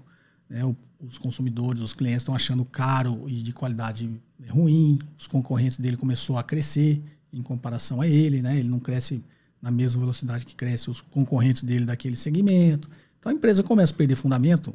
Né? 0.49 0.63
O, 0.63 0.77
os 1.01 1.17
consumidores, 1.17 1.81
os 1.81 1.95
clientes 1.95 2.23
estão 2.23 2.35
achando 2.35 2.65
caro 2.65 3.25
e 3.27 3.43
de 3.43 3.53
qualidade 3.53 4.11
ruim. 4.51 4.99
Os 5.19 5.27
concorrentes 5.27 5.79
dele 5.79 5.97
começou 5.97 6.37
a 6.37 6.45
crescer 6.45 7.03
em 7.33 7.43
comparação 7.43 8.03
a 8.03 8.07
ele, 8.07 8.43
né? 8.43 8.59
Ele 8.59 8.69
não 8.69 8.79
cresce 8.79 9.25
na 9.63 9.71
mesma 9.71 10.01
velocidade 10.01 10.45
que 10.45 10.57
cresce 10.57 10.91
os 10.91 11.01
concorrentes 11.01 11.63
dele 11.63 11.87
daquele 11.87 12.17
segmento. 12.17 12.91
Então 13.19 13.31
a 13.31 13.35
empresa 13.35 13.63
começa 13.63 13.95
a 13.95 13.97
perder 13.97 14.17
fundamento, 14.17 14.75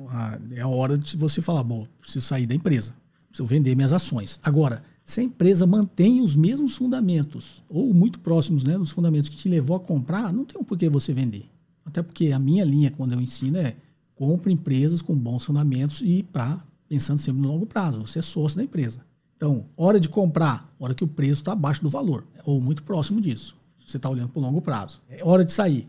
é 0.52 0.62
a 0.62 0.68
hora 0.68 0.98
de 0.98 1.18
você 1.18 1.42
falar, 1.42 1.64
bom, 1.64 1.86
preciso 2.00 2.26
sair 2.26 2.48
da 2.48 2.56
empresa, 2.56 2.96
preciso 3.28 3.46
vender 3.46 3.76
minhas 3.76 3.92
ações. 3.92 4.40
Agora, 4.42 4.82
se 5.04 5.20
a 5.20 5.24
empresa 5.24 5.66
mantém 5.66 6.22
os 6.22 6.36
mesmos 6.36 6.76
fundamentos, 6.76 7.62
ou 7.70 7.94
muito 7.94 8.20
próximos 8.20 8.64
né, 8.64 8.78
dos 8.78 8.92
fundamentos 8.92 9.30
que 9.30 9.36
te 9.36 9.50
levou 9.50 9.76
a 9.76 9.80
comprar, 9.80 10.32
não 10.32 10.46
tem 10.46 10.60
um 10.60 10.64
porquê 10.64 10.88
você 10.90 11.14
vender. 11.14 11.46
Até 11.86 12.02
porque 12.02 12.32
a 12.32 12.40
minha 12.40 12.64
linha, 12.64 12.92
quando 12.92 13.14
eu 13.14 13.22
ensino, 13.22 13.58
é 13.58 13.76
compre 14.16 14.52
empresas 14.52 15.02
com 15.02 15.16
bons 15.16 15.44
fundamentos 15.44 16.02
e 16.02 16.24
para 16.24 16.62
pensando 16.88 17.20
sempre 17.20 17.42
no 17.42 17.50
longo 17.50 17.66
prazo. 17.66 18.02
Você 18.02 18.20
é 18.20 18.22
sócio 18.22 18.58
da 18.58 18.64
empresa. 18.64 19.02
Então, 19.36 19.66
hora 19.76 20.00
de 20.00 20.10
comprar, 20.10 20.74
hora 20.80 20.96
que 20.96 21.04
o 21.04 21.08
preço 21.08 21.42
está 21.42 21.52
abaixo 21.52 21.84
do 21.84 21.90
valor, 21.90 22.26
ou 22.44 22.60
muito 22.60 22.84
próximo 22.84 23.22
disso. 23.22 23.57
Você 23.88 23.96
está 23.96 24.10
olhando 24.10 24.28
para 24.28 24.40
o 24.40 24.44
longo 24.44 24.62
prazo. 24.62 25.02
É 25.10 25.24
hora 25.24 25.46
de 25.46 25.52
sair, 25.54 25.88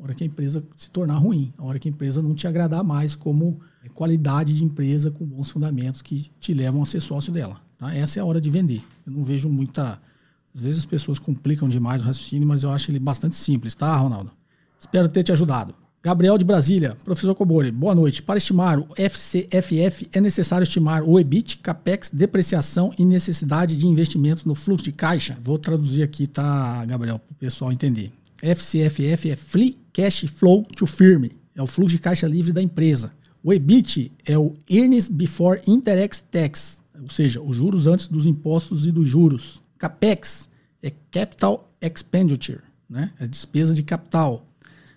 hora 0.00 0.14
que 0.14 0.24
a 0.24 0.26
empresa 0.26 0.64
se 0.74 0.90
tornar 0.90 1.18
ruim, 1.18 1.52
a 1.58 1.64
hora 1.64 1.78
que 1.78 1.86
a 1.86 1.90
empresa 1.90 2.22
não 2.22 2.34
te 2.34 2.46
agradar 2.46 2.82
mais 2.82 3.14
como 3.14 3.60
qualidade 3.92 4.54
de 4.54 4.64
empresa 4.64 5.10
com 5.10 5.26
bons 5.26 5.50
fundamentos 5.50 6.00
que 6.00 6.30
te 6.40 6.54
levam 6.54 6.82
a 6.82 6.86
ser 6.86 7.02
sócio 7.02 7.30
dela. 7.30 7.60
Tá? 7.76 7.94
Essa 7.94 8.18
é 8.18 8.22
a 8.22 8.24
hora 8.24 8.40
de 8.40 8.48
vender. 8.48 8.82
Eu 9.06 9.12
não 9.12 9.22
vejo 9.22 9.50
muita. 9.50 10.00
Às 10.54 10.60
vezes 10.62 10.78
as 10.78 10.86
pessoas 10.86 11.18
complicam 11.18 11.68
demais 11.68 12.00
o 12.00 12.04
raciocínio, 12.04 12.48
mas 12.48 12.62
eu 12.62 12.70
acho 12.70 12.90
ele 12.90 12.98
bastante 12.98 13.36
simples, 13.36 13.74
tá, 13.74 13.94
Ronaldo? 13.94 14.32
Espero 14.78 15.06
ter 15.06 15.22
te 15.22 15.32
ajudado. 15.32 15.74
Gabriel 16.04 16.36
de 16.36 16.44
Brasília, 16.44 16.94
professor 17.02 17.34
Cobori, 17.34 17.70
boa 17.70 17.94
noite. 17.94 18.20
Para 18.20 18.36
estimar 18.36 18.78
o 18.78 18.88
FCFF, 18.94 20.06
é 20.12 20.20
necessário 20.20 20.62
estimar 20.62 21.02
o 21.02 21.18
EBIT, 21.18 21.56
CAPEX, 21.60 22.10
depreciação 22.10 22.92
e 22.98 23.06
necessidade 23.06 23.74
de 23.74 23.86
investimentos 23.86 24.44
no 24.44 24.54
fluxo 24.54 24.84
de 24.84 24.92
caixa? 24.92 25.38
Vou 25.42 25.58
traduzir 25.58 26.02
aqui, 26.02 26.26
tá, 26.26 26.84
Gabriel, 26.84 27.18
para 27.18 27.32
o 27.32 27.36
pessoal 27.36 27.72
entender. 27.72 28.12
FCFF 28.42 29.30
é 29.30 29.34
Free 29.34 29.78
Cash 29.94 30.26
Flow 30.26 30.64
to 30.76 30.84
Firm, 30.84 31.24
é 31.56 31.62
o 31.62 31.66
fluxo 31.66 31.96
de 31.96 32.02
caixa 32.02 32.28
livre 32.28 32.52
da 32.52 32.60
empresa. 32.60 33.10
O 33.42 33.50
EBIT 33.50 34.12
é 34.26 34.36
o 34.36 34.52
Earnings 34.68 35.08
Before 35.08 35.62
Interest 35.66 36.22
Tax, 36.30 36.82
ou 37.00 37.08
seja, 37.08 37.40
os 37.40 37.56
juros 37.56 37.86
antes 37.86 38.08
dos 38.08 38.26
impostos 38.26 38.86
e 38.86 38.92
dos 38.92 39.08
juros. 39.08 39.62
CAPEX 39.78 40.50
é 40.82 40.92
Capital 41.10 41.66
Expenditure, 41.80 42.60
né? 42.90 43.10
é 43.18 43.26
despesa 43.26 43.72
de 43.72 43.82
capital. 43.82 44.44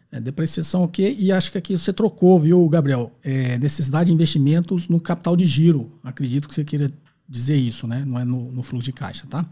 É, 0.10 0.22
depreciação 0.22 0.84
ok, 0.84 1.18
e 1.20 1.32
acho 1.34 1.52
que 1.52 1.58
aqui 1.58 1.78
você 1.78 1.92
trocou, 1.92 2.40
viu, 2.40 2.68
Gabriel? 2.70 3.12
É, 3.22 3.58
necessidade 3.58 4.08
de 4.08 4.14
investimentos 4.14 4.88
no 4.88 5.02
capital 5.02 5.36
de 5.36 5.46
giro. 5.46 5.92
Acredito 6.02 6.48
que 6.48 6.56
você 6.56 6.64
queira 6.64 6.92
dizer 7.28 7.58
isso, 7.58 7.86
né? 7.86 8.04
Não 8.06 8.18
é 8.18 8.24
no, 8.24 8.52
no 8.52 8.64
fluxo 8.64 8.86
de 8.86 8.94
caixa, 8.94 9.28
tá? 9.30 9.46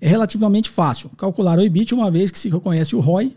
É 0.00 0.08
relativamente 0.08 0.68
fácil 0.68 1.08
calcular 1.10 1.58
o 1.58 1.62
EBIT 1.62 1.94
uma 1.94 2.10
vez 2.10 2.30
que 2.30 2.38
se 2.38 2.48
reconhece 2.48 2.96
o 2.96 3.00
ROI. 3.00 3.36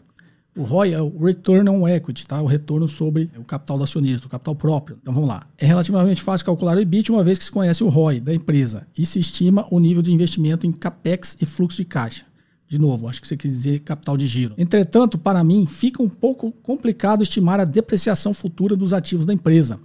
O 0.55 0.63
ROI 0.63 0.93
é 0.93 1.01
o 1.01 1.23
Return 1.23 1.69
on 1.69 1.87
Equity, 1.87 2.25
tá? 2.25 2.41
O 2.41 2.47
retorno 2.47 2.87
sobre 2.87 3.29
o 3.37 3.43
capital 3.43 3.77
do 3.77 3.83
acionista, 3.83 4.25
o 4.25 4.29
capital 4.29 4.55
próprio. 4.55 4.97
Então 4.99 5.13
vamos 5.13 5.29
lá. 5.29 5.45
É 5.59 5.67
relativamente 5.67 6.23
fácil 6.23 6.45
calcular 6.47 6.75
o 6.75 6.79
EBIT 6.79 7.11
uma 7.11 7.23
vez 7.23 7.37
que 7.37 7.45
se 7.45 7.51
conhece 7.51 7.83
o 7.83 7.89
ROI 7.89 8.19
da 8.19 8.33
empresa 8.33 8.87
e 8.97 9.05
se 9.05 9.19
estima 9.19 9.67
o 9.69 9.79
nível 9.79 10.01
de 10.01 10.11
investimento 10.11 10.65
em 10.65 10.71
CAPEX 10.71 11.37
e 11.39 11.45
fluxo 11.45 11.77
de 11.77 11.85
caixa. 11.85 12.25
De 12.67 12.77
novo, 12.77 13.07
acho 13.07 13.21
que 13.21 13.27
você 13.27 13.37
quer 13.37 13.47
dizer 13.47 13.79
capital 13.79 14.17
de 14.17 14.27
giro. 14.27 14.53
Entretanto, 14.57 15.17
para 15.17 15.41
mim, 15.41 15.65
fica 15.65 16.03
um 16.03 16.09
pouco 16.09 16.51
complicado 16.61 17.23
estimar 17.23 17.61
a 17.61 17.65
depreciação 17.65 18.33
futura 18.33 18.75
dos 18.75 18.91
ativos 18.91 19.25
da 19.25 19.33
empresa. 19.33 19.79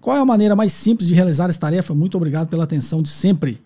Qual 0.00 0.16
é 0.16 0.20
a 0.20 0.24
maneira 0.24 0.54
mais 0.54 0.72
simples 0.72 1.08
de 1.08 1.14
realizar 1.14 1.50
essa 1.50 1.58
tarefa? 1.58 1.92
Muito 1.92 2.16
obrigado 2.16 2.48
pela 2.48 2.64
atenção 2.64 3.02
de 3.02 3.08
sempre. 3.08 3.60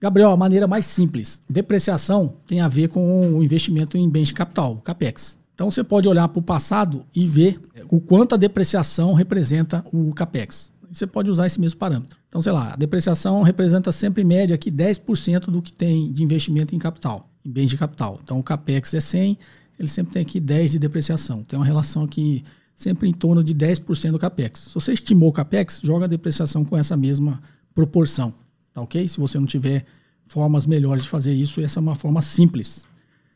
Gabriel, 0.00 0.30
a 0.30 0.36
maneira 0.36 0.66
mais 0.66 0.86
simples. 0.86 1.40
Depreciação 1.50 2.36
tem 2.46 2.60
a 2.60 2.68
ver 2.68 2.88
com 2.88 3.36
o 3.36 3.42
investimento 3.42 3.98
em 3.98 4.08
bens 4.08 4.28
de 4.28 4.34
capital, 4.34 4.76
CAPEX. 4.76 5.36
Então 5.54 5.70
você 5.70 5.82
pode 5.82 6.08
olhar 6.08 6.28
para 6.28 6.38
o 6.38 6.42
passado 6.42 7.04
e 7.14 7.26
ver 7.26 7.60
o 7.88 8.00
quanto 8.00 8.34
a 8.34 8.38
depreciação 8.38 9.12
representa 9.12 9.84
o 9.92 10.12
CAPEX. 10.14 10.70
Você 10.90 11.06
pode 11.06 11.30
usar 11.30 11.46
esse 11.46 11.60
mesmo 11.60 11.78
parâmetro. 11.78 12.16
Então, 12.28 12.40
sei 12.40 12.52
lá, 12.52 12.72
a 12.72 12.76
depreciação 12.76 13.42
representa 13.42 13.90
sempre 13.90 14.22
em 14.22 14.26
média 14.26 14.54
aqui 14.54 14.70
10% 14.70 15.46
do 15.46 15.60
que 15.60 15.72
tem 15.72 16.12
de 16.12 16.22
investimento 16.22 16.74
em 16.74 16.78
capital 16.78 17.28
em 17.44 17.50
bens 17.50 17.68
de 17.68 17.76
capital. 17.76 18.18
Então 18.22 18.38
o 18.38 18.42
capex 18.42 18.94
é 18.94 19.00
100, 19.00 19.38
ele 19.78 19.88
sempre 19.88 20.14
tem 20.14 20.22
aqui 20.22 20.40
10 20.40 20.72
de 20.72 20.78
depreciação. 20.78 21.42
Tem 21.42 21.58
uma 21.58 21.64
relação 21.64 22.04
aqui 22.04 22.44
sempre 22.74 23.08
em 23.08 23.12
torno 23.12 23.42
de 23.42 23.54
10% 23.54 24.12
do 24.12 24.18
capex. 24.18 24.60
Se 24.60 24.74
você 24.74 24.92
estimou 24.92 25.28
o 25.28 25.32
capex, 25.32 25.80
joga 25.82 26.06
a 26.06 26.08
depreciação 26.08 26.64
com 26.64 26.76
essa 26.76 26.96
mesma 26.96 27.40
proporção, 27.74 28.34
tá 28.72 28.80
ok? 28.80 29.08
Se 29.08 29.18
você 29.18 29.38
não 29.38 29.46
tiver 29.46 29.84
formas 30.26 30.66
melhores 30.66 31.04
de 31.04 31.08
fazer 31.08 31.32
isso, 31.32 31.60
essa 31.60 31.78
é 31.78 31.82
uma 31.82 31.94
forma 31.94 32.22
simples. 32.22 32.86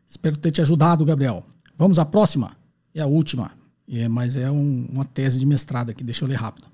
Espero 0.06 0.36
ter 0.36 0.50
te 0.50 0.60
ajudado, 0.60 1.04
Gabriel. 1.04 1.44
Vamos 1.76 1.98
à 1.98 2.04
próxima? 2.04 2.56
É 2.94 3.00
a 3.00 3.06
última, 3.06 3.52
é, 3.88 4.08
mas 4.08 4.36
é 4.36 4.50
um, 4.50 4.86
uma 4.90 5.04
tese 5.04 5.38
de 5.38 5.46
mestrado 5.46 5.90
aqui, 5.90 6.02
deixa 6.02 6.24
eu 6.24 6.28
ler 6.28 6.36
rápido. 6.36 6.66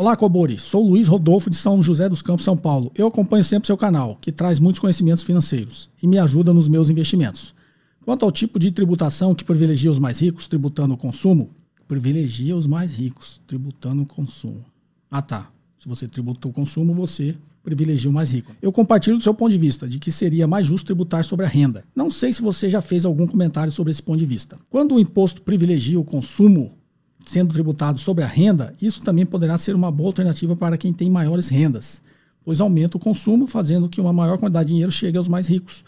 Olá, 0.00 0.16
Cobori. 0.16 0.58
Sou 0.58 0.88
Luiz 0.88 1.06
Rodolfo 1.06 1.50
de 1.50 1.56
São 1.56 1.82
José 1.82 2.08
dos 2.08 2.22
Campos, 2.22 2.42
São 2.42 2.56
Paulo. 2.56 2.90
Eu 2.96 3.06
acompanho 3.06 3.44
sempre 3.44 3.66
seu 3.66 3.76
canal, 3.76 4.16
que 4.18 4.32
traz 4.32 4.58
muitos 4.58 4.78
conhecimentos 4.78 5.22
financeiros 5.22 5.90
e 6.02 6.06
me 6.06 6.18
ajuda 6.18 6.54
nos 6.54 6.70
meus 6.70 6.88
investimentos. 6.88 7.54
Quanto 8.02 8.24
ao 8.24 8.32
tipo 8.32 8.58
de 8.58 8.72
tributação 8.72 9.34
que 9.34 9.44
privilegia 9.44 9.92
os 9.92 9.98
mais 9.98 10.18
ricos 10.18 10.48
tributando 10.48 10.94
o 10.94 10.96
consumo, 10.96 11.50
privilegia 11.86 12.56
os 12.56 12.66
mais 12.66 12.94
ricos 12.94 13.42
tributando 13.46 14.04
o 14.04 14.06
consumo. 14.06 14.64
Ah, 15.10 15.20
tá. 15.20 15.50
Se 15.76 15.86
você 15.86 16.08
tributa 16.08 16.48
o 16.48 16.50
consumo, 16.50 16.94
você 16.94 17.36
privilegia 17.62 18.08
o 18.08 18.14
mais 18.14 18.30
rico. 18.30 18.56
Eu 18.62 18.72
compartilho 18.72 19.18
do 19.18 19.22
seu 19.22 19.34
ponto 19.34 19.52
de 19.52 19.58
vista 19.58 19.86
de 19.86 19.98
que 19.98 20.10
seria 20.10 20.46
mais 20.46 20.66
justo 20.66 20.86
tributar 20.86 21.24
sobre 21.24 21.44
a 21.44 21.48
renda. 21.50 21.84
Não 21.94 22.10
sei 22.10 22.32
se 22.32 22.40
você 22.40 22.70
já 22.70 22.80
fez 22.80 23.04
algum 23.04 23.26
comentário 23.26 23.70
sobre 23.70 23.90
esse 23.90 24.02
ponto 24.02 24.18
de 24.18 24.24
vista. 24.24 24.56
Quando 24.70 24.94
o 24.94 24.98
imposto 24.98 25.42
privilegia 25.42 26.00
o 26.00 26.04
consumo, 26.04 26.79
sendo 27.26 27.52
tributado 27.52 27.98
sobre 27.98 28.24
a 28.24 28.26
renda, 28.26 28.74
isso 28.80 29.02
também 29.02 29.26
poderá 29.26 29.56
ser 29.58 29.74
uma 29.74 29.90
boa 29.90 30.08
alternativa 30.08 30.56
para 30.56 30.76
quem 30.76 30.92
tem 30.92 31.10
maiores 31.10 31.48
rendas, 31.48 32.02
pois 32.44 32.60
aumenta 32.60 32.96
o 32.96 33.00
consumo, 33.00 33.46
fazendo 33.46 33.88
que 33.88 34.00
uma 34.00 34.12
maior 34.12 34.38
quantidade 34.38 34.68
de 34.68 34.72
dinheiro 34.72 34.92
chegue 34.92 35.18
aos 35.18 35.28
mais 35.28 35.46
ricos. 35.46 35.84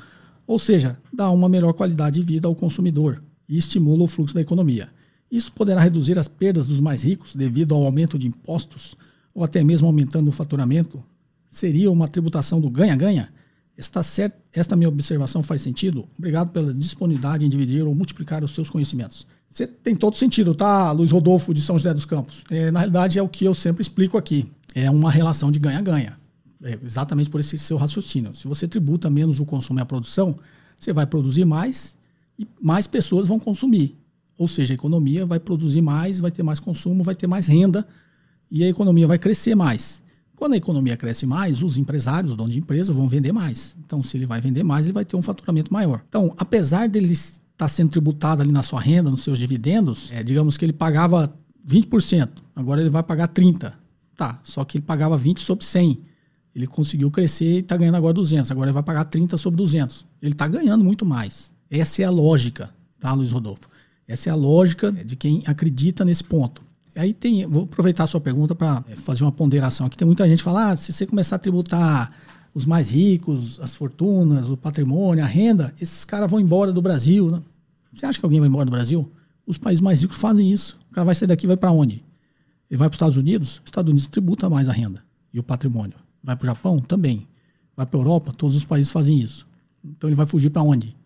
Ou 0.46 0.58
seja, 0.58 0.98
dá 1.12 1.30
uma 1.30 1.48
melhor 1.48 1.72
qualidade 1.72 2.20
de 2.20 2.26
vida 2.26 2.46
ao 2.46 2.54
consumidor 2.54 3.22
e 3.48 3.56
estimula 3.56 4.04
o 4.04 4.08
fluxo 4.08 4.34
da 4.34 4.40
economia. 4.40 4.88
Isso 5.30 5.52
poderá 5.52 5.80
reduzir 5.80 6.18
as 6.18 6.28
perdas 6.28 6.66
dos 6.66 6.78
mais 6.78 7.02
ricos 7.02 7.34
devido 7.34 7.74
ao 7.74 7.84
aumento 7.84 8.18
de 8.18 8.26
impostos, 8.26 8.94
ou 9.34 9.42
até 9.42 9.64
mesmo 9.64 9.86
aumentando 9.86 10.28
o 10.28 10.32
faturamento. 10.32 11.02
Seria 11.48 11.90
uma 11.90 12.08
tributação 12.08 12.60
do 12.60 12.68
ganha-ganha? 12.68 13.32
Está 13.76 14.02
certo? 14.02 14.36
Esta 14.52 14.76
minha 14.76 14.88
observação 14.88 15.42
faz 15.42 15.62
sentido? 15.62 16.06
Obrigado 16.18 16.50
pela 16.50 16.74
disponibilidade 16.74 17.46
em 17.46 17.48
dividir 17.48 17.86
ou 17.86 17.94
multiplicar 17.94 18.44
os 18.44 18.54
seus 18.54 18.68
conhecimentos. 18.68 19.26
Você 19.52 19.66
tem 19.66 19.94
todo 19.94 20.16
sentido, 20.16 20.54
tá, 20.54 20.90
Luiz 20.92 21.10
Rodolfo 21.10 21.52
de 21.52 21.60
São 21.60 21.76
José 21.76 21.92
dos 21.92 22.06
Campos? 22.06 22.42
É, 22.50 22.70
na 22.70 22.80
realidade, 22.80 23.18
é 23.18 23.22
o 23.22 23.28
que 23.28 23.44
eu 23.44 23.54
sempre 23.54 23.82
explico 23.82 24.16
aqui. 24.16 24.50
É 24.74 24.90
uma 24.90 25.10
relação 25.10 25.52
de 25.52 25.58
ganha-ganha. 25.58 26.18
É 26.64 26.78
exatamente 26.82 27.28
por 27.28 27.38
esse 27.38 27.58
seu 27.58 27.76
raciocínio. 27.76 28.34
Se 28.34 28.48
você 28.48 28.66
tributa 28.66 29.10
menos 29.10 29.40
o 29.40 29.44
consumo 29.44 29.78
e 29.78 29.82
a 29.82 29.84
produção, 29.84 30.34
você 30.74 30.90
vai 30.90 31.04
produzir 31.04 31.44
mais 31.44 31.94
e 32.38 32.48
mais 32.62 32.86
pessoas 32.86 33.28
vão 33.28 33.38
consumir. 33.38 33.94
Ou 34.38 34.48
seja, 34.48 34.72
a 34.72 34.76
economia 34.76 35.26
vai 35.26 35.38
produzir 35.38 35.82
mais, 35.82 36.18
vai 36.18 36.30
ter 36.30 36.42
mais 36.42 36.58
consumo, 36.58 37.04
vai 37.04 37.14
ter 37.14 37.26
mais 37.26 37.46
renda 37.46 37.86
e 38.50 38.64
a 38.64 38.68
economia 38.68 39.06
vai 39.06 39.18
crescer 39.18 39.54
mais. 39.54 40.02
Quando 40.34 40.54
a 40.54 40.56
economia 40.56 40.96
cresce 40.96 41.26
mais, 41.26 41.62
os 41.62 41.76
empresários, 41.76 42.30
os 42.32 42.36
donos 42.38 42.54
de 42.54 42.58
empresa, 42.58 42.90
vão 42.90 43.06
vender 43.06 43.32
mais. 43.32 43.76
Então, 43.84 44.02
se 44.02 44.16
ele 44.16 44.24
vai 44.24 44.40
vender 44.40 44.62
mais, 44.62 44.86
ele 44.86 44.94
vai 44.94 45.04
ter 45.04 45.14
um 45.14 45.22
faturamento 45.22 45.70
maior. 45.70 46.02
Então, 46.08 46.34
apesar 46.38 46.88
deles 46.88 47.41
está 47.62 47.68
sendo 47.68 47.90
tributado 47.90 48.42
ali 48.42 48.50
na 48.50 48.62
sua 48.62 48.80
renda, 48.80 49.10
nos 49.10 49.22
seus 49.22 49.38
dividendos, 49.38 50.10
é, 50.10 50.22
digamos 50.22 50.56
que 50.56 50.64
ele 50.64 50.72
pagava 50.72 51.32
20%, 51.66 52.28
agora 52.56 52.80
ele 52.80 52.90
vai 52.90 53.02
pagar 53.02 53.28
30%. 53.28 53.72
Tá, 54.16 54.40
só 54.44 54.64
que 54.64 54.76
ele 54.76 54.84
pagava 54.84 55.16
20 55.16 55.40
sobre 55.40 55.64
100. 55.64 55.98
Ele 56.54 56.66
conseguiu 56.66 57.10
crescer 57.10 57.56
e 57.56 57.58
está 57.60 57.76
ganhando 57.76 57.96
agora 57.96 58.12
200. 58.12 58.50
Agora 58.50 58.68
ele 58.68 58.74
vai 58.74 58.82
pagar 58.82 59.06
30 59.06 59.38
sobre 59.38 59.56
200. 59.56 60.04
Ele 60.20 60.32
está 60.32 60.46
ganhando 60.46 60.84
muito 60.84 61.06
mais. 61.06 61.50
Essa 61.70 62.02
é 62.02 62.04
a 62.04 62.10
lógica, 62.10 62.70
tá, 63.00 63.14
Luiz 63.14 63.30
Rodolfo? 63.30 63.68
Essa 64.06 64.28
é 64.28 64.32
a 64.32 64.36
lógica 64.36 64.92
de 64.92 65.16
quem 65.16 65.42
acredita 65.46 66.04
nesse 66.04 66.22
ponto. 66.22 66.62
Aí 66.94 67.14
tem, 67.14 67.46
vou 67.46 67.64
aproveitar 67.64 68.04
a 68.04 68.06
sua 68.06 68.20
pergunta 68.20 68.54
para 68.54 68.84
é, 68.90 68.96
fazer 68.96 69.24
uma 69.24 69.32
ponderação 69.32 69.86
aqui. 69.86 69.96
Tem 69.96 70.06
muita 70.06 70.28
gente 70.28 70.38
que 70.38 70.44
fala: 70.44 70.72
ah, 70.72 70.76
se 70.76 70.92
você 70.92 71.06
começar 71.06 71.36
a 71.36 71.38
tributar 71.38 72.12
os 72.54 72.66
mais 72.66 72.90
ricos, 72.90 73.58
as 73.60 73.74
fortunas, 73.74 74.50
o 74.50 74.58
patrimônio, 74.58 75.24
a 75.24 75.26
renda, 75.26 75.74
esses 75.80 76.04
caras 76.04 76.30
vão 76.30 76.38
embora 76.38 76.70
do 76.70 76.82
Brasil. 76.82 77.30
Né? 77.30 77.42
Você 77.92 78.06
acha 78.06 78.18
que 78.18 78.24
alguém 78.24 78.40
vai 78.40 78.48
embora 78.48 78.64
do 78.64 78.70
Brasil? 78.70 79.10
Os 79.46 79.58
países 79.58 79.80
mais 79.80 80.00
ricos 80.00 80.16
fazem 80.16 80.50
isso. 80.50 80.78
O 80.90 80.94
cara 80.94 81.04
vai 81.04 81.14
sair 81.14 81.28
daqui 81.28 81.46
vai 81.46 81.56
para 81.56 81.70
onde? 81.70 82.04
Ele 82.70 82.78
vai 82.78 82.88
para 82.88 82.94
os 82.94 82.96
Estados 82.96 83.16
Unidos? 83.16 83.56
Os 83.56 83.66
Estados 83.66 83.90
Unidos 83.90 84.08
tributa 84.08 84.48
mais 84.48 84.68
a 84.68 84.72
renda 84.72 85.04
e 85.32 85.38
o 85.38 85.42
patrimônio. 85.42 85.96
Vai 86.22 86.36
para 86.36 86.44
o 86.44 86.46
Japão? 86.46 86.78
Também. 86.78 87.26
Vai 87.76 87.84
para 87.84 87.98
a 87.98 88.00
Europa? 88.00 88.32
Todos 88.32 88.56
os 88.56 88.64
países 88.64 88.90
fazem 88.90 89.20
isso. 89.20 89.46
Então 89.84 90.08
ele 90.08 90.16
vai 90.16 90.26
fugir 90.26 90.50
para 90.50 90.62
onde? 90.62 90.96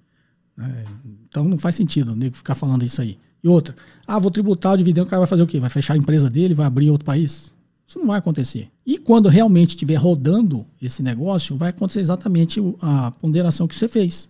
É, 0.59 0.84
então 1.28 1.45
não 1.45 1.59
faz 1.59 1.74
sentido 1.74 2.12
o 2.12 2.16
nego 2.16 2.37
ficar 2.37 2.55
falando 2.55 2.84
isso 2.84 3.01
aí. 3.01 3.18
E 3.43 3.49
outra, 3.49 3.74
ah, 4.07 4.18
vou 4.18 4.30
tributar 4.30 4.74
o 4.74 4.76
dividendo, 4.76 5.07
o 5.07 5.11
cara 5.11 5.20
vai 5.20 5.26
fazer 5.26 5.43
o 5.43 5.47
quê? 5.47 5.61
Vai 5.61 5.70
fechar 5.70 5.95
a 5.95 5.97
empresa 5.97 6.28
dele, 6.30 6.55
vai 6.55 6.66
abrir 6.66 6.91
outro 6.91 7.05
país? 7.05 7.53
Isso 7.87 7.99
não 7.99 8.07
vai 8.07 8.18
acontecer. 8.18 8.68
E 8.84 8.99
quando 8.99 9.28
realmente 9.28 9.70
estiver 9.70 9.95
rodando 9.95 10.66
esse 10.82 11.03
negócio, 11.03 11.57
vai 11.57 11.70
acontecer 11.70 12.01
exatamente 12.01 12.61
a 12.80 13.12
ponderação 13.12 13.68
que 13.68 13.76
você 13.76 13.87
fez. 13.87 14.28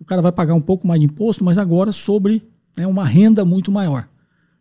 O 0.00 0.04
cara 0.04 0.22
vai 0.22 0.32
pagar 0.32 0.54
um 0.54 0.60
pouco 0.60 0.86
mais 0.86 1.00
de 1.00 1.06
imposto, 1.06 1.44
mas 1.44 1.58
agora 1.58 1.92
sobre 1.92 2.42
né, 2.76 2.86
uma 2.86 3.04
renda 3.04 3.44
muito 3.44 3.70
maior. 3.70 4.08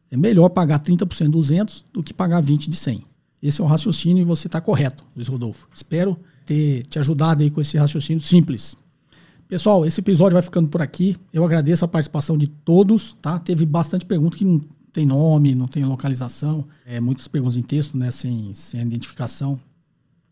É 0.09 0.17
melhor 0.17 0.49
pagar 0.49 0.79
30% 0.79 1.25
de 1.25 1.31
200 1.31 1.85
do 1.93 2.01
que 2.01 2.13
pagar 2.13 2.41
20% 2.41 2.69
de 2.69 2.75
100. 2.75 3.03
Esse 3.41 3.61
é 3.61 3.63
o 3.63 3.67
raciocínio 3.67 4.21
e 4.21 4.25
você 4.25 4.47
está 4.47 4.59
correto, 4.59 5.03
Luiz 5.15 5.27
Rodolfo. 5.27 5.67
Espero 5.73 6.17
ter 6.45 6.83
te 6.87 6.97
ajudado 6.97 7.43
aí 7.43 7.51
com 7.51 7.61
esse 7.61 7.77
raciocínio 7.77 8.21
simples. 8.21 8.75
Pessoal, 9.47 9.85
esse 9.85 9.99
episódio 9.99 10.33
vai 10.33 10.41
ficando 10.41 10.69
por 10.69 10.81
aqui. 10.81 11.15
Eu 11.31 11.45
agradeço 11.45 11.85
a 11.85 11.87
participação 11.87 12.37
de 12.37 12.47
todos, 12.47 13.15
tá? 13.21 13.39
Teve 13.39 13.65
bastante 13.65 14.05
pergunta 14.05 14.35
que 14.35 14.43
não 14.43 14.61
tem 14.91 15.05
nome, 15.05 15.53
não 15.53 15.67
tem 15.67 15.85
localização, 15.85 16.67
é, 16.85 16.99
muitas 16.99 17.27
perguntas 17.27 17.55
em 17.55 17.61
texto, 17.61 17.97
né, 17.97 18.09
sem, 18.09 18.53
sem 18.55 18.81
identificação 18.81 19.59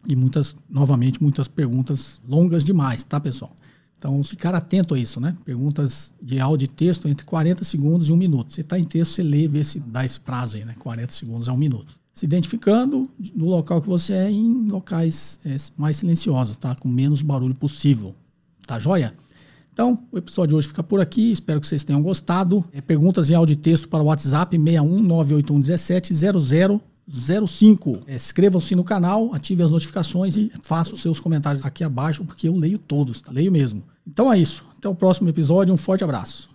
e 0.08 0.16
muitas, 0.16 0.56
novamente, 0.70 1.22
muitas 1.22 1.48
perguntas 1.48 2.20
longas 2.28 2.64
demais, 2.64 3.04
tá, 3.04 3.20
pessoal? 3.20 3.56
Então, 3.98 4.24
ficar 4.24 4.54
atento 4.54 4.94
a 4.94 5.00
isso, 5.00 5.20
né? 5.20 5.36
Perguntas 5.44 6.14
de 6.22 6.40
áudio 6.40 6.66
e 6.66 6.68
texto 6.68 7.08
entre 7.08 7.26
40 7.26 7.64
segundos 7.64 8.10
e 8.10 8.12
1 8.12 8.18
minuto. 8.18 8.54
Você 8.54 8.62
está 8.62 8.78
em 8.78 8.84
texto, 8.84 9.14
você 9.14 9.24
lê, 9.24 9.48
vê 9.48 9.64
se 9.64 9.80
dá 9.80 10.06
esse 10.06 10.20
prazo 10.20 10.58
aí, 10.58 10.66
né? 10.66 10.76
40 10.80 11.12
segundos 11.12 11.50
a 11.50 11.54
1 11.54 11.58
minuto. 11.58 11.96
Se 12.14 12.26
identificando 12.26 13.10
no 13.36 13.46
local 13.46 13.82
que 13.82 13.88
você 13.88 14.14
é 14.14 14.32
em 14.32 14.70
locais 14.70 15.40
é, 15.46 15.58
mais 15.78 15.98
silenciosos, 15.98 16.56
tá? 16.58 16.76
Com 16.76 16.88
menos 16.88 17.22
barulho 17.22 17.56
possível. 17.56 18.16
Tá 18.66 18.80
joia? 18.80 19.14
Então, 19.74 20.00
o 20.12 20.18
episódio 20.18 20.50
de 20.50 20.56
hoje 20.56 20.68
fica 20.70 20.82
por 20.82 21.02
aqui. 21.02 21.34
Espero 21.34 21.60
que 21.60 21.68
vocês 21.68 21.84
tenham 21.84 22.02
gostado. 22.02 22.64
É, 22.72 22.80
perguntas 22.80 23.30
em 23.30 23.36
áudio 23.36 23.54
e 23.54 23.58
texto 23.58 23.90
para 23.90 24.02
o 24.02 24.06
WhatsApp 24.06 24.58
619811700 24.58 26.82
05. 27.08 28.00
É, 28.08 28.16
Inscreva-se 28.16 28.76
no 28.76 28.84
canal, 28.84 29.34
ative 29.34 29.64
as 29.64 29.72
notificações 29.72 30.36
e 30.36 30.52
façam 30.64 30.98
seus 30.98 31.20
comentários 31.20 31.66
aqui 31.66 31.84
abaixo, 31.84 32.24
porque 32.26 32.48
eu 32.48 32.56
leio 32.56 32.80
todos, 32.80 33.22
tá? 33.22 33.32
leio 33.32 33.52
mesmo. 33.52 33.84
Então 34.08 34.32
é 34.32 34.38
isso. 34.38 34.66
Até 34.78 34.90
o 34.90 34.96
próximo 34.96 35.30
episódio. 35.30 35.74
Um 35.74 35.78
forte 35.78 36.04
abraço. 36.04 36.50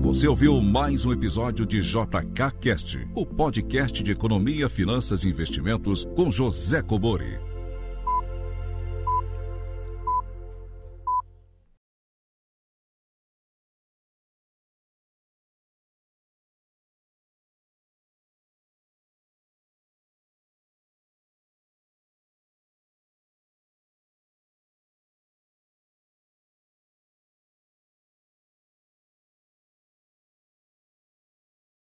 Você 0.00 0.28
ouviu 0.28 0.60
mais 0.62 1.04
um 1.04 1.12
episódio 1.12 1.66
de 1.66 1.80
JK 1.80 2.52
Cast, 2.60 3.08
o 3.14 3.26
podcast 3.26 4.02
de 4.04 4.12
economia, 4.12 4.68
finanças 4.68 5.24
e 5.24 5.28
investimentos 5.28 6.06
com 6.14 6.30
José 6.30 6.80
Cobori. 6.80 7.55